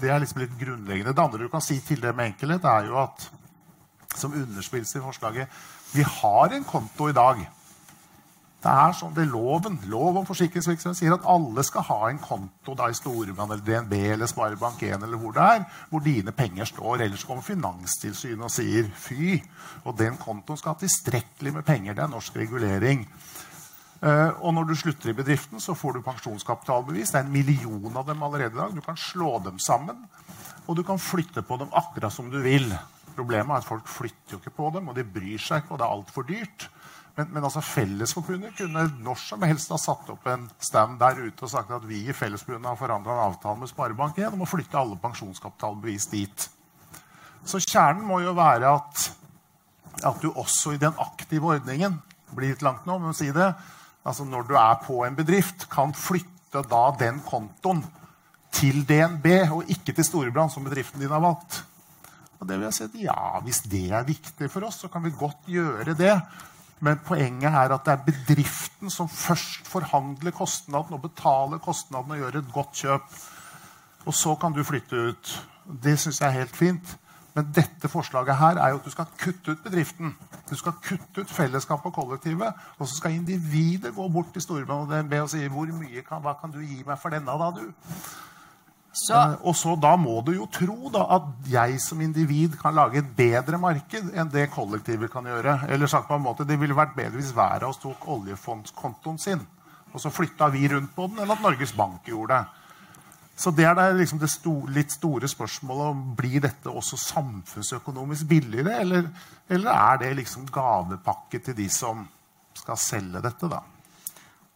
det 0.03 0.11
er 0.11 0.23
liksom 0.23 0.43
litt 0.43 0.57
grunnleggende. 0.59 1.15
Det 1.15 1.27
andre 1.29 1.47
du 1.47 1.53
kan 1.53 1.65
si 1.65 1.79
til 1.85 2.03
det 2.03 2.15
med 2.17 2.33
enkelhet, 2.33 2.67
er 2.67 2.91
jo 2.91 2.99
at 3.05 3.29
som 4.17 4.33
underspilles 4.33 4.95
i 4.97 5.03
forslaget 5.03 5.57
Vi 5.93 6.05
har 6.09 6.55
en 6.57 6.65
konto 6.65 7.11
i 7.11 7.15
dag 7.17 7.43
det 8.65 8.73
er 8.73 8.95
sånn, 8.97 9.13
det 9.15 9.27
er 9.27 9.31
loven 9.31 9.77
lov 9.93 10.17
om 10.17 10.27
forsikringsvirksomhet 10.27 10.99
sier 10.99 11.15
at 11.15 11.27
alle 11.29 11.63
skal 11.67 11.85
ha 11.87 11.99
en 12.09 12.19
konto 12.23 12.75
da 12.75 12.89
i 12.91 12.97
Storebrand 12.97 13.53
eller 13.53 13.63
DNB 13.63 13.93
eller 14.15 14.31
Sparebank1 14.31 15.05
eller 15.05 15.21
hvor 15.21 15.35
det 15.37 15.45
er, 15.45 15.67
hvor 15.91 16.03
dine 16.03 16.33
penger 16.35 16.67
står. 16.67 17.05
Ellers 17.05 17.27
kommer 17.29 17.45
Finanstilsynet 17.47 18.49
og 18.49 18.51
sier 18.51 18.89
fy. 18.91 19.37
Og 19.85 19.95
den 20.01 20.17
kontoen 20.19 20.59
skal 20.59 20.73
ha 20.73 20.81
tilstrekkelig 20.81 21.53
med 21.59 21.67
penger. 21.69 21.95
Det 21.95 22.07
er 22.07 22.11
norsk 22.11 22.41
regulering. 22.41 23.05
Uh, 24.01 24.33
og 24.45 24.53
når 24.57 24.67
du 24.69 24.75
slutter 24.77 25.13
i 25.13 25.17
bedriften, 25.17 25.61
så 25.63 25.77
får 25.77 25.97
du 25.97 26.05
pensjonskapitalbevis. 26.05 27.13
Det 27.13 27.21
er 27.21 27.29
en 27.29 27.33
million 27.33 27.97
av 27.97 28.09
dem 28.09 28.25
allerede 28.25 28.57
i 28.57 28.61
dag. 28.61 28.75
Du 28.75 28.85
kan 28.85 28.99
slå 28.99 29.37
dem 29.45 29.61
sammen, 29.63 30.03
og 30.67 30.77
du 30.77 30.83
kan 30.85 31.01
flytte 31.01 31.45
på 31.47 31.61
dem 31.61 31.73
akkurat 31.77 32.13
som 32.13 32.33
du 32.33 32.41
vil. 32.45 32.73
Problemet 33.17 33.55
er 33.55 33.63
at 33.63 33.69
folk 33.69 33.89
flytter 33.89 34.37
jo 34.37 34.41
ikke 34.43 34.57
på 34.59 34.73
dem, 34.75 34.91
og 34.91 34.99
de 34.99 35.07
bryr 35.07 35.41
seg 35.41 35.63
ikke, 35.63 35.77
og 35.77 35.81
det 35.81 35.87
er 35.87 35.97
altfor 36.01 36.29
dyrt. 36.29 36.69
Men, 37.17 37.31
men 37.33 37.45
altså 37.49 37.63
Fellesforbundet 37.65 38.59
kunne 38.59 38.83
når 39.01 39.21
som 39.23 39.45
helst 39.49 39.71
ha 39.73 39.79
satt 39.81 40.11
opp 40.13 40.27
en 40.29 40.45
stand 40.61 40.99
der 41.01 41.23
ute 41.23 41.47
og 41.47 41.53
sagt 41.53 41.73
at 41.73 41.85
vi 41.89 42.03
i 42.05 42.17
Fellesforbundet 42.17 42.69
har 42.69 42.81
forandra 42.81 43.15
en 43.15 43.23
avtale 43.31 43.63
med 43.63 43.71
Sparebank1 43.73 44.35
om 44.37 44.45
å 44.45 44.49
flytte 44.51 44.77
alle 44.77 44.99
pensjonskapitalbevis 45.01 46.11
dit. 46.13 46.49
Så 47.47 47.63
kjernen 47.63 48.05
må 48.05 48.21
jo 48.21 48.35
være 48.37 48.69
at, 48.69 49.07
at 50.05 50.21
du 50.21 50.29
også 50.35 50.75
i 50.75 50.83
den 50.83 50.97
aktive 51.01 51.55
ordningen 51.55 51.97
blir 52.37 52.53
litt 52.53 52.65
langt 52.67 52.85
nå, 52.89 52.99
men 53.01 53.17
si 53.17 53.31
det, 53.33 53.49
altså 54.05 54.27
når 54.29 54.49
du 54.49 54.57
er 54.61 54.75
på 54.83 54.99
en 55.07 55.17
bedrift, 55.17 55.69
kan 55.73 55.95
flytte 55.97 56.65
da 56.69 56.83
den 57.01 57.23
kontoen 57.25 57.81
til 58.57 58.83
DNB 58.89 59.27
og 59.55 59.71
ikke 59.73 59.95
til 59.97 60.05
Storebrand, 60.05 60.53
som 60.53 60.67
bedriften 60.67 61.01
din 61.01 61.13
har 61.13 61.25
valgt. 61.25 61.63
Og 62.37 62.49
det 62.49 62.59
vil 62.59 62.69
jeg 62.69 62.77
si 62.77 62.85
at 62.85 62.99
ja, 63.01 63.41
Hvis 63.45 63.63
det 63.65 63.87
er 63.97 64.05
viktig 64.05 64.51
for 64.53 64.69
oss, 64.69 64.83
så 64.85 64.91
kan 64.93 65.05
vi 65.05 65.15
godt 65.17 65.49
gjøre 65.49 65.97
det. 65.97 66.13
Men 66.81 67.01
poenget 67.07 67.49
er 67.49 67.73
at 67.73 67.87
det 67.87 67.93
er 67.95 68.05
bedriften 68.05 68.91
som 68.93 69.09
først 69.09 69.69
forhandler 69.69 70.35
kostnaden 70.37 70.99
og 70.99 71.03
betaler 71.07 71.63
kostnaden 71.63 72.13
og 72.13 72.21
gjør 72.21 72.41
et 72.41 72.53
godt 72.53 72.83
kjøp. 72.83 73.17
Og 74.07 74.15
så 74.15 74.35
kan 74.41 74.53
du 74.53 74.63
flytte 74.65 75.09
ut. 75.09 75.33
Det 75.83 75.99
syns 75.99 76.21
jeg 76.21 76.29
er 76.29 76.39
helt 76.43 76.57
fint. 76.57 76.97
Men 77.37 77.49
dette 77.53 77.89
forslaget 77.89 78.37
her 78.37 78.57
er 78.57 78.71
jo 78.73 78.79
at 78.79 78.85
du 78.85 78.91
skal 78.91 79.09
kutte 79.21 79.53
ut 79.53 79.65
bedriften. 79.65 80.15
Du 80.51 80.55
skal 80.57 80.73
kutte 80.85 81.21
ut 81.21 81.33
fellesskapet 81.33 81.91
og 81.91 81.95
kollektivet. 81.95 82.53
Og 82.79 82.89
så 82.89 82.97
skal 82.97 83.17
individet 83.19 83.95
gå 83.95 84.09
bort 84.09 84.33
til 84.33 84.43
Storebrand 84.43 84.87
og 84.87 84.93
DNB 84.93 85.13
og 85.21 85.29
si 85.33 85.43
hvor 85.53 85.73
mye 85.81 86.05
kan, 86.07 86.23
hva 86.25 86.37
kan 86.41 86.53
du 86.55 86.63
gi 86.65 86.81
meg 86.87 87.01
for 87.01 87.13
denne, 87.13 87.37
da, 87.41 87.51
du? 87.57 87.73
Så, 88.97 89.13
eh, 89.13 89.35
og 89.45 89.57
så 89.57 89.77
Da 89.77 89.93
må 90.01 90.23
du 90.25 90.33
jo 90.33 90.47
tro 90.49 90.91
da, 90.93 91.05
at 91.19 91.51
jeg 91.53 91.81
som 91.85 92.01
individ 92.01 92.57
kan 92.61 92.75
lage 92.75 93.03
et 93.03 93.11
bedre 93.17 93.59
marked 93.61 94.15
enn 94.17 94.31
det 94.33 94.49
kollektivet 94.55 95.13
kan 95.13 95.29
gjøre. 95.29 95.59
Eller 95.69 95.91
sagt 95.91 96.09
på 96.09 96.17
en 96.17 96.25
måte, 96.25 96.47
Det 96.49 96.59
ville 96.61 96.77
vært 96.77 96.97
bedre 96.97 97.21
hvis 97.21 97.35
hver 97.37 97.63
av 97.63 97.75
oss 97.75 97.83
tok 97.83 98.09
oljefondskontoen 98.09 99.19
sin. 99.19 99.47
Og 99.93 100.01
så 100.01 100.11
flytta 100.11 100.49
vi 100.53 100.69
rundt 100.69 100.95
på 100.97 101.09
den, 101.09 101.21
enn 101.21 101.31
at 101.31 101.43
Norges 101.45 101.73
Bank 101.77 102.09
gjorde 102.09 102.39
det. 102.39 102.65
Så 103.37 103.51
det 103.53 103.67
er 103.69 103.75
det, 103.77 103.87
liksom 103.99 104.19
det 104.19 104.31
sto, 104.33 104.55
litt 104.73 104.93
store 104.93 105.29
spørsmålet 105.29 105.93
om 105.93 106.03
blir 106.17 106.41
dette 106.41 106.73
også 106.73 106.97
samfunnsøkonomisk 106.97 108.29
billigere. 108.29 108.79
Eller, 108.81 109.09
eller, 109.49 109.73
er 109.73 109.99
det 110.01 110.15
liksom 110.23 110.47
gavepakke 110.49 111.43
til 111.45 111.57
de 111.57 111.69
som 111.69 112.07
skal 112.57 112.81
selge 112.81 113.21
dette, 113.21 113.49
da? 113.53 113.61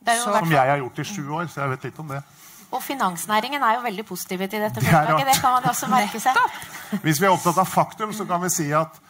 Det 0.00 0.16
som 0.22 0.48
jeg 0.48 0.70
har 0.72 0.81
gjort 0.81 0.98
i 0.98 1.05
sju 1.05 1.29
år, 1.29 1.48
så 1.53 1.61
jeg 1.61 1.74
vet 1.74 1.90
litt 1.90 1.98
om 2.00 2.09
det. 2.09 2.22
Og 2.70 2.83
finansnæringen 2.83 3.62
er 3.62 3.78
jo 3.78 3.85
veldig 3.85 4.04
positive 4.06 4.46
til 4.50 4.62
dette 4.62 4.83
forslaget. 4.83 5.26
Det 5.26 5.38
kan 5.42 5.56
man 5.56 5.70
også 5.72 5.88
merke 5.90 6.20
seg. 6.22 6.37
Hvis 7.02 7.20
vi 7.20 7.26
er 7.26 7.35
opptatt 7.35 7.59
av 7.59 7.66
faktum, 7.70 8.12
så 8.14 8.26
kan 8.28 8.42
vi 8.44 8.50
si 8.54 8.68
at 8.74 9.00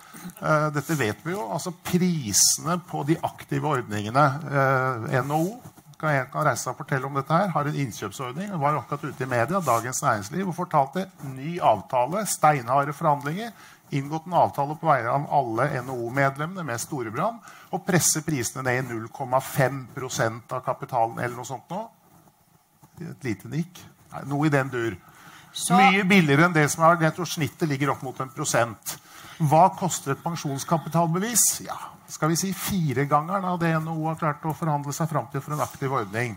uh, 0.41 0.69
dette 0.75 0.97
vet 0.99 1.21
vi 1.25 1.35
jo. 1.35 1.45
altså 1.53 1.73
Prisene 1.85 2.79
på 2.89 3.05
de 3.09 3.19
aktive 3.27 3.69
ordningene 3.69 4.25
uh, 4.49 5.21
NHO 5.27 5.61
kan, 6.01 6.15
jeg, 6.15 6.29
kan 6.33 6.47
reise 6.47 6.65
seg 6.65 6.73
og 6.73 6.81
fortelle 6.81 7.09
om 7.11 7.19
dette 7.19 7.37
her, 7.37 7.51
har 7.53 7.69
en 7.69 7.77
innkjøpsordning. 7.83 8.55
var 8.63 8.79
akkurat 8.79 9.05
ute 9.05 9.27
i 9.27 9.29
media, 9.29 9.61
Dagens 9.61 10.01
Næringsliv, 10.03 10.49
og 10.49 10.57
fortalte 10.57 11.05
ny 11.35 11.59
avtale, 11.61 12.25
steinharde 12.25 12.97
forhandlinger. 12.97 13.53
Inngått 13.93 14.29
en 14.31 14.39
avtale 14.39 14.79
på 14.81 14.89
vegne 14.89 15.13
av 15.13 15.27
alle 15.35 15.67
NHO-medlemmene 15.83 16.65
med 16.65 16.81
Storebrand. 16.81 17.45
Og 17.75 17.85
presse 17.85 18.23
prisene 18.25 18.65
ned 18.65 18.81
i 18.81 19.01
0,5% 19.03 20.55
av 20.57 20.65
kapitalen 20.65 21.19
eller 21.19 21.37
noe 21.37 21.49
sånt 21.49 21.69
nå 21.69 21.85
et 23.01 23.25
lite 23.25 23.49
nikk. 23.49 23.81
Noe 24.27 24.47
i 24.47 24.53
den 24.53 24.69
dur. 24.69 24.97
Så- 25.53 25.77
Mye 25.77 26.05
billigere 26.05 26.45
enn 26.47 26.55
det 26.55 26.71
som 26.71 26.85
er 26.85 27.01
Jeg 27.01 27.15
tror 27.15 27.27
snittet 27.27 27.69
ligger 27.69 27.91
opp 27.91 28.03
mot 28.03 28.21
en 28.21 28.31
prosent. 28.31 28.99
Hva 29.41 29.71
koster 29.75 30.13
et 30.13 30.23
pensjonskapitalbevis? 30.23 31.63
Ja, 31.65 31.77
skal 32.09 32.29
vi 32.29 32.37
si 32.37 32.53
firegangeren 32.53 33.45
av 33.45 33.59
det 33.59 33.73
NHO 33.81 34.09
har 34.09 34.17
klart 34.17 34.43
å 34.45 34.55
forhandle 34.55 34.93
seg 34.93 35.09
fram 35.09 35.27
til 35.33 35.41
for 35.41 35.53
en 35.55 35.61
aktiv 35.65 35.91
ordning. 35.91 36.37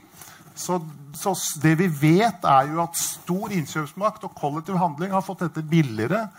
Så, 0.56 0.78
så 1.14 1.34
det 1.62 1.78
vi 1.78 1.88
vet, 1.88 2.44
er 2.46 2.70
jo 2.72 2.82
at 2.84 2.96
stor 2.96 3.50
innkjøpsmakt 3.50 4.24
og 4.24 4.36
kollektiv 4.38 4.78
handling 4.78 5.12
har 5.12 5.22
fått 5.26 5.40
dette 5.40 5.64
billigere 5.66 6.30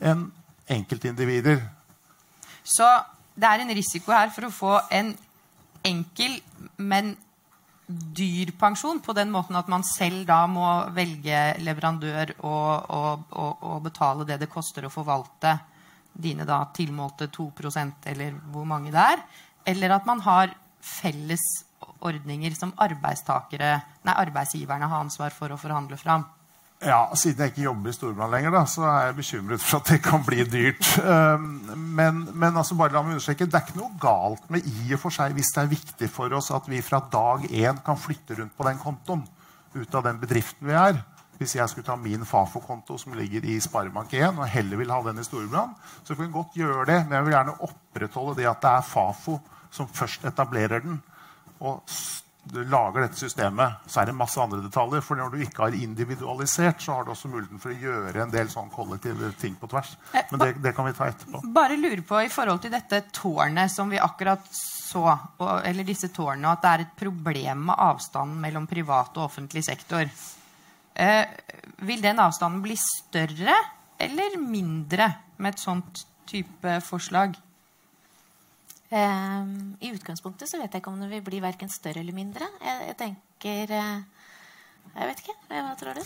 enn 0.00 0.30
enkeltindivider. 0.70 1.60
Så 2.64 2.86
det 3.36 3.50
er 3.50 3.64
en 3.64 3.74
risiko 3.76 4.14
her 4.14 4.30
for 4.32 4.46
å 4.48 4.54
få 4.54 4.74
en 4.94 5.12
enkel, 5.84 6.38
men 6.78 7.16
dyr 7.86 8.50
pensjon, 8.58 9.00
på 9.04 9.12
den 9.12 9.30
måten 9.32 9.56
at 9.58 9.68
man 9.68 9.82
selv 9.84 10.26
da 10.28 10.46
må 10.48 10.90
velge 10.96 11.54
leverandør 11.60 12.32
og, 12.40 12.90
og, 12.90 13.18
og, 13.36 13.58
og 13.60 13.82
betale 13.84 14.24
det 14.28 14.38
det 14.40 14.50
koster 14.52 14.84
å 14.86 14.90
forvalte 14.92 15.58
dine 16.14 16.44
da 16.46 16.64
tilmålte 16.74 17.28
2% 17.34 17.92
eller 18.12 18.32
hvor 18.54 18.64
mange 18.68 18.92
det 18.94 19.02
er. 19.02 19.18
Eller 19.66 19.90
at 19.96 20.06
man 20.08 20.20
har 20.24 20.54
felles 20.84 21.40
ordninger 22.04 22.54
som 22.56 22.72
arbeidsgiverne 22.80 24.88
har 24.88 25.00
ansvar 25.00 25.30
for 25.34 25.52
å 25.52 25.60
forhandle 25.60 25.96
fram. 26.00 26.24
Ja, 26.84 27.06
Siden 27.16 27.40
jeg 27.40 27.54
ikke 27.54 27.64
jobber 27.64 27.88
i 27.88 27.94
Storbrann 27.96 28.32
lenger, 28.34 28.52
da, 28.52 28.64
så 28.68 28.82
er 28.84 29.06
jeg 29.06 29.16
bekymret 29.16 29.62
for 29.64 29.80
at 29.80 29.92
det 29.94 30.02
kan 30.04 30.24
bli 30.26 30.44
dyrt. 30.44 30.90
Um, 31.00 31.46
Men, 31.94 32.24
men 32.34 32.56
altså 32.58 32.74
bare 32.76 32.92
la 32.92 33.02
meg 33.04 33.14
understreke, 33.14 33.46
det 33.46 33.56
er 33.56 33.64
ikke 33.64 33.78
noe 33.78 33.96
galt 34.02 34.48
med 34.52 34.66
i 34.66 34.92
og 34.96 35.00
for 35.04 35.14
seg 35.14 35.32
hvis 35.36 35.52
det 35.54 35.62
er 35.62 35.70
viktig 35.70 36.08
for 36.12 36.32
oss 36.34 36.50
at 36.54 36.66
vi 36.68 36.82
fra 36.82 37.00
dag 37.12 37.46
én 37.48 37.78
kan 37.86 37.98
flytte 38.00 38.36
rundt 38.40 38.56
på 38.56 38.66
den 38.66 38.80
kontoen 38.82 39.22
ut 39.74 39.94
av 39.94 40.04
den 40.06 40.18
bedriften 40.22 40.68
vi 40.68 40.74
er. 40.78 41.00
Hvis 41.38 41.56
jeg 41.56 41.70
skulle 41.70 41.86
ta 41.86 41.96
min 41.98 42.26
Fafo-konto 42.26 42.98
som 43.00 43.14
ligger 43.18 43.46
i 43.46 43.56
Sparebank1, 43.62 44.38
og 44.38 44.50
heller 44.50 44.78
vil 44.78 44.92
ha 44.94 45.00
den 45.06 45.22
i 45.22 45.26
Storbrann, 45.26 45.72
så 46.04 46.14
kan 46.14 46.26
vi 46.26 46.34
godt 46.34 46.58
gjøre 46.58 46.86
det, 46.90 47.00
men 47.06 47.16
jeg 47.18 47.26
vil 47.26 47.34
gjerne 47.34 47.56
opprettholde 47.68 48.36
det 48.38 48.50
at 48.50 48.62
det 48.62 48.70
er 48.70 48.86
Fafo 48.86 49.38
som 49.74 49.90
først 49.90 50.26
etablerer 50.30 50.84
den. 50.84 51.00
og 51.60 51.82
s- 52.46 52.66
lager 52.70 53.00
dette 53.06 53.16
systemet, 53.18 53.80
så 53.86 54.00
er 54.02 54.06
det 54.10 54.14
masse 54.14 54.40
andre 54.40 54.60
detaljer. 54.64 55.00
For 55.02 55.16
når 55.16 55.30
du 55.34 55.38
ikke 55.44 55.62
har 55.64 55.74
individualisert, 55.76 56.80
så 56.82 56.92
har 56.98 57.04
du 57.04 57.10
også 57.14 57.28
muligheten 57.32 57.60
for 57.62 57.70
å 57.72 57.78
gjøre 57.80 58.22
en 58.22 58.30
del 58.34 58.48
sånn 58.52 58.70
kollektive 58.70 59.32
ting 59.40 59.54
på 59.60 59.68
tvers. 59.72 59.96
Men 60.30 60.40
det, 60.40 60.50
det 60.62 60.74
kan 60.76 60.86
vi 60.88 60.92
ta 60.96 61.08
etterpå. 61.10 61.40
Bare 61.56 61.76
lurer 61.80 62.02
på 62.06 62.20
i 62.24 62.28
forhold 62.32 62.60
til 62.64 62.70
dette 62.74 63.02
tårnet 63.12 63.70
som 63.72 63.90
vi 63.90 63.98
akkurat 63.98 64.44
så, 64.54 65.04
og, 65.38 65.60
eller 65.66 65.84
disse 65.88 66.08
tårnene, 66.14 66.52
at 66.54 66.62
det 66.62 66.70
er 66.74 66.84
et 66.86 66.96
problem 67.00 67.64
med 67.70 67.76
avstanden 67.78 68.40
mellom 68.44 68.66
privat 68.70 69.16
og 69.16 69.24
offentlig 69.30 69.64
sektor. 69.66 70.04
Eh, 70.94 71.24
vil 71.82 72.02
den 72.04 72.20
avstanden 72.22 72.60
bli 72.62 72.76
større 72.78 73.56
eller 73.98 74.36
mindre 74.38 75.08
med 75.38 75.54
et 75.54 75.62
sånt 75.62 76.04
type 76.30 76.76
forslag? 76.86 77.34
Ehm, 78.94 79.74
I 79.80 79.90
utgangspunktet 79.90 80.50
så 80.50 80.60
vet 80.60 80.70
jeg 80.70 80.84
ikke 80.84 80.92
om 80.92 81.02
det 81.02 81.10
vil 81.10 81.26
bli 81.26 81.42
verken 81.42 81.72
større 81.72 82.04
eller 82.04 82.14
mindre. 82.14 82.46
Jeg, 82.62 82.88
jeg 82.92 82.96
tenker 83.00 83.74
eh, 83.74 84.24
Jeg 84.94 85.10
vet 85.10 85.22
ikke. 85.24 85.36
Eh, 85.50 85.60
Hva 85.66 85.74
tror 85.80 85.98
du? 85.98 86.02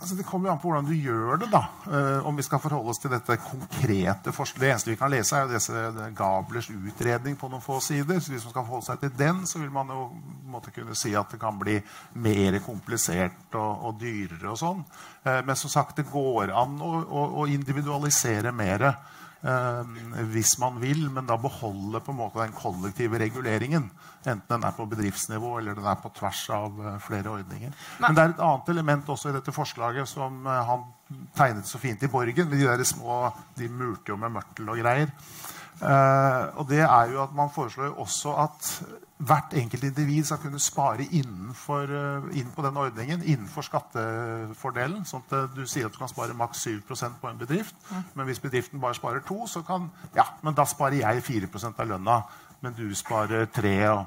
Altså, 0.00 0.14
det 0.16 0.24
kommer 0.24 0.48
jo 0.48 0.52
an 0.54 0.60
på 0.62 0.70
hvordan 0.70 0.86
du 0.86 0.94
gjør 0.94 1.40
det. 1.42 1.48
da. 1.52 1.60
Eh, 1.90 2.26
om 2.26 2.36
vi 2.38 2.44
skal 2.46 2.62
forholde 2.62 2.90
oss 2.90 2.98
til 3.02 3.12
dette 3.12 3.36
konkrete 3.42 4.32
forslaget. 4.32 4.62
Det 4.62 4.70
eneste 4.70 4.90
vi 4.90 4.98
kan 4.98 5.12
lese, 5.12 5.36
er 5.36 5.50
disse 5.50 6.10
Gablers 6.16 6.70
utredning 6.72 7.36
på 7.38 7.50
noen 7.52 7.62
få 7.62 7.80
sider. 7.84 8.18
Så 8.18 8.32
hvis 8.32 8.46
man 8.46 8.54
skal 8.54 8.66
forholde 8.66 8.86
seg 8.86 9.02
til 9.02 9.14
den, 9.18 9.44
så 9.46 9.60
vil 9.60 9.70
man 9.74 9.92
jo 9.92 10.08
måtte 10.50 10.72
kunne 10.74 10.96
si 10.98 11.12
at 11.18 11.34
det 11.34 11.40
kan 11.42 11.58
bli 11.60 11.76
mer 12.22 12.58
komplisert 12.64 13.54
og, 13.58 13.86
og 13.90 14.00
dyrere 14.00 14.54
og 14.54 14.58
sånn. 14.62 14.82
Eh, 15.26 15.42
men 15.46 15.58
som 15.58 15.70
sagt, 15.70 16.00
det 16.00 16.08
går 16.10 16.54
an 16.54 16.78
å, 16.80 16.92
å, 17.04 17.26
å 17.42 17.48
individualisere 17.50 18.54
mer. 18.56 18.88
Hvis 19.40 20.58
man 20.60 20.76
vil, 20.82 21.06
men 21.08 21.24
da 21.28 21.38
beholde 21.40 22.00
på 22.04 22.12
en 22.12 22.18
måte 22.18 22.42
den 22.42 22.52
kollektive 22.52 23.20
reguleringen. 23.22 23.86
Enten 24.20 24.44
den 24.50 24.66
er 24.68 24.74
på 24.76 24.84
bedriftsnivå 24.90 25.54
eller 25.58 25.78
den 25.78 25.86
er 25.88 26.00
på 26.02 26.10
tvers 26.12 26.42
av 26.52 26.80
eh, 26.84 26.98
flere 27.00 27.30
ordninger. 27.32 27.72
Men 28.02 28.16
det 28.16 28.22
er 28.22 28.34
et 28.34 28.42
annet 28.44 28.68
element 28.74 29.08
også 29.08 29.30
i 29.30 29.36
dette 29.38 29.54
forslaget 29.56 30.10
som 30.10 30.44
eh, 30.44 30.66
han 30.68 30.84
tegnet 31.38 31.68
så 31.70 31.80
fint 31.80 32.04
i 32.04 32.10
Borgen. 32.12 32.50
De 32.50 32.60
der 32.60 32.84
små, 32.84 33.22
de 33.56 33.70
murte 33.72 34.12
jo 34.12 34.18
med 34.20 34.34
mørtel 34.36 34.68
og 34.68 34.82
greier. 34.82 35.14
Eh, 35.80 36.58
og 36.60 36.66
det 36.68 36.82
er 36.84 37.12
jo 37.12 37.22
at 37.22 37.32
Man 37.32 37.48
foreslår 37.54 37.94
også 37.96 38.34
at 38.36 38.82
hvert 39.20 39.54
enkelt 39.56 39.84
individ 39.84 40.24
skal 40.24 40.38
kunne 40.38 40.60
spare 40.60 41.04
innenfor, 41.04 41.82
eh, 41.82 42.38
inn 42.40 42.52
på 42.56 42.62
den 42.62 42.76
ordningen 42.76 43.22
innenfor 43.22 43.62
skattefordelen. 43.62 45.04
sånn 45.04 45.22
at 45.26 45.32
eh, 45.32 45.48
Du 45.56 45.66
sier 45.66 45.86
at 45.86 45.92
du 45.92 45.98
kan 45.98 46.08
spare 46.08 46.34
maks 46.34 46.66
7% 46.66 47.20
på 47.20 47.28
en 47.28 47.38
bedrift. 47.38 47.74
Men 48.14 48.26
hvis 48.26 48.40
bedriften 48.40 48.80
bare 48.80 48.94
sparer 48.94 49.20
2 49.20 49.46
så 49.46 49.62
kan 49.62 49.90
ja, 50.14 50.24
men 50.42 50.54
da 50.54 50.64
sparer 50.64 51.00
jeg 51.00 51.22
4% 51.22 51.80
av 51.80 51.88
lønna. 51.88 52.22
Men 52.60 52.72
du 52.72 52.94
sparer 52.94 53.46
3 53.46 53.88
og 53.88 54.06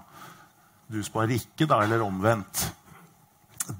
du 0.92 1.04
sparer 1.04 1.30
ikke, 1.30 1.66
da, 1.66 1.82
eller 1.82 2.02
omvendt. 2.02 2.74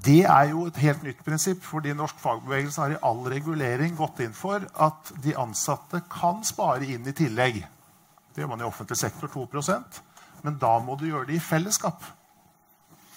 Det 0.06 0.24
er 0.24 0.50
jo 0.50 0.66
et 0.66 0.78
helt 0.78 1.04
nytt 1.04 1.24
prinsipp, 1.26 1.64
fordi 1.64 1.94
norsk 1.94 2.16
fagbevegelse 2.20 2.82
har 2.82 2.94
i 2.96 3.02
all 3.04 3.26
regulering 3.28 3.98
gått 3.98 4.20
inn 4.24 4.34
for 4.34 4.64
at 4.80 5.12
de 5.24 5.36
ansatte 5.38 6.02
kan 6.10 6.44
spare 6.48 6.86
inn 6.86 7.08
i 7.08 7.12
tillegg. 7.12 7.60
Det 8.34 8.42
gjør 8.42 8.52
man 8.56 8.64
i 8.64 8.68
offentlig 8.68 8.98
sektor 8.98 9.32
2% 9.32 10.02
men 10.44 10.60
da 10.60 10.74
må 10.84 10.98
du 11.00 11.08
gjøre 11.08 11.30
det 11.30 11.38
i 11.40 11.44
fellesskap. 11.44 12.04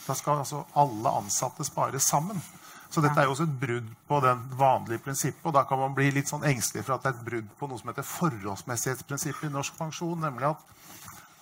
Da 0.07 0.15
skal 0.15 0.45
altså 0.45 0.63
alle 0.79 1.11
ansatte 1.19 1.67
spare 1.67 1.99
sammen. 2.03 2.39
Så 2.87 3.03
dette 3.03 3.19
er 3.19 3.27
jo 3.27 3.33
også 3.35 3.49
et 3.49 3.57
brudd 3.61 3.89
på 4.07 4.21
den 4.23 4.45
vanlige 4.55 5.03
prinsippet. 5.03 5.43
Og 5.51 5.57
da 5.57 5.65
kan 5.67 5.81
man 5.81 5.97
bli 5.97 6.13
litt 6.15 6.31
sånn 6.31 6.47
engstelig 6.47 6.85
for 6.87 6.95
at 6.95 7.03
det 7.03 7.11
er 7.11 7.17
et 7.17 7.27
brudd 7.27 7.49
på 7.59 7.67
noe 7.67 7.83
som 7.83 7.91
heter 7.91 8.07
forholdsmessighetsprinsippet 8.07 9.49
i 9.49 9.55
norsk 9.57 9.79
pensjon, 9.79 10.19
nemlig 10.23 10.53
at 10.55 10.73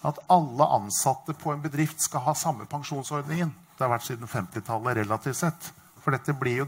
at 0.05 0.19
alle 0.29 0.65
ansatte 0.69 1.33
på 1.41 1.49
en 1.49 1.63
bedrift 1.65 2.03
skal 2.05 2.21
ha 2.27 2.35
samme 2.37 2.67
pensjonsordningen. 2.69 3.55
Det 3.73 3.87
har 3.87 3.89
vært 3.89 4.05
siden 4.05 4.29
50-tallet 4.29 4.99
relativt 4.99 5.39
sett. 5.39 5.71
For 6.05 6.13
jo, 6.51 6.67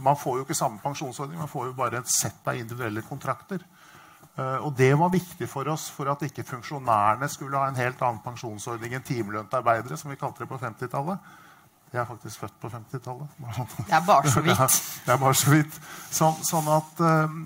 Man 0.00 0.16
får 0.16 0.38
jo 0.38 0.44
ikke 0.46 0.56
samme 0.56 0.80
pensjonsordning, 0.80 1.38
man 1.38 1.48
får 1.48 1.66
jo 1.66 1.74
bare 1.76 1.98
et 1.98 2.08
sett 2.08 2.40
av 2.48 2.56
individuelle 2.56 3.02
kontrakter. 3.04 3.60
Eh, 4.40 4.64
og 4.64 4.72
det 4.76 4.92
var 4.98 5.12
viktig 5.12 5.48
for 5.50 5.68
oss 5.72 5.88
for 5.92 6.08
at 6.12 6.22
ikke 6.24 6.46
funksjonærene 6.46 7.28
skulle 7.28 7.58
ha 7.60 7.68
en 7.68 7.78
helt 7.80 8.00
annen 8.06 8.22
pensjonsordning 8.24 8.94
enn 8.96 9.04
timelønte 9.04 9.58
arbeidere, 9.58 9.98
som 10.00 10.12
vi 10.12 10.18
kalte 10.20 10.44
det 10.44 10.50
på 10.50 10.60
50-tallet. 10.60 11.30
Jeg 11.90 12.00
er 12.00 12.06
faktisk 12.06 12.44
født 12.44 12.56
på 12.62 12.70
50-tallet. 12.70 13.36
sånn. 13.56 13.70
Det 13.88 13.96
er 13.98 14.04
bare 14.06 14.30
så 14.30 14.40
vidt. 14.46 14.76
det 15.04 15.12
er 15.12 15.20
bare 15.24 15.38
så 15.40 15.50
vidt. 15.50 15.78
Sånn, 16.14 16.40
sånn 16.46 16.70
at 16.70 17.02
eh, 17.02 17.36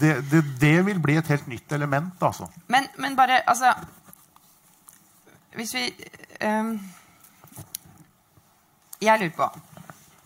det, 0.00 0.12
det, 0.32 0.42
det 0.62 0.76
vil 0.88 1.02
bli 1.04 1.18
et 1.20 1.32
helt 1.34 1.50
nytt 1.52 1.76
element, 1.76 2.16
altså. 2.30 2.48
Men, 2.72 2.88
men 2.96 3.16
bare, 3.18 3.42
altså 3.46 3.74
Hvis 5.58 5.74
vi 5.74 5.84
um, 6.44 6.76
Jeg 9.02 9.20
lurer 9.20 9.34
på 9.36 9.48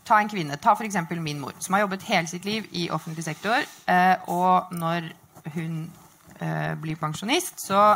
Ta 0.05 0.19
en 0.21 0.29
kvinne. 0.29 0.59
Ta 0.59 0.75
f.eks. 0.75 0.97
min 1.23 1.41
mor, 1.41 1.55
som 1.63 1.75
har 1.75 1.85
jobbet 1.85 2.03
hele 2.09 2.27
sitt 2.27 2.45
liv 2.45 2.67
i 2.75 2.89
offentlig 2.91 3.25
sektor. 3.25 3.63
Eh, 3.89 4.17
og 4.29 4.75
når 4.75 5.13
hun 5.57 5.85
eh, 6.41 6.73
blir 6.81 6.99
pensjonist, 7.01 7.61
så 7.67 7.93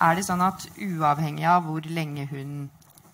er 0.00 0.16
det 0.16 0.24
sånn 0.26 0.42
at 0.44 0.66
uavhengig 0.80 1.46
av 1.48 1.66
hvor 1.66 1.84
lenge 1.88 2.26
hun 2.30 2.70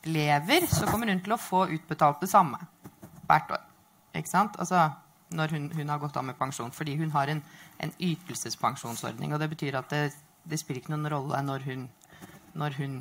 lever, 0.07 0.69
så 0.71 0.87
kommer 0.87 1.11
hun 1.11 1.23
til 1.25 1.35
å 1.35 1.41
få 1.41 1.67
utbetalt 1.75 2.23
det 2.23 2.31
samme 2.31 2.61
hvert 3.27 3.51
år. 3.57 3.65
Ikke 4.17 4.31
sant? 4.31 4.55
Altså 4.63 4.85
når 5.29 5.55
hun, 5.55 5.73
hun 5.75 5.89
har 5.89 5.99
gått 5.99 6.17
av 6.17 6.25
med 6.25 6.39
pensjon. 6.39 6.73
Fordi 6.73 6.97
hun 6.97 7.11
har 7.11 7.31
en, 7.33 7.43
en 7.83 7.93
ytelsespensjonsordning. 8.01 9.35
Og 9.35 9.41
det 9.41 9.51
betyr 9.51 9.79
at 9.79 9.91
det, 9.91 10.15
det 10.45 10.61
spiller 10.61 10.83
ikke 10.83 10.95
noen 10.95 11.11
rolle 11.13 11.43
når 11.43 11.67
hun, 11.67 11.89
når 12.55 12.79
hun 12.79 13.01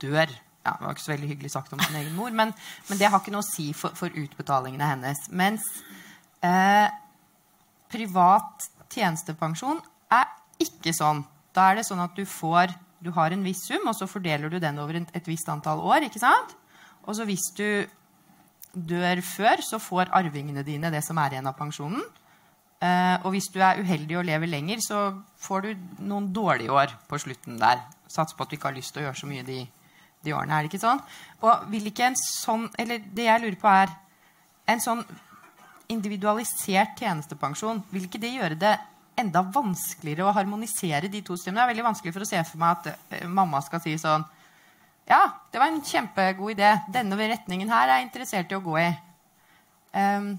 dør. 0.00 0.30
Ja, 0.66 0.76
det 0.78 0.84
var 0.84 0.96
ikke 0.96 1.06
så 1.06 1.14
veldig 1.14 1.32
hyggelig 1.32 1.50
sagt 1.54 1.72
om 1.72 1.80
sin 1.80 1.96
egen 1.96 2.16
mor, 2.18 2.30
men, 2.34 2.52
men 2.88 2.98
det 2.98 3.08
har 3.08 3.22
ikke 3.22 3.32
noe 3.32 3.44
å 3.44 3.46
si 3.46 3.70
for, 3.72 3.94
for 3.96 4.12
utbetalingene 4.12 4.88
hennes. 4.90 5.22
Mens 5.32 5.64
eh, 6.44 6.90
privat 7.88 8.66
tjenestepensjon 8.92 9.80
er 10.14 10.28
ikke 10.62 10.94
sånn. 10.96 11.24
Da 11.54 11.70
er 11.70 11.80
det 11.80 11.88
sånn 11.88 12.02
at 12.02 12.16
du 12.16 12.24
får 12.28 12.74
du 12.98 13.12
har 13.14 13.34
en 13.34 13.44
viss 13.46 13.62
sum, 13.68 13.86
og 13.86 13.94
så 13.94 14.08
fordeler 14.10 14.50
du 14.50 14.58
den 14.62 14.78
over 14.82 14.98
et, 14.98 15.28
visst 15.28 15.48
antall 15.52 15.80
år. 15.86 16.08
ikke 16.08 16.22
sant? 16.22 16.54
Og 17.06 17.14
så 17.16 17.26
hvis 17.28 17.46
du 17.56 17.86
dør 18.74 19.22
før, 19.24 19.62
så 19.64 19.78
får 19.82 20.10
arvingene 20.14 20.64
dine 20.66 20.90
det 20.92 21.04
som 21.06 21.18
er 21.22 21.36
igjen 21.36 21.48
av 21.48 21.56
pensjonen. 21.58 22.02
Eh, 22.82 23.16
og 23.24 23.32
hvis 23.34 23.48
du 23.54 23.58
er 23.62 23.80
uheldig 23.82 24.18
og 24.18 24.26
lever 24.26 24.50
lenger, 24.50 24.82
så 24.82 24.98
får 25.42 25.64
du 25.64 25.70
noen 26.10 26.28
dårlige 26.34 26.74
år 26.74 26.94
på 27.08 27.18
slutten 27.22 27.58
der. 27.62 27.82
Sats 28.10 28.34
på 28.34 28.44
at 28.44 28.50
du 28.50 28.58
ikke 28.58 28.70
har 28.70 28.78
lyst 28.78 28.94
til 28.94 29.02
å 29.02 29.08
gjøre 29.08 29.20
så 29.22 29.30
mye 29.30 29.46
de, 29.46 29.62
de 30.26 30.34
årene. 30.34 30.58
Er 30.58 30.66
det 30.66 30.72
ikke 30.72 30.84
sånn? 30.84 31.02
Og 31.46 31.70
vil 31.72 31.90
ikke 31.90 32.10
en 32.10 32.18
sånn 32.18 32.68
Eller 32.78 33.02
det 33.14 33.26
jeg 33.28 33.42
lurer 33.44 33.58
på, 33.62 33.72
er 33.82 33.94
en 34.74 34.82
sånn 34.82 35.02
individualisert 35.88 36.98
tjenestepensjon, 37.00 37.82
vil 37.92 38.06
ikke 38.08 38.20
det 38.20 38.34
gjøre 38.34 38.58
det 38.60 38.74
enda 39.18 39.42
vanskeligere 39.42 40.28
å 40.28 40.34
harmonisere 40.36 41.10
de 41.10 41.22
to 41.24 41.36
systemene? 41.36 41.62
Det 41.62 41.64
er 41.64 41.72
veldig 41.72 41.86
vanskelig 41.88 42.14
for 42.14 42.24
å 42.26 42.28
se 42.28 42.42
for 42.46 42.60
meg 42.60 42.76
at 42.76 43.16
eh, 43.16 43.24
mamma 43.26 43.62
skal 43.64 43.82
si 43.84 43.96
sånn 44.00 44.26
Ja, 45.08 45.22
det 45.48 45.60
var 45.60 45.72
en 45.72 45.80
kjempegod 45.80 46.52
idé. 46.52 46.74
Denne 46.92 47.16
retningen 47.16 47.70
her 47.72 47.88
er 47.88 47.96
jeg 47.96 48.08
interessert 48.10 48.50
i 48.52 48.58
å 48.58 48.64
gå 48.64 48.74
i. 48.76 48.88
Um, 49.96 50.34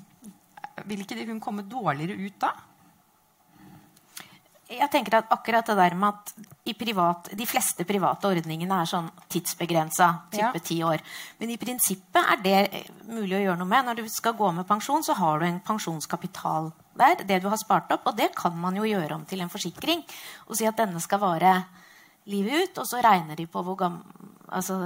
vil 0.86 1.02
ikke 1.02 1.26
hun 1.26 1.42
komme 1.42 1.66
dårligere 1.66 2.14
ut 2.22 2.36
da? 2.40 2.52
Jeg 4.70 4.86
tenker 4.94 5.16
at 5.18 5.32
akkurat 5.34 5.66
det 5.66 5.76
der 5.80 5.96
med 5.98 6.14
at 6.14 6.34
i 6.70 6.76
privat, 6.78 7.32
De 7.34 7.46
fleste 7.50 7.86
private 7.90 8.30
ordningene 8.30 8.82
er 8.84 8.90
sånn 8.90 9.08
tidsbegrensa, 9.32 10.10
type 10.30 10.62
ti 10.62 10.78
år. 10.86 11.02
Men 11.40 11.50
i 11.50 11.58
prinsippet 11.58 12.34
er 12.36 12.44
det 12.44 12.60
eh, 12.78 12.92
mulig 13.10 13.40
å 13.40 13.42
gjøre 13.42 13.58
noe 13.64 13.70
med. 13.72 13.88
Når 13.88 13.98
du 13.98 14.12
skal 14.14 14.38
gå 14.38 14.52
med 14.54 14.68
pensjon, 14.70 15.02
så 15.04 15.16
har 15.18 15.42
du 15.42 15.48
en 15.48 15.58
pensjonskapital 15.66 16.70
der. 17.02 17.24
Det 17.26 17.40
du 17.42 17.50
har 17.50 17.58
spart 17.58 17.90
opp. 17.96 18.12
Og 18.12 18.20
det 18.20 18.30
kan 18.38 18.54
man 18.62 18.78
jo 18.78 18.86
gjøre 18.86 19.18
om 19.18 19.26
til 19.26 19.42
en 19.42 19.50
forsikring. 19.50 20.06
Og 20.48 20.60
si 20.60 20.70
at 20.70 20.78
denne 20.78 21.02
skal 21.02 21.24
vare 21.24 21.56
livet 22.30 22.70
ut. 22.70 22.84
Og 22.84 22.90
så 22.92 23.02
regner 23.02 23.40
de 23.40 23.48
på 23.50 23.66
hvor, 23.66 23.80
gam, 23.80 23.98
altså, 24.54 24.78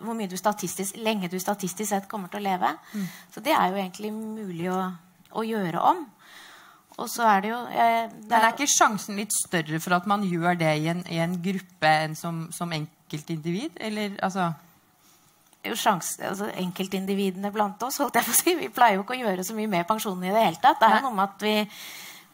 hvor 0.00 0.18
mye 0.18 0.32
du 0.32 0.34
statistisk, 0.40 0.98
lenge 0.98 1.30
du 1.30 1.38
statistisk 1.38 1.92
sett 1.92 2.10
kommer 2.10 2.32
til 2.32 2.42
å 2.42 2.48
leve. 2.48 2.74
Mm. 2.90 3.06
Så 3.30 3.44
det 3.46 3.54
er 3.54 3.70
jo 3.70 3.78
egentlig 3.78 4.10
mulig 4.16 4.66
å, 4.74 4.82
å 5.30 5.46
gjøre 5.46 5.86
om. 5.94 6.06
Og 6.96 7.08
så 7.12 7.26
er 7.28 7.42
det 7.44 7.50
jo 7.50 7.58
eh, 7.68 8.06
det 8.08 8.30
Men 8.30 8.38
er 8.38 8.54
ikke 8.54 8.70
sjansen 8.72 9.18
litt 9.20 9.34
større 9.36 9.80
for 9.84 9.98
at 9.98 10.06
man 10.08 10.24
gjør 10.24 10.56
det 10.56 10.70
i 10.80 10.86
en, 10.92 11.02
i 11.12 11.20
en 11.20 11.34
gruppe 11.44 11.90
enn 12.06 12.16
som, 12.16 12.46
som 12.54 12.72
enkeltindivid? 12.72 13.76
Eller 13.84 14.16
altså 14.24 14.52
jo 15.66 15.76
sjans, 15.78 16.14
altså 16.22 16.48
Enkeltindividene 16.62 17.50
blant 17.54 17.82
oss 17.82 17.98
holdt 17.98 18.18
jeg 18.20 18.26
på 18.26 18.32
å 18.32 18.38
si, 18.38 18.56
vi 18.58 18.72
pleier 18.72 18.98
jo 18.98 19.04
ikke 19.04 19.16
å 19.16 19.22
gjøre 19.24 19.44
så 19.46 19.56
mye 19.56 19.70
med 19.70 19.86
pensjonen 19.88 20.28
i 20.28 20.34
det 20.34 20.44
hele 20.44 20.60
tatt. 20.62 20.78
Det 20.80 20.88
er 20.88 21.00
jo 21.00 21.06
noe 21.08 21.16
med 21.16 21.24
at 21.26 21.46
vi, 21.46 21.54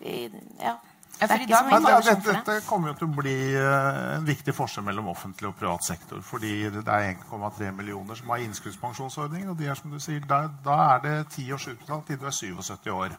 vi 0.03 0.17
ja, 0.61 0.75
det 1.23 1.29
er 1.31 1.45
ikke 1.45 1.57
så 1.57 1.67
mye 1.69 1.81
ja, 1.93 1.99
dette, 2.03 2.35
dette 2.35 2.57
kommer 2.67 2.91
jo 2.91 2.97
til 2.99 3.09
å 3.09 3.17
bli 3.21 3.35
uh, 3.55 4.19
en 4.19 4.27
viktig 4.27 4.55
forskjell 4.57 4.87
mellom 4.87 5.11
offentlig 5.13 5.51
og 5.53 5.59
privat 5.59 5.87
sektor. 5.87 6.23
Fordi 6.27 6.55
det 6.75 6.83
er 6.83 7.13
1,3 7.13 7.73
millioner 7.77 8.19
som 8.19 8.33
har 8.35 8.43
innskuddspensjonsordning. 8.47 9.47
Og 9.53 9.59
de 9.61 9.69
er, 9.71 9.79
som 9.79 9.93
du 9.93 10.01
sier, 10.03 10.25
da, 10.29 10.45
da 10.65 10.79
er 10.97 11.05
det 11.07 11.15
10 11.29 11.53
års 11.57 11.69
utbetalt 11.73 12.09
til 12.11 12.19
du 12.21 12.27
er 12.27 12.37
77 12.37 12.91
år. 12.97 13.15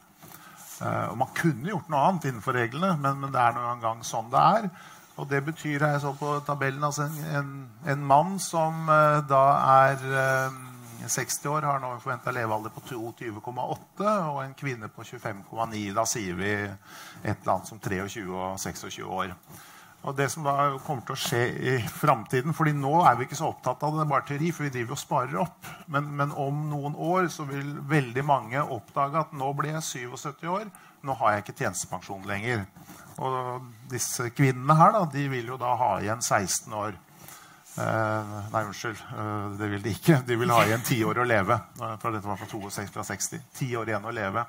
Uh, 0.84 1.14
og 1.14 1.18
Man 1.22 1.32
kunne 1.38 1.72
gjort 1.72 1.88
noe 1.92 2.10
annet 2.10 2.28
innenfor 2.30 2.58
reglene, 2.58 2.98
men, 3.00 3.22
men 3.24 3.32
det 3.32 3.40
er 3.40 3.56
noen 3.56 3.82
gang 3.84 4.04
sånn 4.08 4.32
det 4.34 4.44
er. 4.58 4.68
Og 5.22 5.30
det 5.30 5.44
betyr, 5.46 5.86
jeg 5.86 6.02
så 6.02 6.12
på 6.18 6.36
tabellen, 6.46 6.84
altså 6.84 7.06
en, 7.06 7.18
en, 7.40 7.50
en 7.94 8.06
mann 8.10 8.38
som 8.42 8.88
uh, 8.90 9.22
da 9.30 9.44
er 9.86 10.08
uh, 10.10 10.62
60 11.08 11.46
år, 11.52 11.68
har 11.68 11.84
nå 11.84 11.92
forventa 12.00 12.32
levealder 12.34 12.74
på 12.74 12.82
22,8, 12.90 14.08
og 14.32 14.40
en 14.44 14.56
kvinne 14.58 14.90
på 14.92 15.04
25,9. 15.04 15.84
Da 15.96 16.06
sier 16.10 16.40
vi 16.40 16.54
et 16.54 17.36
eller 17.36 17.54
annet 17.56 17.70
som 17.70 17.80
23 17.84 18.26
og 18.32 18.60
26 18.60 19.04
år. 19.08 19.36
Og 20.04 20.16
det 20.18 20.26
som 20.34 20.44
da 20.44 20.54
kommer 20.84 21.06
til 21.08 21.16
å 21.16 21.20
skje 21.20 21.42
i 21.64 21.74
framtiden 21.88 22.56
fordi 22.56 22.74
nå 22.76 22.92
er 23.08 23.16
vi 23.16 23.28
ikke 23.28 23.40
så 23.40 23.54
opptatt 23.54 23.86
av 23.86 23.94
det, 23.94 24.02
det 24.02 24.04
er 24.04 24.10
bare 24.12 24.28
teori, 24.28 24.50
for 24.52 24.68
vi 24.68 24.74
driver 24.74 24.98
og 24.98 25.00
sparer 25.00 25.38
opp. 25.46 25.70
Men, 25.88 26.10
men, 26.20 26.34
om 26.36 26.66
noen 26.72 26.98
år 27.00 27.30
så 27.32 27.46
vil 27.48 27.70
veldig 27.88 28.26
mange 28.28 28.66
oppdage 28.76 29.22
at 29.22 29.32
nå 29.40 29.54
blir 29.56 29.78
jeg 29.78 30.12
77 30.12 30.44
år. 30.52 30.68
Nå 31.08 31.16
har 31.22 31.34
jeg 31.34 31.46
ikke 31.46 31.58
tjenestepensjon 31.62 32.28
lenger. 32.28 32.66
Og 33.24 33.72
disse 33.92 34.28
kvinnene 34.36 34.76
her 34.76 34.94
da, 34.98 35.06
de 35.14 35.24
vil 35.32 35.54
jo 35.54 35.60
da 35.62 35.72
ha 35.80 35.90
igjen 36.04 36.24
16 36.24 36.76
år. 36.76 37.00
Eh, 37.74 38.36
nei, 38.54 38.66
unnskyld. 38.68 39.00
Eh, 39.16 39.48
det 39.60 39.72
vil 39.72 39.88
de 39.88 39.96
ikke. 39.96 40.20
De 40.28 40.38
vil 40.44 40.52
ha 40.52 40.60
igjen 40.68 40.84
10 40.84 41.08
år 41.10 41.24
å 41.24 41.28
leve. 41.32 41.60
For 41.80 42.12
dette 42.12 42.28
var 42.28 42.42
fra 42.42 42.50
62, 42.52 42.92
fra 42.92 43.08
60. 43.08 43.48
10 43.56 43.80
år 43.80 43.94
igjen 43.94 44.12
å 44.12 44.14
leve. 44.16 44.46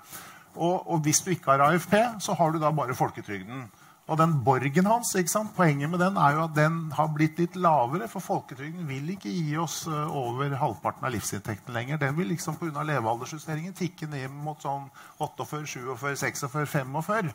Og, 0.55 0.77
og 0.83 1.01
hvis 1.07 1.23
du 1.23 1.31
ikke 1.35 1.55
har 1.55 1.69
AFP, 1.71 1.97
så 2.23 2.35
har 2.39 2.53
du 2.53 2.61
da 2.63 2.75
bare 2.75 2.97
folketrygden. 2.99 3.69
Og 4.05 4.19
den 4.21 4.35
borgen 4.45 4.85
hans, 4.85 5.15
poenget 5.57 5.89
med 5.89 5.99
den 6.03 6.19
er 6.21 6.35
jo 6.37 6.43
at 6.45 6.57
den 6.57 6.93
har 6.93 7.09
blitt 7.09 7.39
litt 7.41 7.55
lavere. 7.57 8.09
For 8.09 8.21
folketrygden 8.21 8.85
vil 8.89 9.15
ikke 9.15 9.33
gi 9.33 9.57
oss 9.57 9.87
eh, 9.89 10.17
over 10.17 10.53
halvparten 10.61 11.07
av 11.09 11.15
livsinntekten 11.15 11.73
lenger. 11.73 12.03
Den 12.03 12.17
vil 12.19 12.29
liksom 12.29 12.59
pga. 12.61 12.85
levealdersjusteringen 12.85 13.73
tikke 13.73 14.07
ned 14.13 14.29
mot 14.29 14.61
sånn 14.61 14.91
48, 15.17 15.49
47, 15.65 15.97
46, 16.21 16.45
45. 16.69 17.33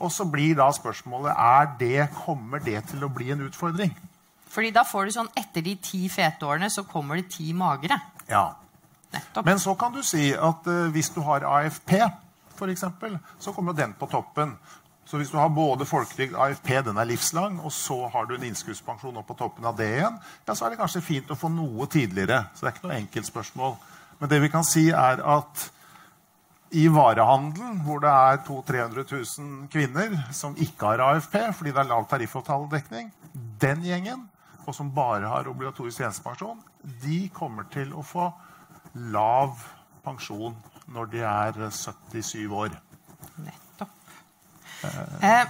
Og 0.00 0.14
så 0.14 0.24
blir 0.30 0.54
da 0.56 0.70
spørsmålet 0.72 1.34
er 1.34 1.74
det, 1.82 2.08
kommer 2.22 2.62
det 2.62 2.84
til 2.92 3.02
å 3.04 3.10
bli 3.10 3.32
en 3.34 3.42
utfordring. 3.50 3.92
Fordi 4.50 4.70
da 4.74 4.86
får 4.86 5.06
du 5.06 5.16
sånn 5.18 5.34
etter 5.38 5.62
de 5.66 5.76
ti 5.82 6.06
fete 6.10 6.46
årene 6.46 6.70
så 6.70 6.86
kommer 6.86 7.18
det 7.18 7.28
ti 7.34 7.50
magre. 7.54 7.98
Ja. 8.30 8.52
Nettopp. 9.10 9.46
Men 9.46 9.58
så 9.58 9.74
kan 9.74 9.94
du 9.94 10.04
si 10.06 10.30
at 10.34 10.66
uh, 10.70 10.86
hvis 10.94 11.10
du 11.14 11.20
har 11.26 11.42
AFP, 11.46 11.98
f.eks., 12.54 12.84
så 13.42 13.54
kommer 13.54 13.74
den 13.74 13.94
på 13.98 14.06
toppen. 14.10 14.54
Så 15.10 15.18
hvis 15.18 15.32
du 15.32 15.40
har 15.40 15.50
både 15.50 15.82
folketrygd 15.90 16.36
AFP, 16.38 16.68
den 16.86 16.98
er 17.02 17.08
livslang, 17.08 17.56
og 17.66 17.72
så 17.74 17.96
har 18.12 18.28
du 18.28 18.36
en 18.36 18.44
innskuddspensjon 18.46 19.16
på 19.26 19.34
toppen 19.34 19.64
av 19.66 19.74
det 19.74 19.88
igjen, 19.96 20.20
ja, 20.46 20.54
så 20.54 20.68
er 20.68 20.70
det 20.70 20.78
kanskje 20.78 21.02
fint 21.02 21.32
å 21.34 21.38
få 21.38 21.48
noe 21.50 21.88
tidligere. 21.90 22.44
Så 22.54 22.62
det 22.62 22.68
er 22.68 22.76
ikke 22.76 22.86
noe 22.86 22.98
enkelt 23.00 23.26
spørsmål. 23.26 23.74
Men 24.20 24.30
det 24.30 24.38
vi 24.44 24.50
kan 24.52 24.66
si, 24.68 24.84
er 24.94 25.18
at 25.34 25.64
i 26.78 26.84
varehandelen, 26.94 27.80
hvor 27.82 27.98
det 28.04 28.10
er 28.12 28.38
200 28.46 29.02
000-300 29.02 29.40
000 29.40 29.70
kvinner 29.72 30.14
som 30.36 30.54
ikke 30.54 30.92
har 30.92 31.02
AFP 31.08 31.34
fordi 31.58 31.72
det 31.74 31.82
er 31.82 31.88
lav 31.90 32.06
tariffavtaledekning, 32.12 33.08
den 33.64 33.82
gjengen, 33.82 34.22
og 34.62 34.76
som 34.76 34.92
bare 34.94 35.26
har 35.26 35.50
obligatorisk 35.50 36.04
tjenestepensjon, 36.04 36.62
de 37.02 37.24
kommer 37.34 37.66
til 37.74 37.90
å 37.90 38.04
få 38.06 38.28
lav 39.10 39.58
pensjon 40.06 40.54
når 40.94 41.10
de 41.16 41.26
er 41.26 41.58
77 41.66 42.46
år. 42.46 42.78
Eh, 44.84 45.46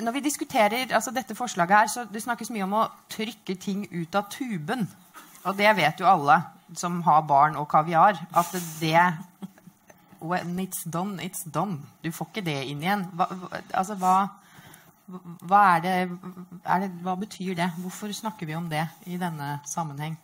når 0.00 0.12
vi 0.12 0.20
diskuterer 0.24 0.94
altså 0.94 1.12
dette 1.14 1.34
forslaget 1.34 1.76
her, 1.76 1.86
så 1.86 2.06
Det 2.12 2.22
snakkes 2.22 2.50
mye 2.50 2.64
om 2.64 2.72
å 2.72 2.88
trykke 3.08 3.54
ting 3.54 3.86
ut 3.92 4.14
av 4.14 4.30
tuben. 4.30 4.88
Og 5.44 5.56
det 5.56 5.76
vet 5.76 6.00
jo 6.00 6.06
alle 6.06 6.42
som 6.76 7.02
har 7.02 7.22
barn 7.22 7.56
og 7.56 7.68
kaviar, 7.68 8.18
at 8.36 8.56
det 8.80 9.16
When 10.20 10.58
it's 10.58 10.84
done, 10.84 11.16
it's 11.22 11.44
done. 11.54 11.80
Du 12.04 12.12
får 12.12 12.26
ikke 12.26 12.44
det 12.44 12.58
inn 12.68 12.82
igjen. 12.82 13.06
Hva, 13.16 13.26
altså, 13.72 13.94
hva, 13.96 14.28
hva, 15.48 15.60
er 15.76 15.80
det, 15.80 15.94
er 16.64 16.82
det, 16.82 16.90
hva 17.00 17.14
betyr 17.16 17.54
det? 17.56 17.70
Hvorfor 17.80 18.12
snakker 18.12 18.46
vi 18.46 18.54
om 18.54 18.68
det 18.68 18.84
i 19.06 19.16
denne 19.16 19.62
sammenheng? 19.64 20.18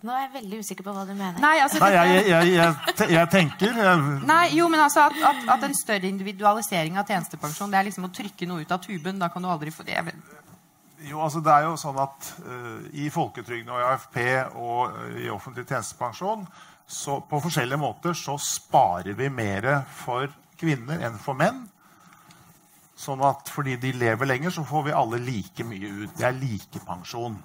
Nå 0.00 0.12
er 0.16 0.22
jeg 0.22 0.30
veldig 0.38 0.58
usikker 0.64 0.86
på 0.86 0.92
hva 0.96 1.02
du 1.04 1.12
mener. 1.12 1.36
Nei, 1.42 1.56
altså, 1.60 1.78
Nei 1.82 1.90
jeg, 1.92 2.22
jeg, 2.30 2.52
jeg, 2.56 3.10
jeg, 3.12 3.28
tenker 3.28 3.76
Nei, 4.24 4.46
jo, 4.56 4.68
men 4.72 4.80
altså 4.80 5.04
at, 5.10 5.18
at, 5.28 5.42
at, 5.52 5.66
en 5.68 5.76
større 5.76 6.08
individualisering 6.08 6.96
av 6.96 7.10
tjenestepensjon 7.10 7.70
det 7.70 7.78
er 7.78 7.88
liksom 7.90 8.08
å 8.08 8.12
trykke 8.16 8.48
noe 8.48 8.64
ut 8.64 8.72
av 8.72 8.80
tuben. 8.82 9.20
Da 9.20 9.28
kan 9.34 9.44
du 9.44 9.50
aldri 9.52 9.74
få 9.74 9.84
det. 9.84 10.00
Jo, 11.04 11.20
altså 11.20 11.42
Det 11.44 11.52
er 11.52 11.66
jo 11.68 11.76
sånn 11.80 12.00
at 12.00 12.32
uh, 12.46 12.80
i 12.96 13.10
folketrygden 13.12 13.74
og 13.74 13.82
i 13.82 13.86
AFP 13.90 14.18
og 14.56 14.96
uh, 14.96 15.18
i 15.20 15.28
offentlig 15.34 15.66
tjenestepensjon 15.68 16.46
så 16.92 17.20
på 17.28 17.40
forskjellige 17.44 17.80
måter 17.80 18.16
så 18.16 18.38
sparer 18.40 19.14
vi 19.16 19.28
mer 19.32 19.68
for 19.96 20.32
kvinner 20.60 21.04
enn 21.04 21.20
for 21.20 21.36
menn. 21.38 21.62
Sånn 22.98 23.22
at 23.26 23.48
fordi 23.50 23.78
de 23.82 23.94
lever 23.96 24.28
lenger, 24.28 24.52
så 24.54 24.64
får 24.66 24.84
vi 24.88 24.94
alle 24.94 25.20
like 25.22 25.64
mye 25.66 25.88
ut. 26.02 26.12
Det 26.18 26.26
er 26.28 26.36
likepensjon. 26.36 27.38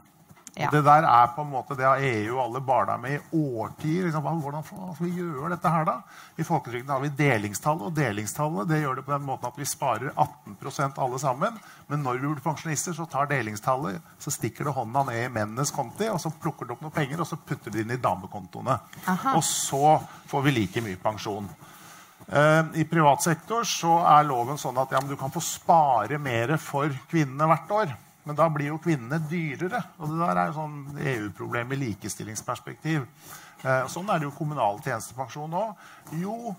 Ja. 0.58 0.72
Det 0.74 0.80
der 0.82 1.06
er 1.06 1.28
på 1.36 1.43
en 1.46 1.52
måte, 1.52 1.76
det 1.78 1.86
har 1.86 2.02
EU 2.02 2.32
og 2.34 2.39
alle 2.48 2.62
barna 2.65 2.96
med 2.98 3.17
i 3.17 3.20
årtier. 3.38 4.08
Liksom, 4.08 4.26
hvordan 4.41 4.63
får 4.65 5.04
vi 5.04 5.12
gjøre 5.20 5.52
dette 5.54 5.70
her, 5.70 5.86
da? 5.86 6.00
I 6.34 6.46
folketrygden 6.48 6.89
har 6.89 7.04
vi 7.04 7.12
delingstallet, 7.20 7.84
og 7.86 7.93
delingstallet 7.93 8.72
det 8.72 8.80
gjør 8.82 8.98
det 8.98 9.04
på 9.06 9.13
den 9.13 9.28
måten 9.28 9.52
at 9.52 9.60
vi 9.60 9.67
sparer 9.70 10.10
18% 10.15 10.98
alle 11.04 11.20
sammen. 11.22 11.60
Men 11.91 12.02
når 12.02 12.17
vi 12.17 12.32
blir 12.32 12.41
pensjonister, 12.41 12.98
så 12.98 13.06
tar 13.06 13.30
delingstallet, 13.30 14.02
så 14.17 14.34
stikker 14.34 14.65
det 14.65 14.74
hånda 14.80 15.06
ned 15.12 15.28
i 15.28 15.30
mennenes 15.36 15.74
konti, 15.76 16.10
og 16.10 16.17
så 16.24 16.34
plukker 16.34 16.65
det 16.65 16.74
opp 16.74 16.82
noen 16.88 16.98
penger, 16.98 17.22
og 17.22 17.30
så 17.30 17.38
putter 17.38 17.74
de 17.74 17.86
inn 17.86 17.93
i 17.93 18.02
damekontoene. 18.02 18.80
Aha. 19.06 19.38
Og 19.38 19.46
så 19.46 20.00
får 20.32 20.46
vi 20.48 20.58
like 20.58 20.86
mye 20.88 20.98
pensjon. 21.06 21.46
Uh, 22.28 22.65
I 22.74 22.84
privat 22.89 23.22
sektor 23.24 23.62
så 23.63 24.02
er 24.10 24.26
loven 24.28 24.58
sånn 24.60 24.82
at 24.82 24.91
ja, 24.91 25.06
du 25.06 25.13
kan 25.20 25.32
få 25.32 25.39
spare 25.43 26.17
mer 26.20 26.58
for 26.58 26.91
kvinnene 27.13 27.46
hvert 27.54 27.78
år. 27.78 27.98
Men 28.28 28.36
da 28.36 28.50
blir 28.52 28.74
jo 28.74 28.80
kvinnene 28.84 29.22
dyrere. 29.30 29.82
Og 29.98 30.12
det 30.12 30.20
der 30.20 30.40
er 30.42 30.50
jo 30.50 30.58
sånn 30.58 31.04
EU-problem 31.16 31.72
i 31.72 31.82
likestillingsperspektiv. 31.86 33.06
Eh, 33.63 33.88
sånn 33.90 34.10
er 34.13 34.20
det 34.20 34.28
jo 34.28 34.36
kommunal 34.36 34.78
tjenestepensjon 34.86 35.56
òg. 35.58 35.88
Jo, 36.20 36.54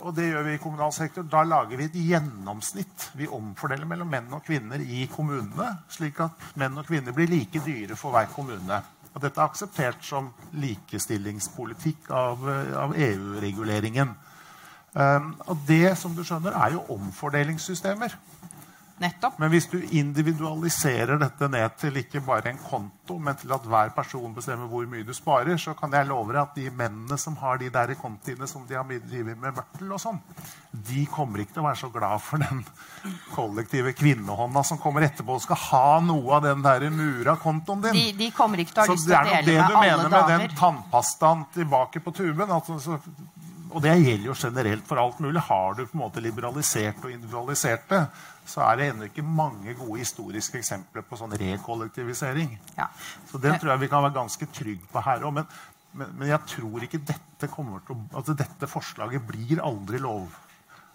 og 0.00 0.10
det 0.16 0.30
gjør 0.30 0.48
vi 0.48 0.56
i 0.56 0.62
kommunal 0.62 0.94
sektor. 0.96 1.26
Da 1.30 1.44
lager 1.46 1.78
vi 1.78 1.86
et 1.90 2.00
gjennomsnitt. 2.08 3.10
Vi 3.14 3.28
omfordeler 3.30 3.86
mellom 3.86 4.10
menn 4.10 4.32
og 4.34 4.42
kvinner 4.46 4.82
i 4.82 5.04
kommunene, 5.12 5.70
slik 5.92 6.18
at 6.24 6.50
menn 6.58 6.80
og 6.80 6.88
kvinner 6.88 7.14
blir 7.14 7.30
like 7.30 7.62
dyre 7.62 7.98
for 8.00 8.16
hver 8.16 8.32
kommune. 8.34 8.82
Og 9.14 9.22
dette 9.22 9.38
er 9.38 9.46
akseptert 9.46 10.02
som 10.02 10.32
likestillingspolitikk 10.58 12.10
av, 12.10 12.48
av 12.80 12.96
EU-reguleringen. 12.98 14.16
Um, 14.94 15.32
og 15.50 15.62
det 15.66 15.96
som 15.98 16.14
du 16.14 16.22
skjønner, 16.26 16.54
er 16.54 16.74
jo 16.74 16.82
omfordelingssystemer. 16.94 18.14
Nettopp. 19.02 19.38
Men 19.42 19.50
hvis 19.50 19.66
du 19.66 19.80
individualiserer 19.98 21.18
dette 21.18 21.48
ned 21.50 21.72
til 21.80 21.96
ikke 21.98 22.20
bare 22.22 22.52
en 22.52 22.60
konto, 22.62 23.16
men 23.18 23.34
til 23.40 23.50
at 23.56 23.64
hver 23.66 23.90
person 23.96 24.34
bestemmer 24.36 24.70
hvor 24.70 24.86
mye 24.86 25.02
du 25.02 25.10
sparer, 25.16 25.56
så 25.58 25.74
kan 25.74 25.90
jeg 25.96 26.06
love 26.06 26.30
deg 26.30 26.42
at 26.44 26.54
de 26.54 26.68
mennene 26.70 27.18
som 27.18 27.34
har 27.40 27.58
de 27.58 27.72
der 27.74 27.94
kontiene 27.98 28.46
som 28.46 28.62
de 28.68 28.78
har 28.78 28.86
drevet 28.86 29.40
med 29.40 29.56
vørtel 29.56 29.90
og 29.96 29.98
sånn, 29.98 30.20
de 30.70 31.02
kommer 31.10 31.42
ikke 31.42 31.56
til 31.56 31.64
å 31.64 31.66
være 31.66 31.80
så 31.82 31.90
glad 31.94 32.22
for 32.22 32.44
den 32.44 32.62
kollektive 33.34 33.96
kvinnehånda 33.98 34.62
som 34.66 34.78
kommer 34.78 35.08
etterpå 35.08 35.40
og 35.40 35.42
skal 35.42 35.58
ha 35.68 35.84
noe 36.06 36.38
av 36.38 36.46
den 36.46 36.62
der 36.62 36.86
mura 36.94 37.34
kontoen 37.42 37.82
din. 37.88 37.98
De, 37.98 38.06
de 38.22 38.30
kommer 38.36 38.62
ikke 38.62 38.76
til 38.76 38.84
å 38.84 38.86
ha 38.86 38.94
lyst 38.94 39.10
til 39.10 39.18
å 39.18 39.42
dele 39.42 39.58
med 39.58 39.74
alle 39.74 40.06
damer. 40.06 40.06
Så 40.06 40.06
det 40.06 40.06
er 40.06 40.06
nok 40.06 40.08
det 40.08 40.14
du 40.14 40.14
mener 40.14 40.14
med 40.14 40.32
den 40.34 40.58
tannpastaen 40.62 41.44
tilbake 41.58 42.04
på 42.04 42.14
tuben. 42.14 42.54
Altså, 42.54 43.00
og 43.74 43.82
det 43.82 43.94
gjelder 43.98 44.28
jo 44.28 44.36
generelt 44.38 44.86
for 44.86 45.00
alt 45.02 45.18
mulig. 45.24 45.42
Har 45.48 45.74
du 45.74 45.82
på 45.82 45.96
en 45.96 46.04
måte 46.04 46.22
liberalisert 46.22 47.02
og 47.02 47.10
individualisert 47.10 47.88
det, 47.90 48.00
så 48.46 48.62
er 48.66 48.78
det 48.78 48.88
ennå 48.90 49.08
ikke 49.08 49.24
mange 49.26 49.74
gode 49.78 49.98
historiske 50.02 50.60
eksempler 50.60 51.04
på 51.08 51.18
sånn 51.18 51.34
rekollektivisering. 51.40 52.54
Ja. 52.78 52.88
Så 53.30 53.40
den 53.42 53.58
tror 53.58 53.74
jeg 53.74 53.84
vi 53.84 53.90
kan 53.92 54.04
være 54.04 54.18
ganske 54.20 54.48
trygge 54.54 54.90
på 54.92 55.02
her 55.04 55.24
òg. 55.24 55.34
Men, 55.40 55.48
men, 55.94 56.14
men, 56.20 56.28
jeg 56.30 56.40
tror 56.54 56.86
ikke 56.86 57.02
dette, 57.02 57.50
kommer 57.50 57.82
til 57.84 57.98
altså 58.14 58.36
dette 58.38 58.68
forslaget 58.70 59.26
blir 59.26 59.62
aldri 59.64 59.98
lov 60.00 60.30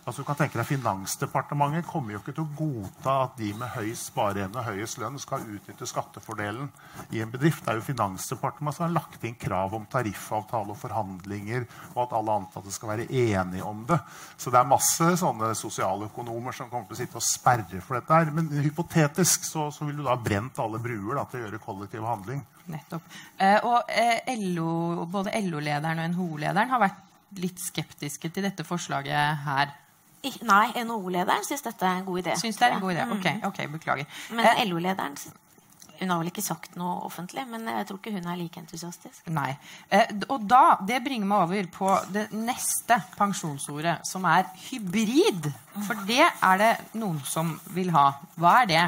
Altså, 0.09 0.23
du 0.23 0.25
kan 0.25 0.39
tenke 0.39 0.57
deg 0.57 0.65
Finansdepartementet 0.65 1.85
kommer 1.85 2.15
jo 2.15 2.19
ikke 2.23 2.33
til 2.33 2.47
å 2.47 2.53
godta 2.57 3.11
at 3.27 3.35
de 3.37 3.51
med 3.53 3.69
høy 3.75 3.91
spareevne 3.93 4.57
og 4.57 4.65
høyest 4.65 4.97
lønn 4.97 5.19
skal 5.21 5.43
utnytte 5.45 5.85
skattefordelen 5.85 6.71
i 7.13 7.19
en 7.21 7.29
bedrift. 7.29 7.61
Det 7.61 7.75
er 7.75 7.77
jo 7.77 7.83
Finansdepartementet 7.85 8.79
som 8.79 8.87
har 8.87 8.95
lagt 8.95 9.27
inn 9.29 9.35
krav 9.37 9.75
om 9.77 9.83
tariffavtale 9.85 10.73
og 10.73 10.79
forhandlinger, 10.81 11.67
og 11.91 11.99
at 12.07 12.15
alle 12.17 12.37
ansatte 12.41 12.73
skal 12.73 12.89
være 12.95 13.05
enige 13.05 13.67
om 13.69 13.83
det. 13.91 13.99
Så 14.33 14.49
det 14.49 14.57
er 14.57 14.71
masse 14.71 15.11
sånne 15.21 15.51
sosialøkonomer 15.59 16.57
som 16.57 16.71
kommer 16.71 16.89
til 16.89 16.97
å 16.97 17.01
sitte 17.03 17.19
og 17.19 17.25
sperre 17.27 17.81
for 17.85 17.99
dette 17.99 18.17
her. 18.17 18.31
Men 18.33 18.49
hypotetisk 18.65 19.45
så, 19.45 19.67
så 19.75 19.85
vil 19.85 19.99
du 19.99 20.07
da 20.07 20.15
ha 20.15 20.23
brent 20.23 20.57
alle 20.63 20.81
bruer 20.81 21.19
da, 21.19 21.27
til 21.29 21.43
å 21.43 21.43
gjøre 21.43 21.59
kollektiv 21.67 22.07
handling. 22.07 22.41
Nettopp. 22.73 23.13
Eh, 23.37 23.59
og 23.61 23.93
eh, 23.93 24.33
LO, 24.41 25.05
både 25.13 25.37
LO-lederen 25.45 26.01
og 26.01 26.09
NHO-lederen 26.15 26.73
har 26.73 26.81
vært 26.81 27.05
litt 27.37 27.61
skeptiske 27.61 28.33
til 28.33 28.49
dette 28.49 28.65
forslaget 28.65 29.45
her. 29.45 29.77
Nei, 30.43 30.65
NHO-lederen 30.83 31.45
syns 31.47 31.63
dette 31.63 31.85
er 31.87 32.01
en 32.01 32.07
god 32.07 32.23
idé. 32.23 32.33
Syns 32.39 32.57
det 32.59 32.67
er 32.67 32.75
en 32.75 32.81
god 32.83 32.95
idé. 32.95 33.05
Ok, 33.15 33.27
ok, 33.47 33.61
beklager. 33.77 34.23
Men 34.35 34.49
eh, 34.51 34.65
LO-lederen 34.67 35.15
hun 35.99 36.11
har 36.13 36.21
vel 36.21 36.29
ikke 36.31 36.43
sagt 36.43 36.77
noe 36.79 37.01
offentlig, 37.07 37.43
men 37.49 37.65
jeg 37.67 37.87
tror 37.89 37.97
ikke 37.99 38.13
hun 38.13 38.27
er 38.31 38.37
like 38.39 38.61
entusiastisk. 38.61 39.25
Nei. 39.35 39.49
Eh, 39.91 40.13
og 40.31 40.45
da, 40.47 40.77
Det 40.87 41.01
bringer 41.03 41.27
meg 41.27 41.43
over 41.43 41.69
på 41.75 41.89
det 42.15 42.29
neste 42.31 43.01
pensjonsordet, 43.17 43.99
som 44.07 44.23
er 44.29 44.47
hybrid. 44.69 45.51
For 45.87 45.99
det 46.07 46.23
er 46.23 46.61
det 46.61 46.71
noen 46.99 47.19
som 47.27 47.57
vil 47.75 47.91
ha. 47.95 48.13
Hva 48.39 48.61
er 48.61 48.71
det? 48.71 48.85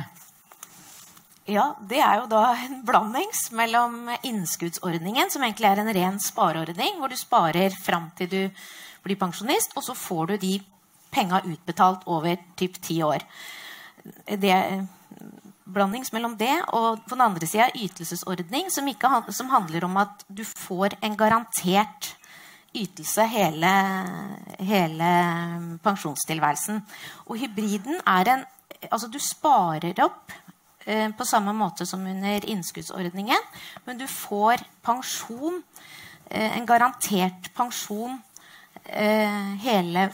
Ja, 1.51 1.73
Det 1.81 1.99
er 1.99 2.21
jo 2.21 2.29
da 2.31 2.53
en 2.55 2.79
blandings 2.85 3.49
mellom 3.51 4.07
innskuddsordningen, 4.23 5.31
som 5.31 5.43
egentlig 5.43 5.67
er 5.67 5.81
en 5.83 5.93
ren 5.93 6.19
spareordning, 6.19 6.99
hvor 6.99 7.11
du 7.11 7.17
sparer 7.19 7.75
fram 7.75 8.11
til 8.15 8.29
du 8.31 8.63
blir 9.03 9.17
pensjonist, 9.17 9.75
og 9.75 9.83
så 9.83 9.97
får 9.97 10.27
du 10.27 10.37
de 10.37 10.53
penga 11.11 11.41
utbetalt 11.45 12.07
over 12.09 12.39
typ 12.59 12.79
ti 12.81 13.01
år. 13.03 13.23
Det 14.25 14.55
blandings 15.71 16.11
mellom 16.13 16.35
det 16.39 16.53
og 16.75 17.03
på 17.05 17.15
den 17.15 17.25
andre 17.25 17.47
sida 17.47 17.69
ytelsesordning, 17.75 18.71
som, 18.73 18.87
ikke, 18.87 19.11
som, 19.33 19.51
handler 19.51 19.85
om 19.87 19.99
at 20.01 20.25
du 20.27 20.43
får 20.45 20.97
en 21.01 21.17
garantert 21.17 22.15
ytelse 22.75 23.25
hele, 23.27 23.71
hele 24.63 25.11
pensjonstilværelsen. 25.83 26.81
Og 27.27 27.39
hybriden 27.43 28.01
er 28.05 28.35
en 28.37 28.49
Altså, 28.89 29.05
du 29.13 29.19
sparer 29.21 29.99
opp 30.01 30.31
eh, 30.89 31.11
på 31.13 31.25
samme 31.29 31.51
måte 31.53 31.85
som 31.85 32.01
under 32.01 32.47
innskuddsordningen, 32.49 33.43
men 33.85 33.99
du 33.99 34.07
får 34.09 34.63
pensjon, 34.81 35.59
eh, 36.31 36.57
en 36.57 36.65
garantert 36.65 37.51
pensjon 37.53 38.17
hele, 38.85 40.07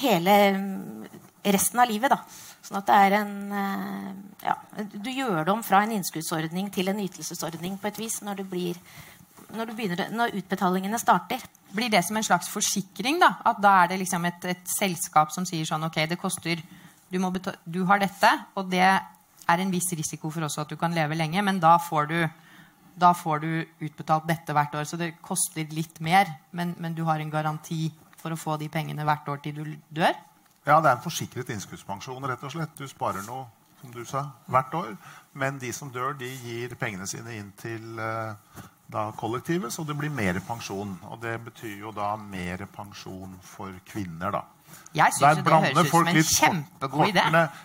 hele, 0.00 0.34
mm, 0.56 1.06
resten 1.44 1.80
av 1.80 1.88
livet. 1.88 2.12
Da. 2.12 2.20
Sånn 2.64 2.78
at 2.80 2.88
det 2.88 3.00
er 3.06 3.16
en 3.18 3.34
eh, 3.52 4.12
ja, 4.46 4.54
Du 4.94 5.10
gjør 5.10 5.42
det 5.44 5.52
om 5.52 5.64
fra 5.64 5.82
en 5.84 5.92
innskuddsordning 5.98 6.70
til 6.72 6.88
en 6.88 7.02
ytelsesordning 7.02 7.76
på 7.80 7.90
et 7.90 7.98
vis 8.00 8.20
når, 8.24 8.44
blir, 8.48 8.78
når, 9.52 9.74
begynner, 9.76 10.06
når 10.14 10.38
utbetalingene 10.40 11.00
starter. 11.00 11.44
Blir 11.74 11.92
det 11.92 12.04
som 12.06 12.16
en 12.16 12.26
slags 12.26 12.48
forsikring? 12.52 13.20
Da 13.20 13.34
At 13.44 13.60
da 13.62 13.74
er 13.82 13.92
det 13.92 14.00
liksom 14.04 14.24
et, 14.30 14.48
et 14.54 14.64
selskap 14.70 15.34
som 15.34 15.46
sier 15.48 15.68
sånn 15.68 15.84
Ok, 15.84 16.00
det 16.08 16.20
koster 16.20 16.62
du, 17.10 17.18
betale, 17.30 17.60
du, 17.64 17.84
har 17.86 18.00
dette, 18.00 18.30
og 18.56 18.70
det 18.72 18.86
er 18.86 19.60
en 19.60 19.70
viss 19.70 19.92
risiko 19.94 20.30
for 20.32 20.46
også 20.46 20.64
at 20.64 20.72
du 20.72 20.78
kan 20.80 20.94
leve 20.96 21.14
lenge, 21.18 21.42
men 21.44 21.60
da 21.62 21.76
får 21.78 22.08
du 22.10 22.18
da 22.94 23.10
får 23.14 23.40
du 23.42 23.50
utbetalt 23.82 24.26
dette 24.28 24.54
hvert 24.54 24.74
år. 24.78 24.84
Så 24.86 24.96
det 24.98 25.16
koster 25.22 25.66
litt 25.74 25.98
mer, 25.98 26.28
men, 26.54 26.76
men 26.78 26.94
du 26.94 27.02
har 27.08 27.18
en 27.18 27.30
garanti 27.30 27.88
for 28.24 28.32
å 28.32 28.40
få 28.40 28.56
de 28.60 28.70
pengene 28.72 29.04
hvert 29.04 29.28
år 29.28 29.42
til 29.44 29.60
du 29.60 29.74
dør? 29.92 30.16
Ja, 30.64 30.78
det 30.80 30.88
er 30.88 30.96
en 30.96 31.04
forsikret 31.04 31.50
innskuddspensjon, 31.52 32.24
rett 32.24 32.44
og 32.46 32.54
slett. 32.54 32.72
Du 32.78 32.88
sparer 32.88 33.24
noe, 33.26 33.44
som 33.82 33.92
du 33.92 34.00
sa, 34.08 34.30
hvert 34.48 34.72
år. 34.78 34.94
Men 35.36 35.60
de 35.60 35.72
som 35.76 35.90
dør, 35.92 36.16
de 36.16 36.30
gir 36.40 36.72
pengene 36.80 37.08
sine 37.10 37.36
inn 37.36 37.50
til 37.60 38.00
uh, 38.00 38.32
da 38.88 39.10
kollektivet, 39.20 39.72
så 39.74 39.84
det 39.84 39.96
blir 39.98 40.12
mer 40.12 40.40
pensjon. 40.48 40.96
Og 41.10 41.20
det 41.20 41.36
betyr 41.50 41.76
jo 41.82 41.92
da 41.92 42.14
mer 42.16 42.64
pensjon 42.72 43.36
for 43.44 43.76
kvinner, 43.90 44.32
da. 44.38 44.44
Jeg 44.94 45.10
syns 45.16 45.40
det 45.42 45.50
høres 45.50 45.78
ut 45.80 45.88
som 45.90 46.06
en 46.06 46.18
kjempegod 46.22 47.08
idé. 47.10 47.22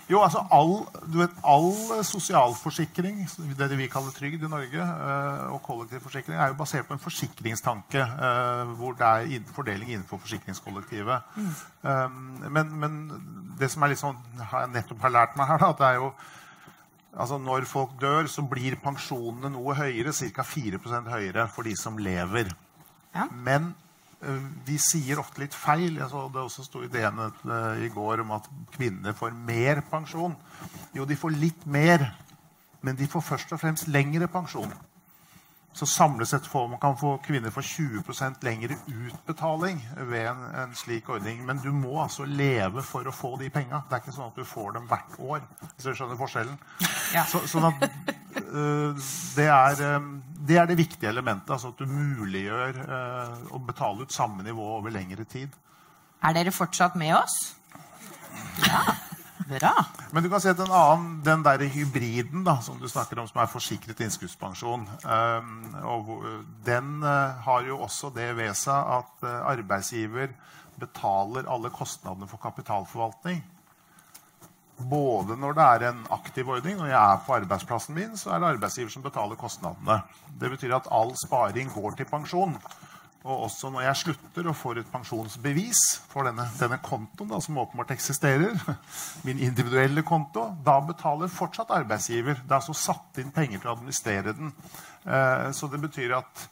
Jo, 0.09 0.21
altså 0.25 0.41
all, 0.55 0.71
vet, 1.13 1.33
all, 1.45 1.67
sosialforsikring, 2.07 3.19
det 3.59 3.67
vi 3.77 3.89
kaller 3.91 4.15
trygd 4.15 4.47
i 4.47 4.49
Norge, 4.49 4.85
eh, 4.85 5.43
og 5.53 5.62
kollektiv 5.65 6.01
forsikring, 6.07 6.39
er 6.39 6.49
jo 6.49 6.57
basert 6.57 6.88
på 6.89 6.97
en 6.97 7.03
forsikringstanke 7.03 8.01
eh, 8.01 8.71
hvor 8.79 8.97
det 8.97 9.12
er 9.12 9.51
fordeling 9.53 9.91
innenfor 9.93 10.21
forsikringskollektivet. 10.23 11.29
Mm. 11.35 11.51
Um, 11.81 12.17
men, 12.49 12.73
men, 12.81 12.97
det 13.62 13.69
som 13.69 13.85
er 13.85 13.93
litt 13.93 14.01
sånn, 14.01 14.17
jeg 14.39 14.71
nettopp 14.73 15.05
har 15.05 15.13
lært 15.13 15.38
meg 15.38 15.51
her, 15.51 15.62
da, 15.62 15.73
at 15.73 15.81
det 15.81 15.93
er 15.93 16.01
jo 16.01 16.12
Altså 17.19 17.39
Når 17.41 17.65
folk 17.65 17.95
dør, 17.99 18.27
så 18.29 18.43
blir 18.45 18.75
pensjonene 18.79 19.49
noe 19.49 19.73
høyere, 19.75 20.12
ca. 20.13 20.43
4% 20.45 21.09
høyere 21.09 21.47
for 21.49 21.65
de 21.65 21.73
som 21.75 21.97
lever. 21.97 22.51
Ja. 23.15 23.25
Men 23.33 23.71
Eh, 23.73 23.88
vi 24.65 24.75
sier 24.82 25.19
ofte 25.21 25.43
litt 25.43 25.55
feil. 25.55 25.95
Jeg 25.95 26.10
så 26.12 26.25
det 26.34 26.41
også 26.41 26.65
sto 26.65 26.84
i 26.84 26.89
eh, 26.91 27.86
i 27.86 27.89
går 27.93 28.25
om 28.25 28.34
at 28.36 28.49
kvinner 28.75 29.15
får 29.15 29.32
mer 29.32 29.82
pensjon. 29.89 30.36
Jo, 30.93 31.05
de 31.05 31.15
får 31.15 31.38
litt 31.38 31.65
mer, 31.65 32.03
men 32.82 32.95
de 32.95 33.08
får 33.08 33.21
først 33.21 33.53
og 33.55 33.62
fremst 33.62 33.88
lengre 33.88 34.27
pensjon. 34.27 34.73
Så 35.73 35.86
samlet 35.86 36.27
sett 36.27 36.45
får 36.45 36.67
man 36.67 36.79
kan 36.79 36.97
få 36.97 37.17
kvinner 37.17 37.51
for 37.53 37.62
20% 37.62 38.43
lengre 38.43 38.75
utbetaling 38.88 39.79
ved 39.97 40.25
en, 40.27 40.41
en, 40.55 40.75
slik 40.75 41.10
ordning. 41.10 41.45
Men 41.45 41.62
du 41.63 41.69
må 41.71 42.01
altså 42.03 42.25
leve 42.25 42.84
for 42.84 43.08
å 43.08 43.13
få 43.13 43.36
de 43.39 43.51
penga. 43.53 43.84
Det 43.88 43.95
er 43.95 44.03
ikke 44.03 44.15
sånn 44.15 44.32
at 44.32 44.39
du 44.39 44.47
får 44.47 44.73
dem 44.75 44.89
hvert 44.89 45.19
år. 45.19 45.45
Hvis 45.75 45.86
du 45.86 45.93
skjønner 45.93 46.19
forskjellen. 46.19 46.58
Ja. 47.13 47.23
Så, 47.29 47.43
sånn 47.47 47.69
at 47.69 47.86
uh, 47.86 48.97
det, 49.38 49.45
er, 49.45 49.84
um, 49.95 50.10
det, 50.41 50.58
er, 50.58 50.67
det 50.71 50.79
viktige 50.82 51.13
elementet. 51.13 51.53
Altså 51.53 51.71
at 51.71 51.79
du 51.79 51.88
muliggjør 51.88 52.82
uh, 52.82 53.38
å 53.53 53.62
betale 53.69 54.03
ut 54.03 54.15
samme 54.15 54.43
nivå 54.47 54.65
over 54.79 54.93
lengre 54.93 55.27
tid. 55.29 55.53
Er 56.25 56.36
dere 56.36 56.51
fortsatt 56.51 56.97
med 56.99 57.13
oss? 57.21 57.39
Ja. 58.65 58.84
Bra. 59.47 59.86
Men 60.12 60.23
du 60.23 60.30
kan 60.30 60.41
se 60.43 60.52
at 60.52 60.60
en 60.60 60.73
annen, 60.73 61.19
den 61.23 61.43
der 61.45 61.63
hybriden 61.71 62.43
da, 62.43 62.58
som 62.62 62.80
du 62.80 62.89
snakker 62.91 63.21
om, 63.21 63.28
som 63.30 63.39
er 63.41 63.52
forsikret 63.52 64.02
innskuddspensjon, 64.04 64.84
um, 65.06 65.54
den 66.65 66.89
uh, 67.06 67.39
har 67.45 67.67
jo 67.67 67.80
også 67.86 68.12
det 68.15 68.34
ved 68.38 68.52
seg 68.58 68.91
at 68.99 69.23
uh, 69.23 69.38
arbeidsgiver 69.54 70.34
betaler 70.80 71.47
alle 71.52 71.71
kostnadene 71.73 72.28
for 72.30 72.41
kapitalforvaltning. 72.43 73.41
Både 74.89 75.36
når 75.36 75.56
det 75.58 75.63
er 75.63 75.88
en 75.89 76.06
aktiv 76.15 76.47
ordning, 76.47 76.78
når 76.80 76.91
jeg 76.91 76.99
er 76.99 77.23
på 77.25 77.36
arbeidsplassen 77.36 77.97
min, 77.97 78.13
så 78.17 78.32
er 78.32 78.39
det 78.39 78.54
arbeidsgiver 78.54 78.91
som 78.93 79.04
betaler 79.04 79.39
kostnadene. 79.39 80.02
Det 80.39 80.52
betyr 80.54 80.78
at 80.78 80.88
all 80.91 81.12
sparing 81.19 81.71
går 81.73 81.97
til 81.99 82.08
pensjon. 82.08 82.56
Og 83.27 83.45
også 83.49 83.67
når 83.73 83.84
jeg 83.84 83.99
slutter 84.03 84.47
og 84.47 84.55
får 84.55 84.79
et 84.79 84.91
pensjonsbevis 84.93 85.82
for 86.08 86.29
denne, 86.29 86.45
denne 86.60 86.77
kontoen, 86.84 87.27
da, 87.34 87.41
som 87.43 87.58
åpenbart 87.60 87.91
eksisterer, 87.97 88.55
min 89.27 89.41
individuelle 89.43 90.05
konto, 90.08 90.45
da 90.65 90.77
betaler 90.88 91.32
fortsatt 91.34 91.73
arbeidsgiver. 91.82 92.39
Det 92.45 92.53
er 92.53 92.62
altså 92.62 92.77
satt 92.77 93.19
inn 93.19 93.34
penger 93.36 93.60
til 93.60 93.71
å 93.71 93.75
administrere 93.75 94.38
den. 94.38 94.53
Eh, 95.03 95.49
så 95.55 95.67
det 95.71 95.82
betyr 95.84 96.15
at 96.21 96.47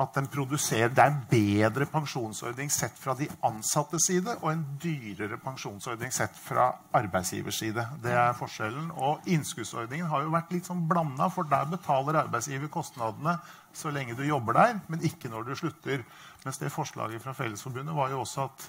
at 0.00 0.14
den 0.14 0.26
produserer, 0.26 0.88
Det 0.88 0.98
er 0.98 1.10
en 1.10 1.24
bedre 1.30 1.86
pensjonsordning 1.86 2.70
sett 2.70 2.98
fra 2.98 3.14
de 3.14 3.28
ansattes 3.42 4.06
side 4.06 4.36
og 4.40 4.52
en 4.52 4.64
dyrere 4.82 5.36
pensjonsordning 5.36 6.12
sett 6.12 6.36
fra 6.38 6.70
arbeidsgivers 6.94 7.58
side. 7.58 7.86
Det 8.02 8.12
er 8.12 8.32
forskjellen. 8.38 8.90
Og 8.90 9.26
innskuddsordningen 9.26 10.06
har 10.06 10.22
jo 10.22 10.30
vært 10.30 10.52
litt 10.52 10.66
sånn 10.70 10.86
blanda, 10.88 11.28
for 11.28 11.42
der 11.42 11.66
betaler 11.66 12.22
arbeidsgiver 12.22 12.68
kostnadene 12.68 13.38
så 13.72 13.92
lenge 13.94 14.16
du 14.18 14.24
jobber 14.26 14.56
der, 14.58 14.78
men 14.88 15.04
ikke 15.06 15.30
når 15.30 15.46
du 15.46 15.54
slutter. 15.58 16.04
Mens 16.44 16.58
det 16.58 16.72
forslaget 16.72 17.22
fra 17.22 17.34
Fellesforbundet 17.36 17.96
var 17.96 18.10
jo 18.10 18.22
også 18.24 18.48
at 18.48 18.68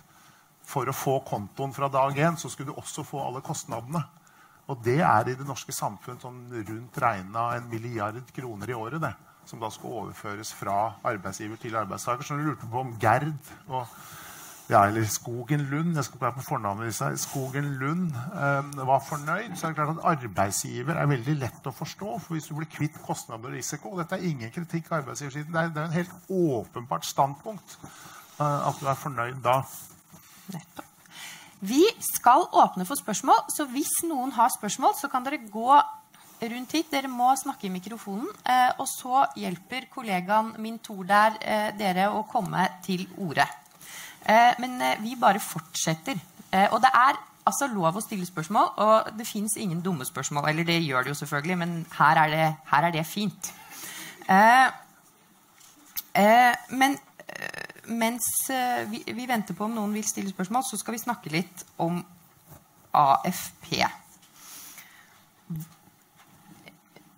for 0.72 0.88
å 0.88 0.96
få 0.96 1.18
kontoen 1.26 1.74
fra 1.74 1.90
dag 1.90 2.18
én, 2.22 2.38
så 2.38 2.50
skulle 2.50 2.72
du 2.72 2.80
også 2.80 3.04
få 3.08 3.24
alle 3.24 3.42
kostnadene. 3.42 4.04
Og 4.70 4.84
det 4.86 5.00
er 5.02 5.28
i 5.28 5.36
det 5.36 5.48
norske 5.48 5.74
samfunn 5.74 6.22
sånn 6.22 6.46
rundt 6.54 7.00
regna 7.02 7.50
en 7.58 7.68
milliard 7.72 8.22
kroner 8.36 8.70
i 8.70 8.78
året. 8.78 9.02
det 9.02 9.16
som 9.46 9.60
da 9.60 9.70
skal 9.74 9.96
overføres 10.02 10.54
fra 10.56 10.94
arbeidsgiver 11.08 11.60
til 11.62 11.76
arbeidstaker. 11.76 12.26
Så 12.26 12.38
du 12.38 12.46
lurte 12.46 12.70
på 12.70 12.84
om 12.84 12.94
Gerd 13.02 13.32
og 13.68 13.88
ja, 14.70 14.86
eller 14.88 15.06
Skogen 15.10 15.66
Lund 15.72 15.96
jeg 15.98 16.06
skal 16.08 16.22
være 16.22 16.38
på 16.38 16.46
fornavnet 16.46 17.20
Skogen 17.20 17.74
Lund 17.82 18.12
eh, 18.16 18.86
var 18.88 19.02
fornøyd, 19.08 19.56
så 19.56 19.68
er 19.68 19.74
det 19.74 19.80
klart 19.80 19.98
at 19.98 20.06
arbeidsgiver 20.14 20.96
er 20.96 21.10
veldig 21.12 21.36
lett 21.42 21.68
å 21.68 21.74
forstå. 21.76 22.14
For 22.24 22.38
hvis 22.38 22.48
du 22.52 22.56
blir 22.60 22.70
kvitt 22.72 23.02
kostnader 23.04 23.52
og 23.52 23.58
risiko 23.58 23.92
og 23.92 24.04
Dette 24.04 24.20
er 24.20 24.30
ingen 24.30 24.54
kritikk 24.54 24.92
av 24.92 25.02
arbeidsgiversiden. 25.02 25.52
Det 25.52 25.64
er, 25.64 25.74
det 25.74 25.82
er 25.82 25.90
en 25.90 25.98
helt 25.98 26.32
åpenbart 26.32 27.06
standpunkt. 27.10 27.78
eh, 28.40 28.70
at 28.70 28.80
du 28.80 28.88
er 28.88 29.02
fornøyd 29.02 29.42
da. 29.44 29.62
Nettopp. 30.54 30.88
Vi 31.62 31.84
skal 32.02 32.48
åpne 32.58 32.88
for 32.90 32.98
spørsmål, 32.98 33.44
så 33.54 33.68
hvis 33.70 33.92
noen 34.10 34.32
har 34.34 34.50
spørsmål, 34.50 34.96
så 34.98 35.12
kan 35.12 35.22
dere 35.22 35.44
gå 35.46 35.76
rundt 36.42 36.72
hit. 36.74 36.90
Dere 36.90 37.12
må 37.12 37.30
snakke 37.38 37.68
i 37.68 37.74
mikrofonen. 37.74 38.30
Eh, 38.50 38.72
og 38.82 38.88
så 38.90 39.28
hjelper 39.38 39.86
kollegaen 39.94 40.56
min 40.58 40.80
Tor 40.82 41.04
der 41.06 41.38
eh, 41.42 41.68
dere 41.78 42.10
å 42.16 42.24
komme 42.30 42.66
til 42.86 43.06
orde. 43.22 43.46
Eh, 44.30 44.54
men 44.60 44.82
eh, 44.82 45.02
vi 45.02 45.16
bare 45.20 45.40
fortsetter. 45.40 46.20
Eh, 46.52 46.68
og 46.72 46.82
det 46.84 46.92
er 46.94 47.20
altså 47.46 47.68
lov 47.72 47.98
å 47.98 48.04
stille 48.04 48.26
spørsmål, 48.28 48.68
og 48.84 49.14
det 49.18 49.28
fins 49.28 49.58
ingen 49.58 49.82
dumme 49.82 50.06
spørsmål. 50.06 50.50
Eller 50.52 50.68
det 50.68 50.82
gjør 50.84 51.04
det 51.04 51.14
jo 51.14 51.20
selvfølgelig, 51.24 51.58
men 51.58 51.86
her 51.98 52.22
er 52.26 52.36
det, 52.36 52.50
her 52.72 52.88
er 52.88 52.96
det 52.96 53.06
fint. 53.10 53.54
Eh, 54.30 54.68
men 56.70 56.98
mens 57.88 58.26
vi, 58.92 59.26
venter 59.28 59.56
på 59.56 59.66
om 59.66 59.74
noen 59.74 59.94
vil 59.96 60.06
stille 60.06 60.30
spørsmål, 60.30 60.64
så 60.68 60.78
skal 60.78 60.94
vi 60.94 61.00
snakke 61.02 61.32
litt 61.34 61.64
om 61.82 62.02
AFP. 62.94 63.72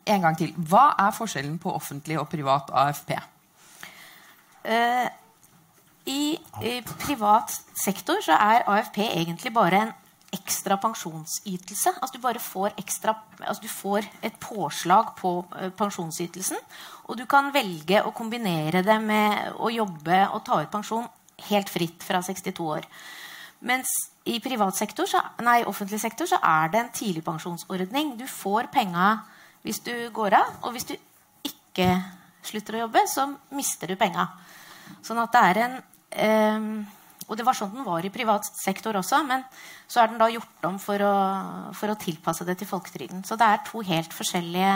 En 0.05 0.21
gang 0.23 0.37
til. 0.37 0.53
Hva 0.69 0.93
er 0.99 1.15
forskjellen 1.15 1.57
på 1.63 1.73
offentlig 1.73 2.19
og 2.21 2.29
privat 2.31 2.69
AFP? 2.83 3.15
Uh, 4.63 5.09
i, 6.09 6.37
privat 7.05 7.53
sektor 7.79 8.19
så 8.23 8.35
er 8.35 8.65
AFP 8.67 8.99
egentlig 9.05 9.53
bare 9.55 9.81
en 9.85 9.93
ekstra 10.33 10.77
pensjonsytelse. 10.81 11.93
Altså 12.01 12.17
du 12.17 12.21
bare 12.23 12.41
får, 12.41 12.73
ekstra, 12.81 13.13
altså 13.39 13.63
du 13.63 13.69
får 13.69 14.07
et 14.25 14.35
påslag 14.41 15.13
på 15.19 15.35
uh, 15.45 15.69
pensjonsytelsen. 15.77 16.57
Og 17.07 17.19
du 17.19 17.25
kan 17.29 17.51
velge 17.53 18.01
å 18.03 18.13
kombinere 18.15 18.83
det 18.85 18.97
med 19.03 19.53
å 19.59 19.71
jobbe 19.71 20.23
og 20.33 20.43
ta 20.47 20.61
ut 20.63 20.71
pensjon 20.73 21.07
helt 21.49 21.69
fritt 21.71 22.03
fra 22.05 22.23
62 22.23 22.65
år. 22.77 22.87
Mens 23.63 23.91
i 24.27 24.39
sektor, 24.75 25.05
så, 25.07 25.21
nei, 25.43 25.63
offentlig 25.63 25.99
sektor 25.99 26.25
så 26.27 26.39
er 26.41 26.69
det 26.71 26.79
en 26.79 26.91
tidligpensjonsordning. 26.91 28.17
Du 28.17 28.27
får 28.27 28.67
penga 28.71 29.23
hvis 29.63 29.79
du 29.79 30.09
går 30.11 30.33
av, 30.35 30.57
og 30.63 30.71
hvis 30.71 30.85
du 30.85 30.95
ikke 31.43 32.01
slutter 32.43 32.75
å 32.75 32.83
jobbe, 32.85 33.05
så 33.07 33.27
mister 33.55 33.87
du 33.87 33.95
penga. 33.95 34.27
Sånn 35.03 35.19
at 35.19 35.31
det 35.31 35.43
er 35.47 35.59
en 35.63 35.77
og 36.13 37.37
det 37.39 37.45
var 37.47 37.55
sånn 37.57 37.71
den 37.73 37.85
var 37.87 38.05
i 38.05 38.11
privat 38.13 38.45
sektor 38.45 38.97
også, 38.99 39.21
men 39.27 39.45
så 39.87 40.03
er 40.03 40.11
den 40.11 40.19
da 40.21 40.27
gjort 40.31 40.67
om 40.67 40.77
for 40.81 41.01
å, 41.05 41.15
for 41.77 41.93
å 41.93 41.99
tilpasse 41.99 42.45
det 42.47 42.57
til 42.59 42.69
folketrygden. 42.69 43.23
Så 43.27 43.37
det 43.39 43.47
er 43.47 43.63
to 43.67 43.83
helt 43.87 44.13
forskjellige 44.13 44.73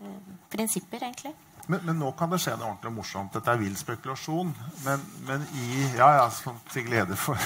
uh, 0.00 0.32
prinsipper, 0.52 1.06
egentlig. 1.06 1.34
Men, 1.66 1.80
men, 1.86 1.96
nå 1.96 2.10
kan 2.18 2.32
det 2.32 2.42
skje 2.42 2.58
noe 2.58 2.74
ordentlig 2.74 2.92
morsomt. 2.92 3.32
Dette 3.36 3.52
er 3.54 3.60
vill 3.62 3.76
spekulasjon. 3.78 4.50
Men, 4.84 5.04
men 5.28 5.46
i 5.62 5.86
Ja, 5.96 6.10
ja, 6.18 6.26
til 6.72 6.88
glede 6.88 7.16
for 7.16 7.40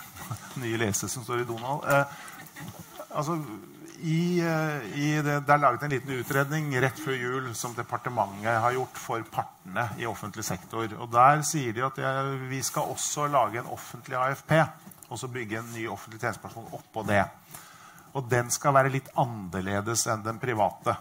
nye 0.62 0.78
lesere 0.84 1.10
som 1.10 1.24
står 1.26 1.42
i 1.42 1.48
Donald. 1.48 1.82
Eh, 1.90 2.04
altså, 3.10 3.40
i, 4.02 4.40
eh, 4.40 4.98
i 4.98 5.08
det, 5.22 5.40
det, 5.46 5.52
er 5.52 5.62
laget 5.62 5.86
en 5.86 5.92
liten 5.92 6.18
utredning 6.20 6.68
rett 6.82 6.98
før 7.00 7.16
jul 7.16 7.48
som 7.56 7.74
departementet 7.76 8.60
har 8.62 8.74
gjort 8.76 9.00
for 9.00 9.24
partene 9.32 9.88
i 10.00 10.08
offentlig 10.08 10.44
sektor. 10.46 10.90
Og 11.00 11.10
Der 11.12 11.42
sier 11.46 11.76
de 11.76 11.84
at 11.86 12.00
jeg, 12.00 12.36
vi 12.50 12.62
skal 12.64 12.92
også 12.92 13.28
lage 13.32 13.60
en 13.60 13.72
offentlig 13.72 14.18
AFP. 14.20 14.54
Og 15.06 15.20
så 15.20 15.30
bygge 15.30 15.60
en 15.60 15.72
ny 15.74 15.86
offentlig 15.88 16.20
tjenestepensjon 16.20 16.72
oppå 16.74 17.04
det. 17.06 17.22
Og 18.16 18.26
den 18.30 18.50
skal 18.50 18.74
være 18.74 18.90
litt 18.94 19.12
annerledes 19.18 20.06
enn 20.10 20.24
den 20.24 20.40
private. 20.42 20.96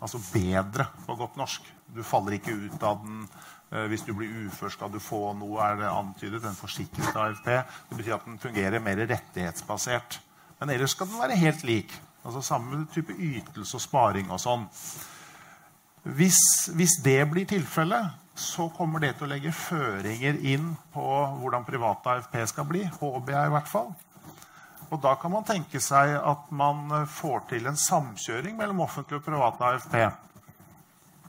Altså 0.00 0.18
bedre, 0.32 0.88
på 1.06 1.16
godt 1.18 1.36
norsk. 1.38 1.66
Du 1.94 2.02
faller 2.06 2.38
ikke 2.38 2.56
ut 2.56 2.82
av 2.86 3.02
den. 3.04 3.24
Eh, 3.70 3.86
hvis 3.92 4.02
du 4.06 4.14
blir 4.16 4.46
ufør, 4.46 4.72
skal 4.72 4.90
du 4.92 4.98
få 5.02 5.30
noe, 5.38 5.60
er 5.62 5.78
det 5.82 5.90
antydet. 5.92 6.42
En 6.42 6.58
forsikret 6.58 7.16
AFP. 7.16 7.50
Det 7.90 7.98
betyr 8.00 8.16
at 8.16 8.26
den 8.26 8.40
fungerer 8.42 8.82
mer 8.82 9.04
rettighetsbasert. 9.04 10.20
Men 10.60 10.74
ellers 10.74 10.96
skal 10.96 11.08
den 11.08 11.20
være 11.20 11.38
helt 11.40 11.62
lik. 11.64 11.94
Altså 12.24 12.42
samme 12.44 12.84
type 12.92 13.14
ytelse 13.16 13.78
og 13.78 13.84
sparing 13.84 14.30
og 14.30 14.40
sånn. 14.42 14.66
Hvis, 16.16 16.40
hvis 16.76 16.98
det 17.04 17.20
blir 17.32 17.48
tilfellet, 17.48 18.12
så 18.40 18.70
kommer 18.72 19.02
det 19.02 19.14
til 19.16 19.26
å 19.26 19.32
legge 19.34 19.52
føringer 19.52 20.38
inn 20.48 20.72
på 20.94 21.08
hvordan 21.40 21.66
private 21.66 22.14
AFP 22.14 22.38
skal 22.48 22.68
bli. 22.68 22.86
Håper 23.00 23.36
i 23.36 23.52
hvert 23.52 23.68
fall. 23.68 23.90
Og 24.90 24.98
da 25.02 25.12
kan 25.20 25.30
man 25.30 25.46
tenke 25.46 25.80
seg 25.82 26.16
at 26.18 26.48
man 26.50 26.88
får 27.06 27.44
til 27.52 27.68
en 27.70 27.78
samkjøring 27.78 28.56
mellom 28.58 28.82
offentlig 28.86 29.20
og 29.20 29.26
privat 29.28 29.60
AFP. 29.68 29.98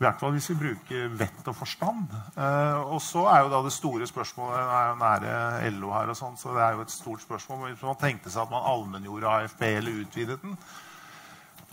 I 0.02 0.04
hvert 0.08 0.18
fall 0.18 0.32
hvis 0.34 0.48
vi 0.50 0.56
bruker 0.58 1.12
vett 1.14 1.50
og 1.52 1.54
forstand. 1.54 2.14
Eh, 2.34 2.78
og 2.90 2.98
så 3.06 3.22
er 3.30 3.44
jo 3.44 3.52
da 3.54 3.60
det 3.62 3.74
store 3.76 4.08
spørsmålet 4.10 4.58
Det 4.58 4.78
er 4.78 4.88
jo 4.88 4.96
nære 4.98 5.74
LO 5.76 5.92
her, 5.94 6.10
og 6.10 6.18
sånn, 6.18 6.40
så 6.42 6.56
det 6.56 6.64
er 6.66 6.74
jo 6.74 6.82
et 6.82 6.94
stort 6.94 7.22
spørsmål. 7.22 7.68
Hvis 7.68 7.84
man 7.86 8.00
tenkte 8.02 8.34
seg 8.34 8.48
at 8.48 8.54
man 8.56 8.66
allmenngjorde 8.66 9.30
AFP 9.30 9.62
eller 9.68 10.00
utvidet 10.02 10.40
den 10.42 10.56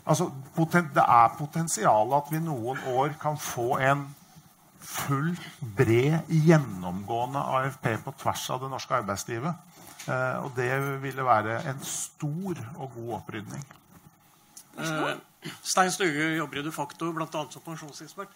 altså, 0.05 0.29
Det 0.53 1.05
er 1.07 1.33
potensial 1.39 2.13
at 2.19 2.29
vi 2.29 2.43
noen 2.43 2.77
år 2.93 3.17
kan 3.21 3.41
få 3.41 3.79
en 3.81 4.05
full, 4.79 5.33
bred, 5.75 6.29
gjennomgående 6.29 7.41
AFP 7.57 7.95
på 8.05 8.13
tvers 8.21 8.45
av 8.53 8.61
det 8.61 8.69
norske 8.69 9.01
arbeidslivet. 9.01 9.73
Eh, 10.05 10.37
og 10.45 10.53
det 10.55 10.69
ville 11.01 11.25
være 11.25 11.63
en 11.73 11.81
stor 11.81 12.61
og 12.77 12.93
god 12.93 13.15
opprydning. 13.23 13.65
Uh, 14.77 15.17
Stein 15.63 15.91
Stuge 15.91 16.35
jobber 16.35 16.59
i 16.59 16.63
de 16.65 16.71
facto 16.71 17.11
bl.a. 17.15 17.45
som 17.51 17.63
pensjonsekspert. 17.63 18.31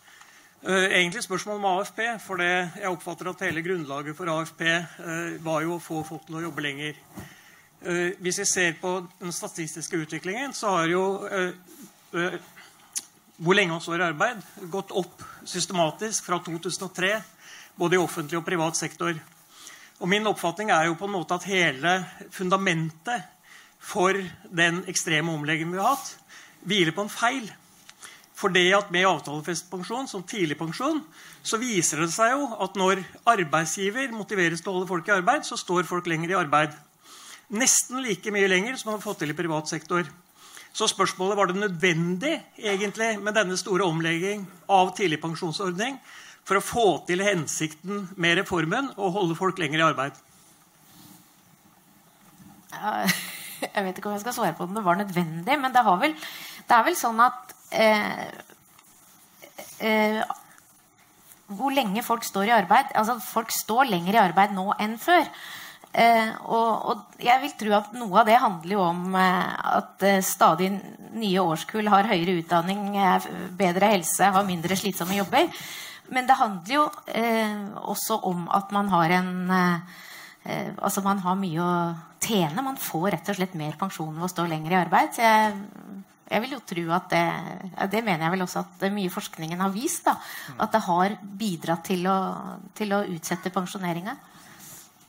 Uh, 0.64 0.88
egentlig 0.88 1.24
spørsmål 1.24 1.60
om 1.60 1.66
AFP. 1.74 2.00
For 2.24 2.40
det, 2.40 2.52
jeg 2.80 2.92
oppfatter 2.92 3.30
at 3.34 3.44
hele 3.48 3.64
grunnlaget 3.66 4.16
for 4.16 4.32
AFP 4.32 4.64
eh, 4.70 5.36
var 5.44 5.66
jo 5.66 5.76
å 5.76 5.84
få 5.84 6.04
folk 6.08 6.24
til 6.28 6.40
å 6.40 6.46
jobbe 6.46 6.64
lenger. 6.64 6.96
Uh, 7.84 8.16
hvis 8.24 8.40
vi 8.40 8.48
ser 8.48 8.80
på 8.80 8.96
den 9.20 9.36
statistiske 9.36 10.00
utviklingen, 10.06 10.56
så 10.56 10.78
har 10.78 10.88
jo 10.92 11.06
hvor 13.44 13.58
lenge 13.58 13.74
man 13.74 13.82
står 13.82 14.00
i 14.00 14.06
arbeid, 14.06 14.42
gått 14.72 14.92
opp 14.96 15.24
systematisk 15.50 16.28
fra 16.28 16.38
2003, 16.46 17.14
både 17.76 17.98
i 17.98 18.02
offentlig 18.02 18.38
og 18.40 18.46
privat 18.46 18.78
sektor. 18.78 19.18
Og 20.00 20.10
Min 20.10 20.28
oppfatning 20.30 20.70
er 20.72 20.88
jo 20.88 20.98
på 21.00 21.08
en 21.10 21.16
måte 21.16 21.36
at 21.36 21.48
hele 21.50 21.96
fundamentet 22.32 23.26
for 23.84 24.16
den 24.48 24.84
ekstreme 24.88 25.34
omleggingen 25.34 25.74
vi 25.74 25.82
har 25.82 25.96
hatt, 25.96 26.14
hviler 26.68 26.96
på 26.96 27.06
en 27.06 27.12
feil. 27.12 27.46
For 28.34 28.52
det 28.52 28.66
at 28.76 28.90
med 28.92 29.06
avtalefestet 29.08 29.70
pensjon 29.72 30.10
som 30.10 30.24
tidligpensjon, 30.28 31.04
så 31.46 31.60
viser 31.62 32.02
det 32.02 32.10
seg 32.12 32.34
jo 32.34 32.48
at 32.66 32.76
når 32.80 33.04
arbeidsgiver 33.30 34.12
motiveres 34.16 34.64
til 34.64 34.72
å 34.72 34.78
holde 34.80 34.90
folk 34.90 35.08
i 35.08 35.16
arbeid, 35.16 35.46
så 35.48 35.60
står 35.60 35.88
folk 35.88 36.10
lenger 36.10 36.34
i 36.34 36.40
arbeid. 36.42 36.74
Nesten 37.54 38.02
like 38.04 38.34
mye 38.34 38.50
lenger 38.50 38.80
som 38.80 38.90
man 38.90 38.98
har 38.98 39.06
fått 39.06 39.22
til 39.24 39.32
i 39.32 39.38
privat 39.38 39.70
sektor. 39.70 40.08
Så 40.74 40.90
spørsmålet 40.90 41.38
var 41.38 41.52
det 41.52 41.62
nødvendig 41.62 42.34
egentlig 42.58 43.20
med 43.22 43.38
denne 43.38 43.58
store 43.62 43.86
omlegging 43.86 44.48
av 44.72 44.96
tidligpensjonsordning 44.98 46.00
for 46.44 46.58
å 46.58 46.66
få 46.66 46.88
til 47.08 47.22
hensikten 47.24 48.08
med 48.18 48.40
reformen 48.42 48.90
og 48.98 49.14
holde 49.20 49.38
folk 49.38 49.62
lenger 49.62 49.80
i 49.84 49.88
arbeid. 49.92 50.18
Jeg 53.64 53.86
vet 53.86 53.96
ikke 53.96 54.10
om 54.10 54.16
jeg 54.18 54.24
skal 54.26 54.34
svare 54.36 54.56
på 54.58 54.66
om 54.66 54.74
det 54.76 54.82
var 54.84 54.98
nødvendig, 55.00 55.56
men 55.56 55.72
det 55.72 55.84
har 55.86 56.00
vel 56.02 56.18
det 56.68 56.78
er 56.78 56.86
vel 56.88 56.98
sånn 56.98 57.20
at 57.24 57.54
eh, 57.72 58.24
eh, 59.84 60.22
Hvor 61.54 61.74
lenge 61.76 62.04
folk 62.06 62.24
står 62.26 62.50
i 62.50 62.56
arbeid 62.56 62.94
altså 62.96 63.18
Folk 63.24 63.52
står 63.54 63.92
lenger 63.92 64.18
i 64.18 64.24
arbeid 64.24 64.56
nå 64.56 64.72
enn 64.82 64.98
før. 65.02 65.28
Eh, 65.94 66.30
og, 66.50 66.70
og, 66.90 67.02
jeg 67.22 67.38
vil 67.44 67.52
tro 67.54 67.74
at 67.78 67.92
noe 67.94 68.24
av 68.24 68.30
det 68.30 68.40
handler 68.42 68.74
jo 68.74 68.82
om 68.82 69.18
eh, 69.20 69.50
at 69.78 70.06
eh, 70.08 70.24
stadig 70.26 70.72
nye 71.14 71.44
årskull 71.44 71.86
har 71.94 72.10
høyere 72.10 72.40
utdanning, 72.40 72.96
bedre 73.60 73.92
helse, 73.92 74.32
har 74.34 74.48
mindre 74.48 74.78
slitsomme 74.80 75.20
jobber. 75.20 75.52
Men 76.14 76.26
det 76.26 76.40
handler 76.40 76.74
jo 76.74 76.88
eh, 77.14 77.54
også 77.94 78.18
om 78.26 78.48
at 78.52 78.74
man 78.76 78.90
har 78.94 79.20
en 79.20 79.54
Altså 80.44 81.00
man 81.00 81.22
har 81.24 81.38
mye 81.40 81.64
å 81.64 81.76
tjene. 82.20 82.60
Man 82.66 82.76
får 82.76 83.06
rett 83.14 83.30
og 83.32 83.38
slett 83.38 83.54
mer 83.56 83.78
pensjon 83.80 84.10
ved 84.12 84.26
å 84.26 84.28
stå 84.28 84.44
lenger 84.52 84.74
i 84.74 84.76
arbeid. 84.82 85.14
Så 85.16 85.24
jeg 85.24 85.54
jeg 86.30 86.42
vil 86.44 86.56
jo 86.56 86.62
tro 86.66 86.84
at 86.96 87.10
det, 87.12 87.24
det 87.92 88.02
mener 88.04 88.26
jeg 88.26 88.34
vel 88.36 88.46
også 88.46 88.64
at 88.64 88.86
mye 88.94 89.12
forskningen 89.12 89.60
har 89.62 89.74
vist. 89.74 90.06
Da, 90.08 90.16
at 90.64 90.72
det 90.74 90.84
har 90.88 91.18
bidratt 91.40 91.84
til 91.90 92.08
å, 92.10 92.20
til 92.76 92.96
å 92.96 93.04
utsette 93.14 93.52
pensjoneringa. 93.54 94.16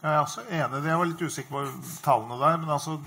Jeg 0.05 0.11
er 0.13 0.21
også 0.21 0.43
enig. 0.53 0.83
Jeg 0.85 1.01
var 1.01 1.09
litt 1.09 1.23
usikker 1.25 1.55
på 1.55 1.63
tallene 2.05 2.37
der. 2.43 2.59
Men 2.61 2.75
altså, 2.75 2.99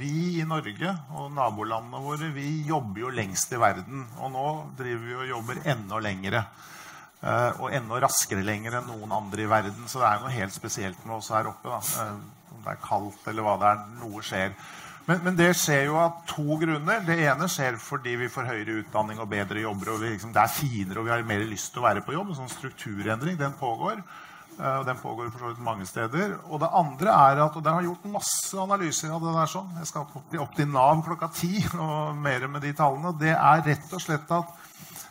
vi 0.00 0.40
i 0.40 0.48
Norge 0.48 0.90
og 1.16 1.30
nabolandene 1.36 2.02
våre 2.04 2.28
vi 2.34 2.48
jobber 2.68 3.06
jo 3.06 3.12
lengst 3.14 3.54
i 3.56 3.60
verden. 3.60 4.04
Og 4.20 4.34
nå 4.34 4.48
driver 4.76 5.06
vi 5.06 5.16
og 5.22 5.30
jobber 5.30 5.62
enda 5.72 6.02
lengre. 6.04 6.44
Eh, 7.20 7.60
og 7.60 7.72
enda 7.76 8.02
raskere 8.04 8.44
lenger 8.44 8.78
enn 8.78 8.90
noen 8.90 9.16
andre 9.16 9.46
i 9.46 9.48
verden. 9.48 9.88
Så 9.88 10.02
det 10.02 10.10
er 10.10 10.20
noe 10.20 10.34
helt 10.34 10.56
spesielt 10.56 11.00
med 11.06 11.18
oss 11.18 11.32
her 11.32 11.48
oppe. 11.54 11.72
Da. 11.72 12.04
Eh, 12.04 12.54
om 12.56 12.62
det 12.66 12.74
er 12.74 12.84
kaldt 12.84 13.32
eller 13.32 13.46
hva 13.46 13.56
det 13.60 13.72
er. 13.72 13.82
Noe 14.02 14.24
skjer. 14.24 14.54
Men, 15.10 15.24
men, 15.26 15.34
det 15.34 15.48
skjer 15.58 15.88
jo 15.88 15.96
av 15.98 16.20
to 16.30 16.54
grunner. 16.60 17.00
Det 17.02 17.16
ene 17.24 17.48
skjer 17.50 17.74
fordi 17.82 18.12
vi 18.20 18.28
får 18.30 18.46
høyere 18.46 18.76
utdanning 18.84 19.18
og 19.18 19.26
bedre 19.32 19.64
jobber. 19.64 19.96
og 19.96 20.04
liksom, 20.04 20.30
Det 20.36 20.42
er 20.44 20.52
finere 20.54 21.00
og 21.00 21.08
vi 21.08 21.10
har 21.10 21.24
mer 21.26 21.42
lyst 21.50 21.72
til 21.74 21.82
å 21.82 21.86
være 21.88 22.04
på 22.06 22.14
jobb. 22.14 22.30
En 22.30 22.38
sånn 22.44 22.52
strukturendring 22.52 23.38
den 23.40 23.56
pågår. 23.58 24.04
Eh, 24.60 24.76
og 24.76 24.86
Den 24.86 25.00
pågår 25.02 25.32
for 25.32 25.42
så 25.42 25.50
vidt 25.50 25.64
mange 25.66 25.88
steder. 25.90 26.36
Og 26.46 26.62
det 26.62 26.70
andre 26.70 27.10
er 27.10 27.42
at, 27.42 27.58
og 27.58 27.66
det 27.66 27.74
har 27.74 27.88
gjort 27.88 28.06
masse 28.12 28.62
analyser 28.62 29.10
av 29.10 29.26
det 29.26 29.34
der 29.34 29.50
sånn, 29.50 29.74
Jeg 29.80 29.90
skal 29.90 30.06
opp, 30.06 30.38
opp 30.46 30.54
til 30.54 30.70
Nav 30.70 31.02
klokka 31.02 31.32
ti 31.34 31.64
og 31.74 32.14
mer 32.14 32.46
med 32.46 32.62
de 32.62 32.72
tallene. 32.72 33.16
Det 33.18 33.34
er 33.34 33.66
rett 33.66 33.90
og 33.90 34.06
slett 34.06 34.30
at 34.30 34.69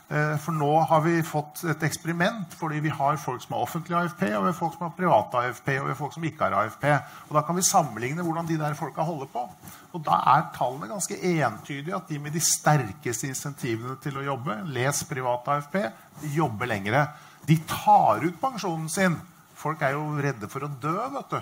For 0.09 0.55
nå 0.57 0.69
har 0.89 1.03
vi 1.05 1.19
fått 1.21 1.59
et 1.69 1.83
eksperiment 1.85 2.55
fordi 2.57 2.79
vi 2.81 2.89
har 2.89 3.19
folk 3.21 3.43
som 3.43 3.53
har 3.53 3.67
offentlig 3.67 3.93
AFP, 3.93 4.23
og 4.33 4.41
vi 4.41 4.49
har 4.49 4.55
folk 4.57 4.73
som 4.73 4.87
har 4.87 4.95
privat 4.97 5.35
AFP, 5.37 5.67
og 5.77 5.85
vi 5.85 5.91
har 5.93 5.99
folk 5.99 6.15
som 6.15 6.25
ikke 6.25 6.47
har 6.47 6.55
AFP. 6.63 6.87
Og 7.27 7.35
Da 7.37 7.43
kan 7.45 7.59
vi 7.59 7.65
sammenligne 7.67 8.25
hvordan 8.25 8.49
de 8.49 8.57
der 8.57 8.77
folka 8.79 9.05
holder 9.05 9.29
på. 9.29 9.45
Og 9.93 10.03
da 10.05 10.17
er 10.33 10.47
tallene 10.55 10.89
ganske 10.89 11.13
entydige 11.13 11.95
at 11.95 12.09
de 12.09 12.17
med 12.19 12.33
de 12.33 12.41
sterkeste 12.41 13.29
insentivene 13.29 13.99
til 14.01 14.17
å 14.17 14.25
jobbe, 14.31 14.57
les 14.73 15.03
privat 15.05 15.53
AFP, 15.53 15.77
jobber 16.33 16.73
lengre. 16.73 17.05
De 17.45 17.59
tar 17.69 18.25
ut 18.25 18.41
pensjonen 18.41 18.89
sin 18.89 19.19
Folk 19.59 19.81
er 19.83 19.91
jo 19.91 20.03
redde 20.23 20.47
for 20.47 20.63
å 20.63 20.69
dø, 20.79 20.95
vet 21.17 21.33
du. 21.33 21.39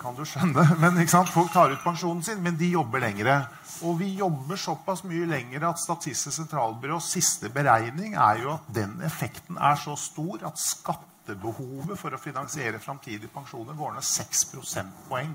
Kan 0.00 0.16
du 0.16 0.24
skjønne? 0.24 0.64
Men 0.80 1.00
Folk 1.28 1.52
tar 1.52 1.72
ut 1.74 1.82
pensjonen 1.84 2.22
sin, 2.24 2.40
men 2.42 2.56
de 2.56 2.72
jobber 2.72 3.02
lengre. 3.04 3.42
Og 3.84 3.98
vi 4.00 4.10
jobber 4.16 4.56
såpass 4.60 5.04
mye 5.08 5.28
lenger 5.28 5.64
at 5.68 5.80
Statistisk 5.80 6.36
sentralbyrås 6.36 7.12
siste 7.14 7.50
beregning 7.52 8.16
er 8.16 8.42
jo 8.44 8.54
at 8.56 8.68
den 8.74 8.98
effekten 9.04 9.60
er 9.60 9.76
så 9.80 9.96
stor 10.00 10.44
at 10.48 10.60
skattebehovet 10.60 11.96
for 12.00 12.16
å 12.16 12.20
finansiere 12.20 12.80
framtidige 12.80 13.32
pensjoner 13.32 13.76
går 13.76 13.96
ned 13.96 14.06
6 14.08 14.44
prosentpoeng 14.54 15.32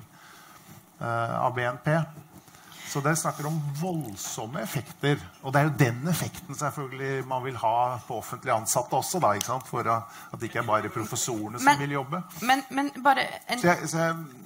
eh, 0.99 1.35
av 1.39 1.53
BNP. 1.57 1.91
Så 2.85 3.01
det 3.01 3.15
snakker 3.19 3.47
om 3.49 3.57
voldsomme 3.81 4.61
effekter. 4.61 5.19
Og 5.41 5.53
det 5.53 5.61
er 5.61 5.69
jo 5.69 5.73
den 5.79 6.07
effekten 6.07 6.55
selvfølgelig 6.55 7.25
man 7.27 7.43
vil 7.43 7.57
ha 7.59 7.97
på 8.07 8.21
offentlig 8.21 8.53
ansatte 8.53 8.95
også. 8.95 9.19
Da, 9.19 9.33
For 9.65 9.89
at 9.89 10.39
det 10.39 10.49
ikke 10.49 10.61
er 10.61 10.69
bare 10.69 10.93
professorene 10.93 11.59
som 11.59 11.65
men, 11.65 11.81
vil 11.81 11.97
jobbe. 11.97 12.21
Men, 12.41 12.63
men 12.69 12.93
bare 13.03 13.25
en... 13.49 13.59
så 13.59 13.73
jeg, 13.73 13.89
så 13.89 14.03
jeg, 14.05 14.44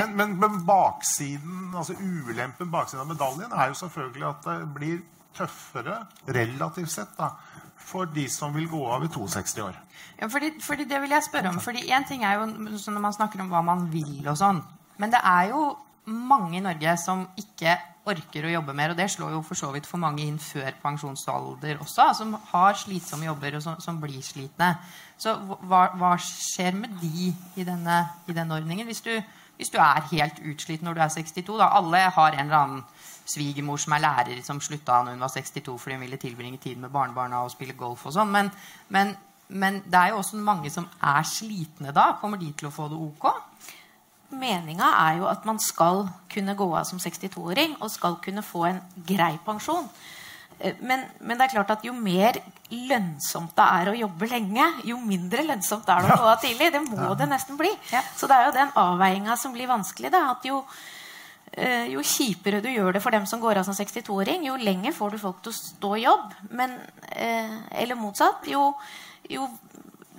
men, 0.00 0.16
men, 0.16 0.34
men, 0.40 0.58
baksiden, 0.66 1.74
altså 1.74 1.96
ulempen 2.00 2.70
baksiden 2.72 3.04
av 3.04 3.10
medaljen 3.10 3.52
er 3.52 3.70
jo 3.72 3.78
selvfølgelig 3.82 4.28
at 4.28 4.48
det 4.48 4.56
blir 4.74 4.98
tøffere 5.36 5.98
relativt 6.32 6.92
sett 6.92 7.16
da, 7.18 7.32
for 7.76 8.08
de 8.10 8.26
som 8.32 8.54
vil 8.56 8.68
gå 8.70 8.80
av 8.90 9.04
i 9.04 9.10
62 9.12 9.64
år. 9.64 9.80
Ja, 10.20 10.28
fordi, 10.32 10.54
fordi 10.60 10.84
Det 10.84 11.00
vil 11.02 11.10
jeg 11.10 11.22
spørre 11.22 11.48
om. 11.48 11.60
fordi 11.60 11.90
Én 11.92 12.08
ting 12.08 12.24
er 12.24 12.38
jo 12.40 12.46
når 12.46 13.00
man 13.00 13.12
snakker 13.12 13.40
om 13.40 13.50
hva 13.52 13.62
man 13.62 13.92
vil 13.92 14.28
og 14.28 14.38
sånn. 14.38 14.62
Men 14.96 15.12
det 15.12 15.20
er 15.24 15.50
jo 15.52 15.76
mange 16.06 16.56
i 16.56 16.64
Norge 16.64 16.96
som 17.02 17.26
ikke 17.36 17.76
orker 18.06 18.46
å 18.46 18.52
jobbe 18.52 18.74
mer. 18.76 18.92
Og 18.92 18.98
det 18.98 19.08
slår 19.10 19.34
jo 19.34 19.42
for 19.46 19.58
så 19.58 19.70
vidt 19.74 19.88
for 19.88 20.00
mange 20.02 20.24
inn 20.24 20.38
før 20.42 20.70
pensjonsalder 20.82 21.82
også, 21.82 22.08
som 22.20 22.36
har 22.52 22.78
slitsomme 22.78 23.28
jobber 23.28 23.58
og 23.58 23.64
som, 23.64 23.80
som 23.82 23.98
blir 24.02 24.22
slitne. 24.24 24.76
Så 25.18 25.34
hva, 25.66 25.88
hva, 25.98 26.14
skjer 26.22 26.76
med 26.78 26.96
de 27.02 27.32
i 27.56 27.66
denne, 27.66 28.02
i 28.28 28.36
denne 28.36 28.60
ordningen? 28.60 28.86
Hvis 28.86 29.02
du, 29.04 29.12
hvis 29.56 29.72
du, 29.72 29.78
er 29.80 30.08
helt 30.12 30.40
utslitt 30.52 30.82
når 30.84 30.94
du 30.94 31.00
er 31.00 31.12
62 31.14 31.46
da, 31.58 31.70
Alle 31.78 32.02
har 32.16 32.32
en 32.32 32.46
eller 32.46 32.58
annen 32.58 32.84
svigermor 33.26 33.80
som 33.82 33.96
er 33.96 34.04
lærer, 34.04 34.42
som 34.46 34.60
slutta 34.60 35.02
når 35.02 35.16
hun 35.16 35.24
var 35.24 35.32
62 35.34 35.78
fordi 35.82 35.96
hun 35.96 36.04
ville 36.04 36.20
tilbringe 36.22 36.58
tid 36.62 36.76
med 36.76 36.92
barnebarna 36.94 37.42
og 37.44 37.50
spille 37.54 37.74
golf 37.74 38.06
og 38.06 38.14
sånn. 38.14 38.30
Men, 38.30 38.50
men, 38.88 39.16
men 39.48 39.80
det 39.86 39.98
er 39.98 40.12
jo 40.12 40.20
også 40.20 40.36
mange 40.36 40.70
som 40.70 40.86
er 41.02 41.26
slitne 41.26 41.94
da. 41.96 42.12
Kommer 42.20 42.38
de 42.38 42.52
til 42.52 42.70
å 42.70 42.74
få 42.74 42.90
det 42.92 43.00
ok? 43.00 43.30
meninga 44.30 44.88
er 45.06 45.20
jo 45.20 45.28
at 45.30 45.44
man 45.46 45.58
skal 45.62 46.06
kunne 46.32 46.56
gå 46.58 46.66
av 46.74 46.86
som 46.88 46.98
62-åring 46.98 47.76
og 47.80 47.90
skal 47.92 48.18
kunne 48.22 48.44
få 48.44 48.66
en 48.70 48.80
grei 49.06 49.36
pensjon. 49.46 49.88
Eh, 50.58 50.74
men, 50.80 51.04
men, 51.20 51.36
det 51.36 51.46
er 51.46 51.54
klart 51.56 51.72
at 51.74 51.84
jo 51.84 51.92
mer 51.96 52.38
lønnsomt 52.70 53.54
det 53.56 53.66
er 53.78 53.90
å 53.90 53.96
jobbe 53.96 54.28
lenge, 54.30 54.66
jo 54.88 54.98
mindre 55.02 55.44
lønnsomt 55.46 55.88
er 55.92 56.04
det 56.04 56.14
å 56.14 56.20
gå 56.22 56.28
av 56.32 56.42
tidlig. 56.42 56.70
Det 56.74 56.82
må 56.86 57.14
det 57.18 57.30
nesten 57.30 57.58
bli. 57.60 57.72
Så 58.16 58.28
det 58.28 58.36
er 58.36 58.48
jo 58.48 58.56
den 58.56 58.76
avveininga 58.82 59.36
som 59.40 59.54
blir 59.56 59.70
vanskelig. 59.70 60.12
Da, 60.14 60.22
at 60.32 60.46
jo, 60.48 60.62
eh, 61.52 61.92
jo, 61.92 62.04
kjipere 62.04 62.62
du 62.64 62.70
gjør 62.72 62.96
det 62.96 63.04
for 63.04 63.14
dem 63.14 63.28
som 63.28 63.42
går 63.42 63.60
av 63.60 63.68
som 63.68 63.76
62-åring, 63.76 64.48
jo 64.48 64.56
lenger 64.60 64.96
får 64.96 65.14
du 65.14 65.22
folk 65.22 65.42
til 65.44 65.54
å 65.54 65.60
stå 65.60 65.94
i 65.96 66.06
jobb. 66.06 66.26
Men, 66.50 66.78
eh, 67.12 67.56
eller 67.82 68.00
motsatt. 68.00 68.48
Jo, 68.50 68.72
jo 69.30 69.48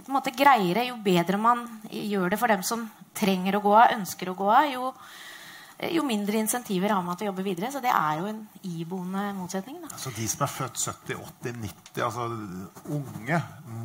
greiere, 0.08 0.88
jo 0.88 0.96
bedre 1.04 1.38
man 1.38 1.66
gjør 1.92 2.30
det 2.32 2.40
for 2.40 2.48
dem 2.48 2.64
som 2.64 2.90
trenger 3.18 3.58
å 3.58 3.62
gå 3.62 3.74
av, 3.76 3.92
ønsker 3.98 4.30
å 4.30 4.38
gå 4.38 4.48
av, 4.48 4.70
jo, 4.72 4.94
jo 5.78 6.02
mindre 6.02 6.40
insentiver 6.42 6.90
har 6.90 7.04
man 7.06 7.18
til 7.18 7.28
å 7.28 7.32
jobbe 7.32 7.44
videre. 7.46 7.70
Så 7.74 7.82
det 7.84 7.92
er 7.94 8.22
jo 8.22 8.30
en 8.32 8.40
iboende 8.66 9.28
motsetning. 9.38 9.78
Da. 9.84 9.92
Så 10.00 10.10
De 10.16 10.26
som 10.30 10.46
er 10.46 10.50
født 10.50 10.80
70, 10.82 11.20
80, 11.44 11.60
90, 11.62 12.02
altså 12.08 12.26
unge, 12.98 13.42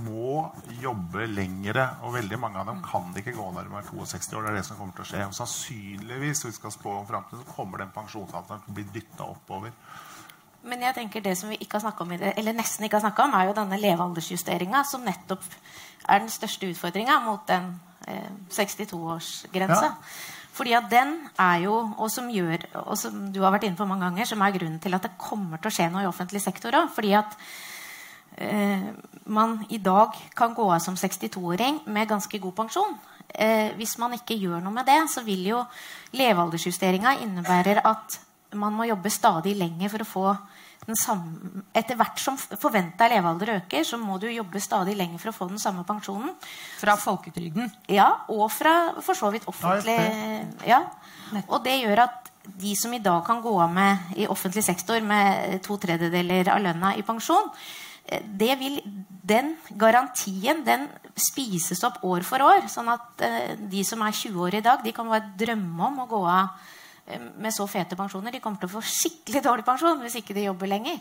må 0.06 0.38
jobbe 0.80 1.26
lengre. 1.28 1.84
Og 2.06 2.16
veldig 2.16 2.40
mange 2.40 2.62
av 2.62 2.70
dem 2.70 2.80
kan 2.86 3.12
ikke 3.20 3.36
gå 3.36 3.50
når 3.52 3.68
de 3.68 3.76
er 3.82 3.90
62 3.90 4.38
år. 4.38 4.46
Det 4.46 4.54
er 4.54 4.58
det 4.60 4.64
som 4.70 4.80
kommer 4.80 4.96
til 4.96 5.04
å 5.04 5.10
skje. 5.10 5.26
Og 5.28 5.36
sannsynligvis, 5.36 6.46
hvis 6.46 6.48
vi 6.48 6.56
skal 6.62 6.74
spå 6.78 6.96
om 6.96 7.06
fremtiden, 7.10 7.44
så 7.44 7.56
kommer 7.58 7.84
den 7.84 7.92
pensjonsalderen 7.92 8.64
til 8.64 8.72
å 8.72 8.80
bli 8.80 8.88
dytta 8.96 9.28
oppover. 9.28 9.76
Men 10.62 10.84
jeg 10.86 10.94
tenker 10.94 11.24
det 11.24 11.36
som 11.36 11.50
vi 11.50 11.58
ikke 11.60 11.80
har 11.82 12.02
om, 12.04 12.12
eller 12.14 12.54
nesten 12.54 12.86
ikke 12.86 13.00
har 13.00 13.08
snakka 13.08 13.24
om, 13.26 13.32
er 13.34 13.48
jo 13.48 13.56
denne 13.56 13.80
levealdersjusteringa, 13.82 14.84
som 14.86 15.02
nettopp 15.04 15.42
er 16.08 16.22
den 16.22 16.30
største 16.30 16.68
utfordringa 16.70 17.18
mot 17.24 17.42
den 17.50 17.74
62-årsgrense. 18.50 19.88
Ja. 19.90 19.96
Fordi 20.62 20.76
at 20.78 20.84
den 20.86 21.16
er 21.42 21.64
jo, 21.64 21.74
og 21.98 22.06
som, 22.06 22.28
gjør, 22.30 22.62
og 22.84 22.94
som 22.94 23.24
du 23.34 23.40
har 23.42 23.50
vært 23.50 23.64
inne 23.66 23.74
på 23.74 23.86
mange 23.90 24.06
ganger, 24.06 24.28
som 24.30 24.44
er 24.46 24.54
grunnen 24.54 24.78
til 24.78 24.94
at 24.94 25.02
det 25.02 25.16
kommer 25.18 25.58
til 25.58 25.72
å 25.72 25.74
skje 25.74 25.88
noe 25.90 26.04
i 26.04 26.06
offentlig 26.06 26.38
sektor 26.44 26.76
òg. 26.78 26.86
Fordi 26.94 27.10
at 27.18 27.34
eh, 28.38 28.84
man 29.26 29.56
i 29.74 29.80
dag 29.82 30.14
kan 30.38 30.54
gå 30.54 30.68
av 30.70 30.78
som 30.84 30.94
62-åring 30.94 31.80
med 31.90 32.12
ganske 32.14 32.38
god 32.44 32.54
pensjon. 32.60 32.94
Eh, 33.34 33.74
hvis 33.74 33.96
man 33.98 34.14
ikke 34.14 34.38
gjør 34.38 34.62
noe 34.62 34.76
med 34.76 34.86
det, 34.86 35.00
så 35.10 35.26
vil 35.26 35.42
jo 35.50 35.64
levealdersjusteringa 36.14 37.16
innebære 37.24 37.82
at 37.82 38.20
man 38.54 38.78
må 38.78 38.86
jobbe 38.86 39.10
stadig 39.10 39.56
lenger 39.58 39.90
for 39.90 40.06
å 40.06 40.10
få 40.12 40.28
samme, 40.98 41.62
etter 41.78 41.96
hvert 41.98 42.18
som 42.18 42.36
forventa 42.36 43.06
levealder 43.10 43.54
øker, 43.56 43.84
så 43.86 43.98
må 44.00 44.18
du 44.18 44.26
jobbe 44.30 44.60
stadig 44.62 44.96
lenger 44.98 45.20
for 45.22 45.30
å 45.30 45.36
få 45.36 45.48
den 45.52 45.62
samme 45.62 45.84
pensjonen. 45.86 46.32
Fra 46.80 46.96
folketrygden? 46.98 47.70
Ja, 47.92 48.08
og 48.32 48.48
fra 48.50 48.74
for 48.98 49.18
så 49.18 49.30
vidt 49.34 49.46
offentlig. 49.50 49.94
Ja. 50.66 50.82
Og 51.46 51.62
det 51.64 51.78
gjør 51.84 52.04
at 52.08 52.32
de 52.58 52.74
som 52.74 52.92
i 52.94 53.02
dag 53.02 53.22
kan 53.26 53.40
gå 53.44 53.54
av 53.62 53.70
med 53.70 54.18
i 54.18 54.26
offentlig 54.26 54.64
sektor 54.66 54.98
med 55.06 55.62
to 55.62 55.78
tredjedeler 55.78 56.50
av 56.50 56.60
lønna 56.64 56.96
i 56.98 57.06
pensjon, 57.06 57.46
eh, 58.10 58.26
det 58.26 58.58
vil, 58.58 58.82
den 59.06 59.54
garantien 59.78 60.64
den 60.66 60.88
spises 61.14 61.84
opp 61.86 62.02
år 62.02 62.26
for 62.26 62.42
år. 62.42 62.66
Sånn 62.72 62.90
at 62.90 63.22
uh, 63.22 63.54
de 63.70 63.86
som 63.86 64.02
er 64.02 64.16
20 64.16 64.46
år 64.48 64.58
i 64.58 64.64
dag, 64.64 64.82
de 64.82 64.94
kan 64.96 65.06
bare 65.06 65.30
drømme 65.38 65.92
om 65.92 66.02
å 66.02 66.10
gå 66.10 66.24
av 66.26 66.48
Eh, 66.56 66.81
med 67.36 67.54
så 67.54 67.66
fete 67.66 67.98
pensjoner. 67.98 68.32
De 68.32 68.40
kommer 68.42 68.62
til 68.62 68.70
å 68.70 68.76
få 68.76 68.84
skikkelig 68.86 69.42
dårlig 69.44 69.66
pensjon 69.66 70.00
hvis 70.04 70.20
ikke 70.20 70.36
de 70.36 70.46
jobber 70.46 70.70
lenger. 70.70 71.00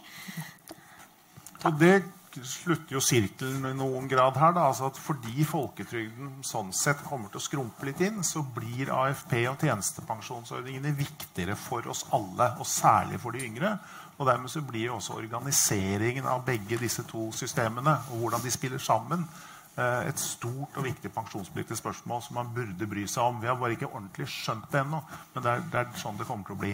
Og 1.68 1.78
det 1.78 1.94
slutter 2.48 2.96
jo 2.96 3.02
sirkelen 3.04 3.68
i 3.70 3.74
noen 3.78 4.08
grad 4.10 4.38
her. 4.40 4.54
Da. 4.56 4.66
Altså 4.72 4.88
at 4.90 5.00
fordi 5.00 5.46
folketrygden 5.48 6.40
sånn 6.48 6.72
sett 6.76 7.04
kommer 7.06 7.30
til 7.30 7.42
å 7.42 7.46
skrumpe 7.46 7.88
litt 7.88 8.02
inn, 8.06 8.24
så 8.26 8.44
blir 8.56 8.92
AFP 8.96 9.44
og 9.52 9.62
tjenestepensjonsordningene 9.62 10.96
viktigere 10.98 11.58
for 11.60 11.92
oss 11.92 12.06
alle, 12.16 12.54
og 12.58 12.68
særlig 12.68 13.22
for 13.22 13.36
de 13.36 13.46
yngre. 13.46 13.76
Og 14.18 14.28
dermed 14.30 14.54
så 14.54 14.62
blir 14.66 14.94
også 14.94 15.18
organiseringen 15.18 16.28
av 16.30 16.44
begge 16.46 16.78
disse 16.82 17.06
to 17.10 17.30
systemene 17.36 17.98
og 18.12 18.24
hvordan 18.24 18.44
de 18.44 18.54
spiller 18.54 18.82
sammen, 18.82 19.26
Eh, 19.26 19.51
et 19.80 20.20
stort 20.20 20.76
og 20.76 20.84
viktig 20.84 21.10
pensjonspolitisk 21.16 21.80
spørsmål 21.80 22.20
som 22.26 22.36
man 22.36 22.50
burde 22.52 22.88
bry 22.92 23.06
seg 23.08 23.24
om. 23.24 23.38
Vi 23.40 23.48
har 23.48 23.56
bare 23.56 23.78
ikke 23.78 23.88
ordentlig 23.88 24.28
skjønt 24.28 24.68
det 24.74 24.82
ennå, 24.82 25.00
men 25.32 25.46
det 25.46 25.52
er, 25.52 25.64
det 25.72 25.80
er, 25.80 25.94
sånn 26.02 26.20
det 26.20 26.28
kommer 26.28 26.44
til 26.50 26.58
å 26.58 26.60
bli. 26.60 26.72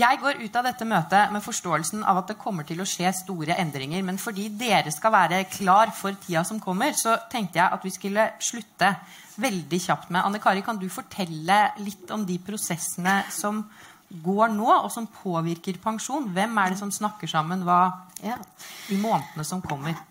Jeg 0.00 0.20
går 0.22 0.40
ut 0.40 0.56
av 0.56 0.64
dette 0.64 0.88
møtet 0.88 1.34
med 1.34 1.44
forståelsen 1.44 2.06
av 2.08 2.22
at 2.22 2.32
det 2.32 2.38
kommer 2.40 2.64
til 2.68 2.80
å 2.80 2.88
skje 2.88 3.12
store 3.20 3.58
endringer. 3.60 4.00
Men 4.06 4.20
fordi 4.22 4.48
dere 4.56 4.92
skal 4.94 5.12
være 5.12 5.42
klar 5.52 5.92
for 5.96 6.16
tida 6.24 6.46
som 6.48 6.60
kommer, 6.62 6.96
så 6.96 7.18
tenkte 7.28 7.60
jeg 7.60 7.76
at 7.76 7.84
vi 7.84 7.94
skulle 7.94 8.30
slutte 8.40 8.94
veldig 9.38 9.84
kjapt 9.84 10.10
med 10.14 10.24
Anne 10.24 10.40
Kari, 10.42 10.64
kan 10.66 10.80
du 10.80 10.88
fortelle 10.90 11.60
litt 11.84 12.10
om 12.14 12.24
de 12.26 12.40
prosessene 12.42 13.20
som 13.30 13.60
går 14.08 14.54
nå, 14.56 14.68
og 14.72 14.88
som 14.92 15.06
påvirker 15.20 15.76
pensjon? 15.84 16.32
Hvem 16.32 16.62
er 16.64 16.72
det 16.72 16.80
som 16.80 16.92
snakker 16.92 17.28
sammen 17.28 17.66
hva 17.68 17.82
ja. 18.24 18.40
i 18.88 18.96
månedene 18.96 19.44
som 19.44 19.60
kommer? 19.60 20.07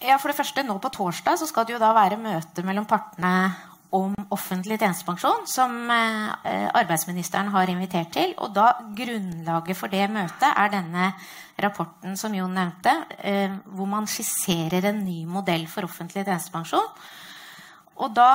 Ja, 0.00 0.16
for 0.16 0.32
det 0.32 0.38
første, 0.38 0.62
Nå 0.64 0.78
på 0.80 0.88
torsdag 0.94 1.36
så 1.36 1.48
skal 1.48 1.66
det 1.68 1.74
jo 1.74 1.82
da 1.82 1.90
være 1.92 2.16
møte 2.20 2.64
mellom 2.64 2.86
partene 2.88 3.50
om 3.92 4.14
offentlig 4.30 4.78
tjenestepensjon, 4.78 5.48
som 5.50 5.74
eh, 5.90 6.68
arbeidsministeren 6.78 7.50
har 7.50 7.72
invitert 7.72 8.12
til. 8.14 8.32
Og 8.38 8.54
da 8.54 8.70
Grunnlaget 8.96 9.76
for 9.76 9.92
det 9.92 10.06
møtet 10.14 10.46
er 10.48 10.70
denne 10.72 11.10
rapporten 11.60 12.16
som 12.16 12.34
Jon 12.34 12.54
nevnte, 12.54 12.94
eh, 13.18 13.56
hvor 13.74 13.90
man 13.90 14.08
skisserer 14.08 14.88
en 14.92 15.02
ny 15.04 15.24
modell 15.28 15.66
for 15.68 15.88
offentlig 15.90 16.22
tjenestepensjon. 16.22 16.86
Og 18.00 18.14
da 18.16 18.30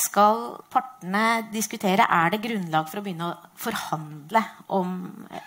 skal 0.00 0.42
partene 0.68 1.46
diskutere 1.48 2.04
er 2.04 2.34
det 2.34 2.42
grunnlag 2.44 2.88
for 2.90 3.00
å 3.00 3.04
begynne 3.04 3.30
å 3.30 3.52
forhandle 3.56 4.42
om 4.76 4.90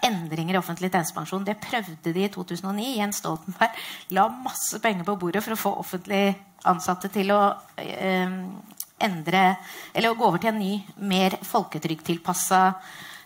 endringer 0.05 0.57
i 0.57 0.59
offentlig 0.59 0.89
tjenestepensjon. 0.89 1.45
Det 1.45 1.59
prøvde 1.61 2.13
de 2.15 2.23
i 2.25 2.31
2009. 2.33 2.87
Jens 2.97 3.21
Stoltenberg 3.21 3.77
la 4.17 4.25
masse 4.33 4.81
penger 4.81 5.05
på 5.05 5.17
bordet 5.21 5.43
for 5.45 5.53
å 5.53 5.61
få 5.61 5.75
offentlig 5.83 6.23
ansatte 6.65 7.11
til 7.13 7.29
å 7.35 7.41
eh, 7.77 8.25
endre 8.97 9.41
Eller 9.93 10.09
å 10.09 10.17
gå 10.17 10.25
over 10.25 10.41
til 10.41 10.49
en 10.49 10.57
ny, 10.57 10.79
mer 11.05 11.37
folketrygdtilpassa 11.45 12.61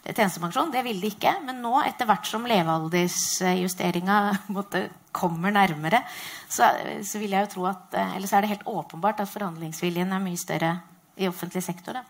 tjenestepensjon. 0.06 0.72
Det 0.74 0.84
ville 0.86 1.02
de 1.04 1.12
ikke. 1.14 1.34
Men 1.45 1.62
nå, 1.64 1.74
etter 1.86 2.10
hvert 2.10 2.28
som 2.30 2.47
levealdersjusteringa 2.49 4.20
kommer 5.12 5.54
nærmere, 5.54 6.04
så, 6.49 6.70
så, 7.04 7.20
vil 7.22 7.36
jeg 7.36 7.47
jo 7.47 7.52
tro 7.56 7.66
at 7.72 7.97
eh, 7.99 8.16
Eller 8.18 8.30
så 8.30 8.38
er 8.38 8.45
det 8.45 8.54
helt 8.54 8.70
åpenbart 8.70 9.24
at 9.24 9.32
forhandlingsviljen 9.32 10.14
er 10.14 10.24
mye 10.24 10.39
større 10.39 10.78
i 11.20 11.28
offentlig 11.28 11.64
sektor. 11.64 11.99
Da. 11.99 12.06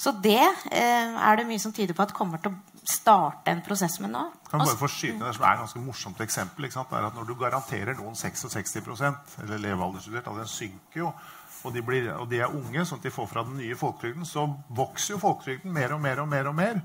Så 0.00 0.12
det 0.16 0.40
eh, 0.40 1.16
er 1.16 1.40
det 1.40 1.48
mye 1.48 1.60
som 1.60 1.72
tyder 1.76 1.96
på 1.96 2.04
at 2.06 2.14
kommer 2.16 2.40
til 2.40 2.54
å 2.54 2.84
starte 2.90 3.52
en 3.52 3.60
prosess 3.64 3.98
med 4.00 4.12
nå. 4.14 4.22
Kan 4.48 4.62
bare 4.62 4.78
få 4.80 4.88
skyte 4.88 5.20
det 5.22 5.34
som 5.36 5.44
er 5.44 5.58
et 5.58 5.64
ganske 5.64 5.82
morsomt 5.84 6.22
eksempel, 6.24 6.66
er 6.70 7.08
at 7.08 7.14
Når 7.16 7.28
du 7.28 7.34
garanterer 7.38 7.98
noen 7.98 8.16
66% 8.16 9.36
eller 9.44 9.60
levealdersjustert, 9.66 10.26
altså 10.26 10.40
den 10.40 10.54
synker 10.54 11.04
jo, 11.04 11.12
og 11.64 11.74
de, 11.74 11.82
blir, 11.84 12.08
og 12.14 12.28
de, 12.30 12.40
er 12.40 12.56
unge, 12.56 12.84
sånn 12.88 13.00
at 13.00 13.06
de 13.06 13.12
får 13.12 13.28
fra 13.28 13.44
den 13.44 13.58
nye 13.60 13.76
folketrygden, 13.76 14.24
så 14.28 14.46
vokser 14.76 15.14
jo 15.14 15.22
folketrygden 15.22 15.72
mer 15.74 15.92
og 15.96 16.00
mer 16.00 16.22
og 16.22 16.28
mer. 16.30 16.48
og 16.48 16.56
mer 16.56 16.80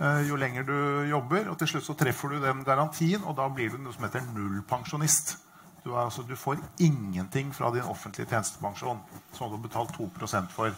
eh, 0.00 0.22
jo 0.28 0.38
lenger 0.40 0.66
du 0.66 0.76
jobber. 1.10 1.50
Og 1.52 1.58
til 1.60 1.70
slutt 1.70 1.86
så 1.86 1.96
treffer 1.98 2.34
du 2.34 2.40
den 2.42 2.64
garantien, 2.66 3.22
og 3.24 3.36
da 3.38 3.48
blir 3.52 3.70
du 3.72 3.78
noe 3.78 3.94
som 3.94 4.06
heter 4.08 4.26
nullpensjonist. 4.34 5.36
Du, 5.84 5.92
altså, 5.94 6.24
du, 6.26 6.34
får 6.36 6.58
ingenting 6.82 7.52
fra 7.54 7.70
din 7.74 7.86
offentlige 7.86 8.26
tjenestepensjon, 8.26 8.98
som 9.32 9.50
du 9.50 9.54
har 9.54 9.62
betalt 9.62 9.94
2% 9.94 10.50
for 10.50 10.74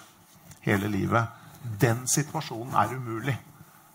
hele 0.67 0.91
livet. 0.93 1.31
Den 1.81 2.05
situasjonen 2.09 2.77
er 2.77 2.93
umulig. 2.93 3.39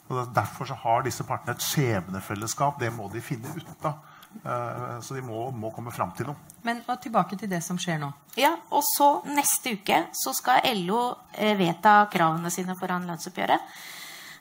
Og 0.09 0.33
Derfor 0.35 0.65
så 0.65 0.77
har 0.81 1.05
disse 1.05 1.23
partene 1.23 1.53
et 1.53 1.63
skjebnefellesskap. 1.63 2.81
Det 2.81 2.89
må 2.93 3.07
de 3.13 3.21
finne 3.21 3.53
ut 3.53 3.85
av. 3.85 4.01
Eh, 4.43 4.99
så 5.05 5.15
de 5.17 5.23
må, 5.25 5.45
må 5.55 5.71
komme 5.75 5.93
fram 5.93 6.11
til 6.17 6.29
noe. 6.31 6.51
Men 6.65 6.81
og 6.87 6.99
tilbake 7.03 7.37
til 7.39 7.51
det 7.51 7.61
som 7.63 7.79
skjer 7.79 7.99
nå. 8.01 8.11
Ja, 8.39 8.55
Og 8.71 8.83
så 8.87 9.09
neste 9.29 9.75
uke 9.77 10.05
så 10.15 10.33
skal 10.35 10.65
LO 10.83 11.03
eh, 11.37 11.53
vedta 11.59 12.01
kravene 12.11 12.51
sine 12.53 12.75
foran 12.79 13.07
lønnsoppgjøret. 13.09 13.75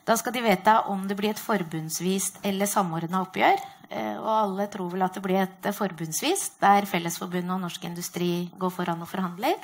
Da 0.02 0.16
skal 0.18 0.34
de 0.34 0.42
vedta 0.42 0.80
om 0.90 1.04
det 1.06 1.16
blir 1.18 1.30
et 1.30 1.42
forbundsvist 1.42 2.40
eller 2.46 2.70
samordna 2.70 3.22
oppgjør. 3.22 3.60
Eh, 3.92 4.14
og 4.16 4.30
alle 4.32 4.68
tror 4.72 4.90
vel 4.94 5.04
at 5.06 5.18
det 5.18 5.22
blir 5.24 5.42
et 5.42 5.68
forbundsvist, 5.76 6.56
der 6.62 6.88
Fellesforbundet 6.88 7.54
og 7.54 7.60
Norsk 7.66 7.84
Industri 7.86 8.32
går 8.58 8.72
foran 8.72 9.04
og 9.04 9.10
forhandler. 9.10 9.58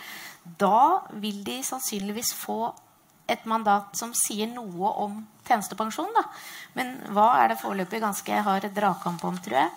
Da 0.44 1.08
vil 1.18 1.40
de 1.46 1.58
sannsynligvis 1.66 2.34
få 2.36 2.68
et 3.28 3.44
mandat 3.48 3.96
som 3.98 4.14
sier 4.16 4.48
noe 4.50 4.92
om 5.04 5.18
tjenestepensjon. 5.48 6.12
Da. 6.16 6.24
Men 6.76 6.94
hva 7.12 7.30
er 7.42 7.52
det 7.52 7.60
foreløpig 7.60 8.00
ganske 8.04 8.44
hard 8.44 8.68
dragkamp 8.76 9.24
om, 9.28 9.40
tror 9.44 9.62
jeg. 9.62 9.72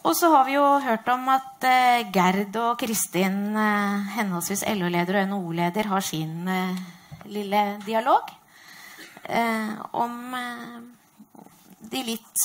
Og 0.00 0.16
så 0.16 0.30
har 0.32 0.46
vi 0.48 0.54
jo 0.54 0.64
hørt 0.80 1.08
om 1.12 1.26
at 1.28 1.64
eh, 1.68 2.06
Gerd 2.12 2.56
og 2.56 2.78
Kristin, 2.80 3.52
eh, 3.52 4.06
henholdsvis 4.16 4.62
LO-leder 4.72 5.18
og 5.20 5.26
NHO-leder, 5.28 5.90
har 5.92 6.04
sin 6.04 6.48
eh, 6.48 6.78
lille 7.28 7.64
dialog 7.86 8.36
om 9.94 10.14
de 11.92 12.00
litt 12.02 12.40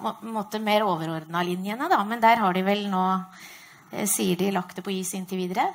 må, 0.00 0.12
måte 0.32 0.60
mer 0.62 0.86
overordna 0.86 1.42
linjene. 1.44 1.88
Da. 1.90 1.98
Men 2.08 2.22
der 2.22 2.40
har 2.40 2.54
de 2.56 2.62
vel 2.64 2.86
nå, 2.88 3.02
sier 4.08 4.38
de, 4.40 4.52
lagt 4.54 4.78
det 4.78 4.84
på 4.86 4.94
is 4.94 5.10
inntil 5.18 5.42
videre. 5.42 5.66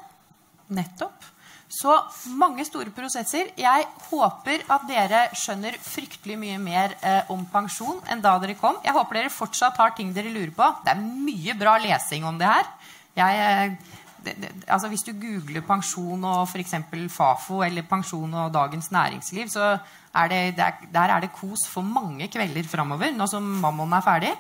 Nettopp. 0.74 1.28
Så 1.70 1.94
mange 2.34 2.64
store 2.66 2.90
prosesser. 2.90 3.52
Jeg 3.60 3.86
håper 4.10 4.64
at 4.74 4.86
dere 4.90 5.22
skjønner 5.38 5.76
fryktelig 5.78 6.38
mye 6.42 6.58
mer 6.62 6.96
eh, 7.06 7.30
om 7.30 7.44
pensjon 7.52 8.00
enn 8.10 8.24
da 8.24 8.34
dere 8.42 8.58
kom. 8.58 8.80
Jeg 8.82 8.96
håper 8.96 9.20
dere 9.20 9.34
fortsatt 9.34 9.78
har 9.78 9.94
ting 9.98 10.10
dere 10.16 10.34
lurer 10.34 10.50
på. 10.56 10.70
Det 10.82 10.96
er 10.96 11.04
mye 11.06 11.54
bra 11.60 11.76
lesing 11.84 12.26
om 12.26 12.40
det 12.42 12.50
her. 12.50 12.72
Jeg, 13.20 13.44
eh, 13.46 14.00
det, 14.26 14.34
det, 14.42 14.50
altså 14.66 14.90
hvis 14.90 15.06
du 15.06 15.12
googler 15.14 15.62
pensjon 15.68 16.26
og 16.26 16.48
f.eks. 16.50 16.74
Fafo 17.14 17.62
eller 17.66 17.86
pensjon 17.86 18.34
og 18.34 18.50
Dagens 18.56 18.90
Næringsliv, 18.96 19.54
så 19.54 19.76
er 20.10 20.34
det, 20.34 20.42
der, 20.58 20.82
der 20.90 21.14
er 21.14 21.22
det 21.22 21.32
kos 21.38 21.68
for 21.70 21.86
mange 21.86 22.32
kvelder 22.34 22.66
framover, 22.66 23.14
nå 23.14 23.30
som 23.30 23.46
Mammon 23.62 23.94
er 23.94 24.06
ferdig. 24.10 24.34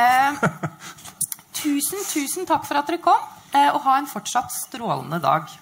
Eh, 0.00 0.40
tusen, 1.60 2.08
tusen 2.08 2.48
takk 2.48 2.64
for 2.64 2.80
at 2.80 2.88
dere 2.88 3.04
kom, 3.04 3.20
eh, 3.52 3.68
og 3.68 3.84
ha 3.84 4.00
en 4.00 4.08
fortsatt 4.08 4.48
strålende 4.64 5.20
dag. 5.20 5.52